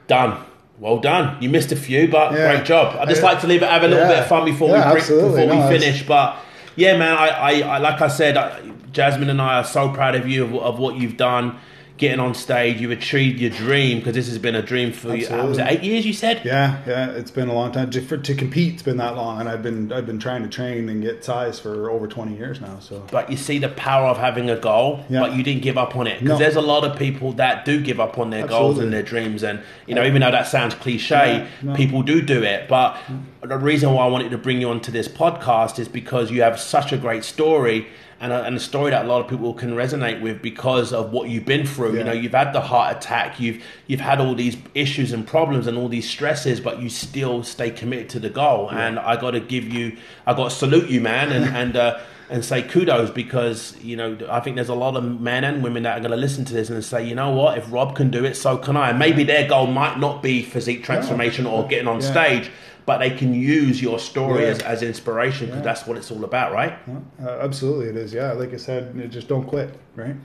Done. 0.08 0.44
Well 0.82 0.98
done. 0.98 1.36
You 1.40 1.48
missed 1.48 1.70
a 1.70 1.76
few, 1.76 2.08
but 2.08 2.32
Yeah. 2.32 2.54
great 2.54 2.64
job. 2.64 2.96
I 3.00 3.04
just 3.04 3.22
like 3.22 3.40
to 3.42 3.46
leave 3.46 3.62
it, 3.62 3.68
have 3.68 3.84
a 3.84 3.86
little 3.86 4.02
Yeah. 4.02 4.08
bit 4.14 4.18
of 4.18 4.26
fun 4.26 4.44
before 4.44 4.68
Yeah, 4.70 4.88
we 4.88 4.92
break, 4.94 5.06
before 5.06 5.46
we 5.46 5.56
No, 5.58 5.68
finish. 5.68 6.02
But 6.04 6.34
yeah, 6.74 6.96
man, 6.96 7.16
I, 7.16 7.28
I, 7.28 7.50
I 7.74 7.78
like 7.78 8.00
I 8.00 8.08
said, 8.08 8.36
I, 8.36 8.58
Jasmine 8.90 9.30
and 9.30 9.40
I 9.40 9.58
are 9.58 9.64
so 9.64 9.90
proud 9.90 10.16
of 10.16 10.26
you 10.28 10.42
of, 10.44 10.54
of 10.56 10.78
what 10.80 10.96
you've 10.96 11.16
done, 11.16 11.54
getting 12.02 12.20
on 12.20 12.34
stage. 12.34 12.80
You've 12.80 12.90
achieved 12.90 13.38
your 13.40 13.50
dream 13.50 13.98
because 13.98 14.14
this 14.14 14.26
has 14.28 14.36
been 14.38 14.54
a 14.56 14.60
dream 14.60 14.92
for 14.92 15.14
you. 15.14 15.26
uh, 15.28 15.46
Was 15.46 15.58
it 15.58 15.66
eight 15.68 15.82
years? 15.82 16.04
You 16.04 16.12
said. 16.12 16.42
Yeah, 16.44 16.82
yeah. 16.86 17.10
It's 17.12 17.30
been 17.30 17.48
a 17.48 17.54
long 17.54 17.70
time 17.72 17.90
to, 17.92 18.00
for, 18.02 18.18
to 18.18 18.34
compete. 18.34 18.74
It's 18.74 18.82
been 18.82 18.96
that 18.98 19.14
long, 19.16 19.38
and 19.40 19.48
I've 19.48 19.62
been 19.62 19.92
I've 19.92 20.04
been 20.04 20.18
trying 20.18 20.42
to 20.42 20.48
train 20.48 20.88
and 20.88 21.00
get 21.00 21.24
size 21.24 21.60
for 21.60 21.88
over 21.90 22.06
20 22.08 22.36
years 22.36 22.60
now. 22.60 22.80
So 22.80 23.06
But 23.10 23.30
you 23.30 23.36
see 23.36 23.58
the 23.58 23.68
power 23.70 24.08
of 24.08 24.18
having 24.18 24.50
a 24.50 24.56
goal, 24.58 25.04
Yeah. 25.08 25.20
but 25.20 25.34
you 25.36 25.42
didn't 25.42 25.62
give 25.62 25.78
up 25.78 25.94
on 25.96 26.06
it. 26.08 26.18
Because 26.20 26.38
No. 26.38 26.44
there's 26.44 26.56
a 26.56 26.60
lot 26.60 26.84
of 26.84 26.98
people 26.98 27.32
that 27.34 27.64
do 27.64 27.80
give 27.80 28.00
up 28.00 28.18
on 28.18 28.30
their 28.30 28.46
goals 28.46 28.78
and 28.80 28.92
their 28.92 29.02
dreams. 29.04 29.42
And, 29.44 29.60
you 29.86 29.94
know, 29.94 30.04
even 30.04 30.20
though 30.22 30.30
that 30.32 30.48
sounds 30.48 30.74
cliche, 30.74 31.46
Yeah, 31.62 31.74
people 31.74 32.02
do 32.02 32.20
do 32.20 32.42
it. 32.42 32.68
But 32.68 32.96
the 33.42 33.56
reason 33.58 33.92
why 33.94 34.04
I 34.04 34.08
wanted 34.08 34.30
to 34.32 34.38
bring 34.38 34.60
you 34.60 34.68
onto 34.70 34.90
this 34.90 35.06
podcast 35.08 35.78
is 35.78 35.86
because 35.88 36.30
you 36.32 36.42
have 36.42 36.58
such 36.58 36.92
a 36.92 36.96
great 36.96 37.22
story 37.24 37.86
and 38.22 38.32
a, 38.32 38.44
and 38.44 38.56
a 38.56 38.60
story 38.60 38.92
that 38.92 39.04
a 39.04 39.08
lot 39.08 39.20
of 39.20 39.28
people 39.28 39.52
can 39.52 39.72
resonate 39.72 40.20
with 40.22 40.40
because 40.40 40.92
of 40.92 41.12
what 41.12 41.28
you've 41.28 41.44
been 41.44 41.66
through. 41.66 41.98
You 41.98 42.04
know, 42.04 42.12
you've 42.12 42.32
had 42.32 42.52
the 42.52 42.60
heart 42.60 42.96
attack, 42.96 43.40
you've 43.40 43.62
you've 43.88 44.00
had 44.00 44.20
all 44.20 44.34
these 44.34 44.56
issues 44.74 45.12
and 45.12 45.26
problems 45.26 45.66
and 45.66 45.76
all 45.76 45.88
these 45.88 46.08
stresses, 46.08 46.60
but 46.60 46.80
you 46.80 46.88
still 46.88 47.42
stay 47.42 47.70
committed 47.70 48.08
to 48.10 48.20
the 48.20 48.30
goal. 48.30 48.70
And 48.70 48.98
I 48.98 49.20
got 49.20 49.32
to 49.32 49.40
give 49.40 49.64
you, 49.68 49.96
I 50.24 50.34
got 50.34 50.50
to 50.50 50.56
salute 50.56 50.88
you, 50.88 51.00
man, 51.00 51.30
and 51.32 51.44
and. 51.62 51.76
Uh, 51.76 52.00
and 52.30 52.42
say 52.42 52.62
kudos 52.62 53.10
because 53.10 53.76
you 53.82 53.94
know 53.94 54.16
I 54.30 54.40
think 54.40 54.56
there's 54.56 54.70
a 54.70 54.74
lot 54.74 54.96
of 54.96 55.20
men 55.20 55.44
and 55.44 55.62
women 55.62 55.82
that 55.82 55.98
are 55.98 56.00
going 56.00 56.12
to 56.12 56.16
listen 56.16 56.46
to 56.46 56.54
this 56.54 56.70
and 56.70 56.82
say 56.82 57.06
you 57.06 57.14
know 57.14 57.28
what 57.30 57.58
if 57.58 57.70
Rob 57.70 57.94
can 57.94 58.10
do 58.10 58.24
it 58.24 58.36
so 58.36 58.56
can 58.56 58.74
I 58.74 58.88
and 58.88 58.98
maybe 58.98 59.22
their 59.22 59.46
goal 59.46 59.66
might 59.66 59.98
not 59.98 60.22
be 60.22 60.40
physique 60.42 60.82
transformation 60.82 61.44
or 61.44 61.66
getting 61.68 61.88
on 61.88 62.00
Yeah. 62.00 62.10
stage 62.10 62.50
but 62.86 62.98
they 62.98 63.10
can 63.10 63.32
use 63.32 63.80
your 63.80 63.98
story 63.98 64.42
Yeah. 64.42 64.48
as, 64.50 64.58
as 64.62 64.82
inspiration 64.82 65.46
because 65.46 65.60
Yeah. 65.60 65.64
that's 65.64 65.86
what 65.86 65.96
it's 65.96 66.10
all 66.10 66.24
about 66.24 66.52
right 66.52 66.74
uh, 67.22 67.28
absolutely, 67.40 67.86
it 67.88 67.96
is. 67.96 68.12
Yeah, 68.12 68.32
like 68.32 68.52
I 68.52 68.56
said, 68.56 69.10
just 69.10 69.28
don't 69.28 69.44
quit. 69.44 69.70
Right. 69.96 70.16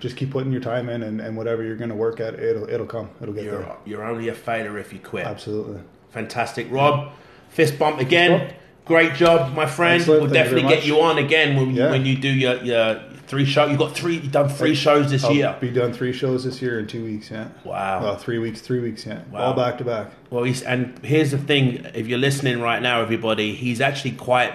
Just 0.00 0.16
keep 0.16 0.30
putting 0.30 0.50
your 0.50 0.62
time 0.62 0.88
in, 0.88 1.02
and, 1.02 1.20
and 1.20 1.36
whatever 1.36 1.62
you're 1.62 1.76
going 1.76 1.90
to 1.90 1.94
work 1.96 2.20
at, 2.20 2.34
it'll 2.40 2.68
it'll 2.68 2.86
come. 2.86 3.10
It'll 3.20 3.34
get 3.34 3.44
you're 3.44 3.58
there. 3.62 3.76
you're 3.84 4.04
only 4.04 4.28
a 4.28 4.34
failure 4.34 4.78
if 4.78 4.92
you 4.94 4.98
quit 4.98 5.26
Absolutely. 5.26 5.80
fantastic 6.10 6.66
Rob 6.70 7.12
fist 7.50 7.78
bump 7.78 8.00
again 8.00 8.38
bump. 8.38 8.52
great 8.86 9.12
job 9.14 9.54
my 9.54 9.66
friend 9.66 10.00
Excellent. 10.00 10.22
we'll 10.22 10.30
Thank 10.30 10.44
definitely 10.44 10.68
get 10.74 10.86
you 10.86 11.00
on 11.00 11.18
again 11.18 11.56
when, 11.56 11.74
Yeah. 11.74 11.90
when 11.90 12.06
you 12.06 12.16
do 12.16 12.28
your, 12.30 12.54
your 12.62 13.00
three 13.30 13.44
show 13.44 13.66
you 13.66 13.76
got 13.76 13.96
three 13.96 14.14
you've 14.14 14.32
done 14.32 14.48
three 14.48 14.74
shows 14.74 15.08
this 15.08 15.22
I'll 15.22 15.32
year 15.32 15.56
be 15.60 15.70
done 15.70 15.92
three 15.92 16.12
shows 16.12 16.42
this 16.42 16.60
year 16.60 16.80
in 16.80 16.88
two 16.88 17.04
weeks. 17.04 17.30
Yeah. 17.30 17.48
wow 17.64 18.02
Well, 18.02 18.16
three 18.16 18.38
weeks, 18.38 18.60
three 18.60 18.80
weeks. 18.80 19.06
Yeah. 19.06 19.22
Wow. 19.30 19.40
All 19.40 19.54
back 19.54 19.78
to 19.78 19.84
back. 19.84 20.10
Well, 20.30 20.42
he's, 20.42 20.62
and 20.62 20.98
here's 21.04 21.30
the 21.30 21.38
thing: 21.38 21.86
if 21.94 22.08
you're 22.08 22.18
listening 22.18 22.60
right 22.60 22.82
now, 22.82 23.00
everybody, 23.00 23.54
he's 23.54 23.80
actually 23.80 24.12
quite 24.12 24.52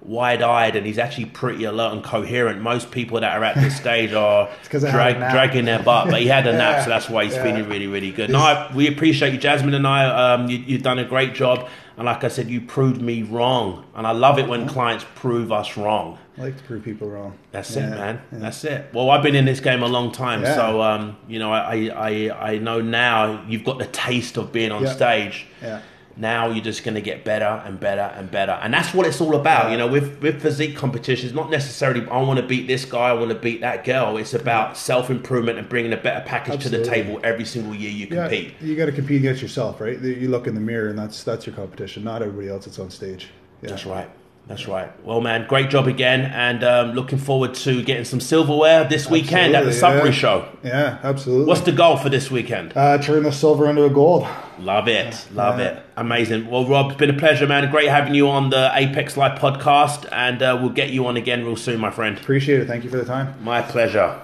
wide-eyed, 0.00 0.76
and 0.76 0.86
he's 0.86 0.98
actually 0.98 1.26
pretty 1.26 1.64
alert 1.64 1.92
and 1.92 2.02
coherent. 2.02 2.60
Most 2.60 2.90
people 2.90 3.20
that 3.20 3.36
are 3.36 3.44
at 3.44 3.56
this 3.56 3.76
stage 3.76 4.12
are 4.26 4.48
drag, 4.70 5.16
dragging 5.16 5.66
their 5.66 5.82
butt, 5.82 6.10
but 6.10 6.20
he 6.20 6.26
had 6.26 6.46
a 6.46 6.52
nap, 6.52 6.84
so 6.84 6.90
that's 6.90 7.08
why 7.10 7.24
he's 7.24 7.34
yeah. 7.34 7.42
feeling 7.42 7.68
really, 7.68 7.86
really 7.86 8.10
good. 8.10 8.30
No, 8.30 8.38
I, 8.38 8.74
we 8.74 8.86
appreciate 8.86 9.32
you, 9.32 9.38
Jasmine 9.38 9.74
and 9.74 9.86
I. 9.86 10.34
Um, 10.34 10.48
you, 10.48 10.58
you've 10.58 10.82
done 10.82 10.98
a 10.98 11.04
great 11.04 11.34
job, 11.34 11.68
and 11.96 12.06
like 12.06 12.24
I 12.24 12.28
said, 12.28 12.48
you 12.48 12.60
proved 12.60 13.00
me 13.00 13.22
wrong, 13.22 13.84
and 13.94 14.06
I 14.06 14.12
love 14.12 14.38
it 14.38 14.48
when 14.48 14.66
clients 14.66 15.04
prove 15.14 15.52
us 15.52 15.76
wrong. 15.76 16.18
I 16.36 16.42
like 16.42 16.56
to 16.56 16.62
prove 16.64 16.82
people 16.82 17.08
wrong. 17.08 17.34
That's 17.52 17.74
Yeah, 17.76 17.86
it, 17.86 17.90
man. 17.90 18.20
yeah. 18.32 18.38
That's 18.40 18.64
it. 18.64 18.86
Well, 18.92 19.10
I've 19.10 19.22
been 19.22 19.36
in 19.36 19.44
this 19.44 19.60
game 19.60 19.82
a 19.82 19.88
long 19.88 20.10
time, 20.10 20.42
Yeah. 20.42 20.54
so 20.56 20.82
um, 20.82 21.16
you 21.28 21.38
know, 21.38 21.52
I, 21.52 21.90
I 21.94 22.50
I 22.54 22.58
know 22.58 22.80
now 22.80 23.44
you've 23.48 23.64
got 23.64 23.78
the 23.78 23.86
taste 23.86 24.36
of 24.36 24.52
being 24.52 24.72
on 24.72 24.86
stage. 24.86 25.46
Yeah. 25.62 25.80
Now 26.16 26.48
you're 26.48 26.62
just 26.62 26.84
going 26.84 26.94
to 26.94 27.00
get 27.00 27.24
better 27.24 27.60
and 27.66 27.80
better 27.80 28.12
and 28.16 28.30
better, 28.30 28.52
and 28.62 28.72
that's 28.72 28.94
what 28.94 29.04
it's 29.04 29.20
all 29.20 29.34
about. 29.34 29.72
You 29.72 29.76
know, 29.76 29.88
with 29.88 30.20
with 30.22 30.40
physique 30.42 30.76
competitions, 30.76 31.32
not 31.34 31.50
necessarily 31.50 32.02
I 32.08 32.20
want 32.22 32.38
to 32.38 32.46
beat 32.46 32.68
this 32.68 32.84
guy, 32.84 33.08
I 33.08 33.12
want 33.14 33.30
to 33.30 33.34
beat 33.36 33.60
that 33.62 33.84
girl. 33.84 34.16
It's 34.16 34.32
about 34.32 34.76
self 34.76 35.10
improvement 35.10 35.58
and 35.58 35.68
bringing 35.68 35.92
a 35.92 35.96
better 35.96 36.24
package 36.24 36.62
to 36.62 36.68
the 36.68 36.84
table 36.84 37.18
every 37.24 37.44
single 37.44 37.74
year 37.74 37.90
you 37.90 38.06
Yeah, 38.08 38.22
compete. 38.28 38.54
you 38.60 38.76
got 38.76 38.86
to 38.86 38.92
compete 38.92 39.18
against 39.22 39.42
yourself, 39.42 39.80
right? 39.80 40.00
You 40.00 40.28
look 40.28 40.46
in 40.46 40.54
the 40.54 40.60
mirror, 40.60 40.88
and 40.88 40.96
that's 40.98 41.24
that's 41.24 41.46
your 41.46 41.54
competition, 41.56 42.04
not 42.04 42.22
everybody 42.22 42.48
else 42.48 42.64
that's 42.66 42.78
on 42.78 42.90
stage. 42.90 43.30
Yeah. 43.62 43.70
That's 43.70 43.84
right. 43.86 44.08
That's 44.46 44.68
right. 44.68 44.90
Well, 45.02 45.22
man, 45.22 45.46
great 45.48 45.70
job 45.70 45.86
again, 45.88 46.20
and 46.20 46.62
um, 46.62 46.92
looking 46.92 47.16
forward 47.16 47.54
to 47.54 47.82
getting 47.82 48.04
some 48.04 48.20
silverware 48.20 48.84
this 48.86 49.08
weekend 49.08 49.56
at 49.56 49.62
the 49.64 49.68
Absolutely, 49.70 49.80
Sudbury 49.80 50.08
yeah. 50.10 50.14
show. 50.14 50.48
Yeah, 50.62 50.98
absolutely. 51.02 51.46
What's 51.46 51.62
the 51.62 51.72
goal 51.72 51.96
for 51.96 52.10
this 52.10 52.30
weekend? 52.30 52.76
uh, 52.76 52.98
turn 52.98 53.22
the 53.22 53.32
silver 53.32 53.70
into 53.70 53.84
a 53.84 53.90
gold? 53.90 54.26
Love 54.58 54.86
it. 54.86 55.26
Love 55.32 55.58
Yeah. 55.58 55.68
it. 55.78 55.82
Amazing. 55.96 56.50
Well, 56.50 56.66
Rob, 56.66 56.90
it's 56.90 56.98
been 56.98 57.08
a 57.08 57.18
pleasure, 57.18 57.46
man. 57.46 57.70
Great 57.70 57.88
having 57.88 58.14
you 58.14 58.28
on 58.28 58.50
the 58.50 58.70
Apex 58.74 59.16
Live 59.16 59.38
podcast, 59.38 60.06
and 60.12 60.42
uh, 60.42 60.58
we'll 60.60 60.68
get 60.70 60.90
you 60.90 61.06
on 61.06 61.16
again 61.16 61.42
real 61.42 61.56
soon, 61.56 61.80
my 61.80 61.90
friend. 61.90 62.18
Appreciate 62.18 62.60
it. 62.60 62.66
Thank 62.66 62.84
you 62.84 62.90
for 62.90 62.98
the 62.98 63.04
time. 63.06 63.34
My 63.42 63.62
pleasure. 63.62 64.20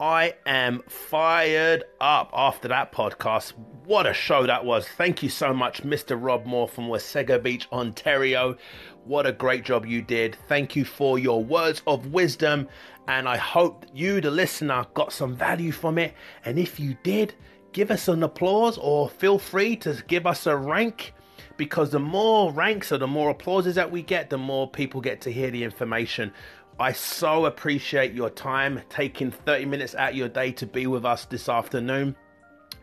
I 0.00 0.32
am 0.46 0.82
fired 0.88 1.84
up 2.00 2.30
after 2.32 2.68
that 2.68 2.90
podcast. 2.90 3.52
What 3.84 4.06
a 4.06 4.14
show 4.14 4.46
that 4.46 4.64
was. 4.64 4.88
Thank 4.88 5.22
you 5.22 5.28
so 5.28 5.52
much, 5.52 5.82
Mr. 5.82 6.16
Rob 6.18 6.46
Moore 6.46 6.68
from 6.68 6.86
Wasaga 6.86 7.42
Beach, 7.42 7.68
Ontario. 7.70 8.56
What 9.04 9.26
a 9.26 9.32
great 9.32 9.62
job 9.62 9.84
you 9.84 10.00
did. 10.00 10.38
Thank 10.48 10.74
you 10.74 10.86
for 10.86 11.18
your 11.18 11.44
words 11.44 11.82
of 11.86 12.14
wisdom. 12.14 12.66
And 13.08 13.28
I 13.28 13.36
hope 13.36 13.84
you, 13.92 14.22
the 14.22 14.30
listener, 14.30 14.86
got 14.94 15.12
some 15.12 15.36
value 15.36 15.70
from 15.70 15.98
it. 15.98 16.14
And 16.46 16.58
if 16.58 16.80
you 16.80 16.96
did, 17.02 17.34
give 17.72 17.90
us 17.90 18.08
an 18.08 18.22
applause 18.22 18.78
or 18.78 19.10
feel 19.10 19.38
free 19.38 19.76
to 19.76 20.02
give 20.08 20.26
us 20.26 20.46
a 20.46 20.56
rank 20.56 21.12
because 21.58 21.90
the 21.90 22.00
more 22.00 22.50
ranks 22.52 22.90
or 22.90 22.96
the 22.96 23.06
more 23.06 23.28
applauses 23.28 23.74
that 23.74 23.90
we 23.90 24.00
get, 24.00 24.30
the 24.30 24.38
more 24.38 24.66
people 24.66 24.98
get 25.02 25.20
to 25.20 25.30
hear 25.30 25.50
the 25.50 25.62
information. 25.62 26.32
I 26.80 26.92
so 26.92 27.44
appreciate 27.44 28.14
your 28.14 28.30
time 28.30 28.80
taking 28.88 29.30
30 29.30 29.66
minutes 29.66 29.94
out 29.94 30.12
of 30.12 30.16
your 30.16 30.30
day 30.30 30.50
to 30.52 30.66
be 30.66 30.86
with 30.86 31.04
us 31.04 31.26
this 31.26 31.46
afternoon. 31.46 32.16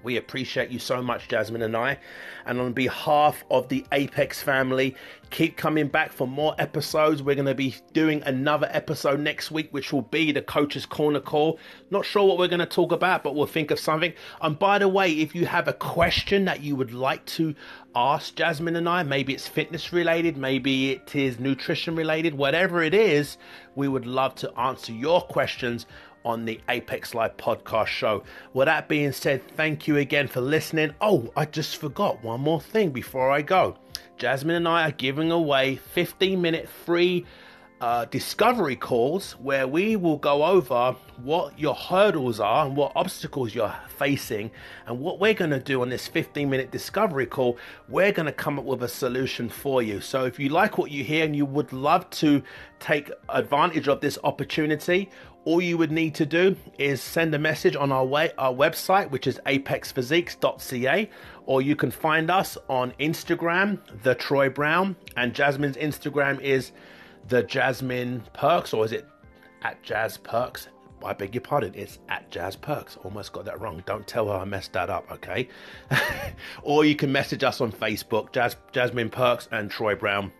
We 0.03 0.17
appreciate 0.17 0.69
you 0.69 0.79
so 0.79 1.01
much, 1.01 1.27
Jasmine 1.27 1.61
and 1.61 1.75
I. 1.75 1.97
And 2.45 2.61
on 2.61 2.73
behalf 2.73 3.43
of 3.49 3.67
the 3.67 3.85
Apex 3.91 4.41
family, 4.41 4.95
keep 5.31 5.57
coming 5.57 5.87
back 5.87 6.11
for 6.11 6.27
more 6.27 6.55
episodes. 6.59 7.21
We're 7.21 7.35
going 7.35 7.47
to 7.47 7.55
be 7.55 7.75
doing 7.93 8.23
another 8.25 8.69
episode 8.71 9.19
next 9.19 9.51
week, 9.51 9.69
which 9.71 9.91
will 9.91 10.03
be 10.03 10.31
the 10.31 10.41
Coach's 10.41 10.85
Corner 10.85 11.19
call. 11.19 11.59
Not 11.89 12.05
sure 12.05 12.25
what 12.25 12.37
we're 12.37 12.47
going 12.47 12.59
to 12.59 12.65
talk 12.65 12.91
about, 12.91 13.23
but 13.23 13.35
we'll 13.35 13.47
think 13.47 13.71
of 13.71 13.79
something. 13.79 14.13
And 14.41 14.57
by 14.57 14.79
the 14.79 14.87
way, 14.87 15.11
if 15.11 15.35
you 15.35 15.45
have 15.45 15.67
a 15.67 15.73
question 15.73 16.45
that 16.45 16.61
you 16.61 16.75
would 16.75 16.93
like 16.93 17.25
to 17.25 17.55
ask 17.95 18.35
Jasmine 18.35 18.75
and 18.75 18.87
I, 18.87 19.03
maybe 19.03 19.33
it's 19.33 19.47
fitness 19.47 19.91
related, 19.91 20.37
maybe 20.37 20.91
it 20.91 21.15
is 21.15 21.39
nutrition 21.39 21.95
related, 21.95 22.35
whatever 22.35 22.81
it 22.83 22.93
is, 22.93 23.37
we 23.75 23.87
would 23.87 24.05
love 24.05 24.35
to 24.35 24.57
answer 24.57 24.91
your 24.91 25.21
questions 25.21 25.85
on 26.27 26.43
the 26.43 26.59
Apex 26.67 27.15
Life 27.15 27.37
podcast 27.37 27.87
show. 27.87 28.21
With 28.53 28.65
that 28.65 28.89
being 28.89 29.13
said, 29.13 29.47
thank 29.55 29.87
you 29.87 29.95
again 29.95 30.27
for 30.27 30.41
listening. 30.41 30.93
Oh, 30.99 31.31
I 31.37 31.45
just 31.45 31.77
forgot 31.77 32.21
one 32.21 32.41
more 32.41 32.59
thing 32.59 32.89
before 32.89 33.31
I 33.31 33.41
go. 33.41 33.77
Jasmine 34.17 34.57
and 34.57 34.67
I 34.67 34.89
are 34.89 34.91
giving 34.91 35.31
away 35.31 35.77
15 35.77 36.41
minute 36.41 36.67
free 36.67 37.25
uh, 37.79 38.05
discovery 38.05 38.75
calls 38.75 39.33
where 39.33 39.67
we 39.67 39.95
will 39.95 40.17
go 40.17 40.43
over 40.43 40.95
what 41.21 41.57
your 41.59 41.75
hurdles 41.75 42.39
are 42.39 42.65
and 42.65 42.75
what 42.75 42.91
obstacles 42.95 43.53
you're 43.53 43.75
facing. 43.87 44.51
And 44.87 44.99
what 44.99 45.19
we're 45.19 45.33
going 45.33 45.51
to 45.51 45.59
do 45.59 45.81
on 45.81 45.89
this 45.89 46.07
15 46.07 46.49
minute 46.49 46.71
discovery 46.71 47.27
call, 47.27 47.57
we're 47.87 48.11
going 48.11 48.25
to 48.25 48.31
come 48.31 48.57
up 48.57 48.65
with 48.65 48.83
a 48.83 48.87
solution 48.87 49.47
for 49.47 49.81
you. 49.81 50.01
So 50.01 50.25
if 50.25 50.39
you 50.39 50.49
like 50.49 50.77
what 50.77 50.91
you 50.91 51.03
hear 51.03 51.23
and 51.23 51.35
you 51.35 51.45
would 51.45 51.71
love 51.71 52.09
to 52.11 52.41
take 52.79 53.11
advantage 53.29 53.87
of 53.87 54.01
this 54.01 54.17
opportunity, 54.23 55.09
all 55.47 55.61
you 55.61 55.77
would 55.77 55.91
need 55.91 56.13
to 56.13 56.25
do 56.25 56.55
is 56.77 57.01
send 57.01 57.33
a 57.33 57.39
message 57.39 57.75
on 57.75 57.91
our 57.91 58.05
way 58.05 58.31
our 58.37 58.53
website 58.53 59.09
which 59.11 59.27
is 59.27 59.39
apexphysiques.ca 59.45 61.09
or 61.45 61.61
you 61.61 61.75
can 61.75 61.89
find 61.89 62.29
us 62.29 62.57
on 62.69 62.91
Instagram 62.99 63.79
the 64.03 64.13
Troy 64.13 64.49
Brown 64.49 64.95
and 65.15 65.33
Jasmine's 65.33 65.77
Instagram 65.77 66.41
is 66.41 66.73
the 67.27 67.43
Jasmine 67.43 68.23
Perks, 68.33 68.73
or 68.73 68.85
is 68.85 68.91
it 68.91 69.07
at 69.61 69.81
Jazz 69.83 70.17
Perks? 70.17 70.69
I 71.03 71.13
beg 71.13 71.35
your 71.35 71.41
pardon, 71.41 71.73
it's 71.75 71.99
at 72.09 72.29
Jazz 72.31 72.55
Perks. 72.55 72.97
Almost 73.03 73.31
got 73.31 73.45
that 73.45 73.61
wrong. 73.61 73.83
Don't 73.85 74.07
tell 74.07 74.27
her 74.27 74.33
I 74.33 74.45
messed 74.45 74.73
that 74.73 74.89
up, 74.89 75.09
okay? 75.11 75.47
or 76.63 76.85
you 76.85 76.95
can 76.95 77.11
message 77.11 77.43
us 77.43 77.61
on 77.61 77.71
Facebook, 77.71 78.31
Jazz, 78.31 78.55
Jasmine 78.71 79.09
Perks 79.09 79.47
and 79.51 79.69
Troy 79.69 79.95
Brown. 79.95 80.31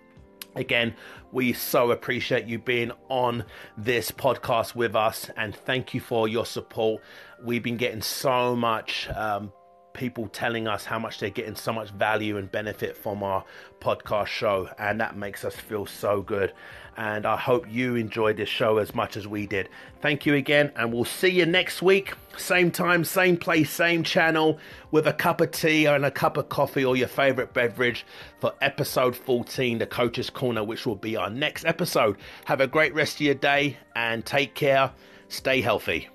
Again, 0.57 0.95
we 1.31 1.53
so 1.53 1.91
appreciate 1.91 2.47
you 2.47 2.57
being 2.57 2.91
on 3.09 3.45
this 3.77 4.09
podcast 4.09 4.73
with 4.73 4.95
us 4.95 5.29
and 5.37 5.55
thank 5.55 5.93
you 5.93 5.99
for 6.01 6.27
your 6.27 6.47
support. 6.47 7.03
We've 7.43 7.61
been 7.61 7.77
getting 7.77 8.01
so 8.01 8.55
much 8.55 9.07
um, 9.09 9.53
people 9.97 10.27
telling 10.29 10.67
us 10.67 10.85
how 10.85 10.97
much 10.99 11.19
they're 11.19 11.29
getting 11.29 11.55
so 11.55 11.73
much 11.73 11.89
value 11.89 12.37
and 12.37 12.49
benefit 12.49 12.95
from 12.95 13.23
our 13.23 13.43
podcast 13.81 14.27
show, 14.27 14.69
and 14.79 15.01
that 15.01 15.17
makes 15.17 15.43
us 15.43 15.55
feel 15.55 15.85
so 15.85 16.21
good. 16.21 16.53
And 16.95 17.25
I 17.25 17.35
hope 17.35 17.69
you 17.69 17.95
enjoyed 17.95 18.37
this 18.37 18.49
show 18.49 18.77
as 18.77 18.95
much 18.95 19.17
as 19.17 19.27
we 19.27 19.45
did. 19.45 19.69
Thank 20.01 20.25
you 20.25 20.35
again, 20.35 20.71
and 20.75 20.93
we'll 20.93 21.05
see 21.05 21.27
you 21.27 21.45
next 21.45 21.81
week, 21.81 22.13
same 22.37 22.71
time, 22.71 23.03
same 23.03 23.37
place, 23.37 23.69
same 23.69 24.03
channel, 24.03 24.59
with 24.91 25.07
a 25.07 25.13
cup 25.13 25.41
of 25.41 25.51
tea 25.51 25.85
and 25.85 26.05
a 26.05 26.11
cup 26.11 26.37
of 26.37 26.49
coffee 26.49 26.85
or 26.85 26.95
your 26.95 27.07
favorite 27.07 27.53
beverage 27.53 28.05
for 28.39 28.53
episode 28.61 29.15
14, 29.15 29.79
the 29.79 29.85
Coach's 29.85 30.29
Corner, 30.29 30.63
which 30.63 30.85
will 30.85 30.95
be 30.95 31.17
our 31.17 31.29
next 31.29 31.65
episode. 31.65 32.17
Have 32.45 32.61
a 32.61 32.67
great 32.67 32.93
rest 32.93 33.15
of 33.15 33.21
your 33.21 33.35
day 33.35 33.77
and 33.95 34.25
take 34.25 34.55
care. 34.55 34.91
Stay 35.27 35.61
healthy. 35.61 36.07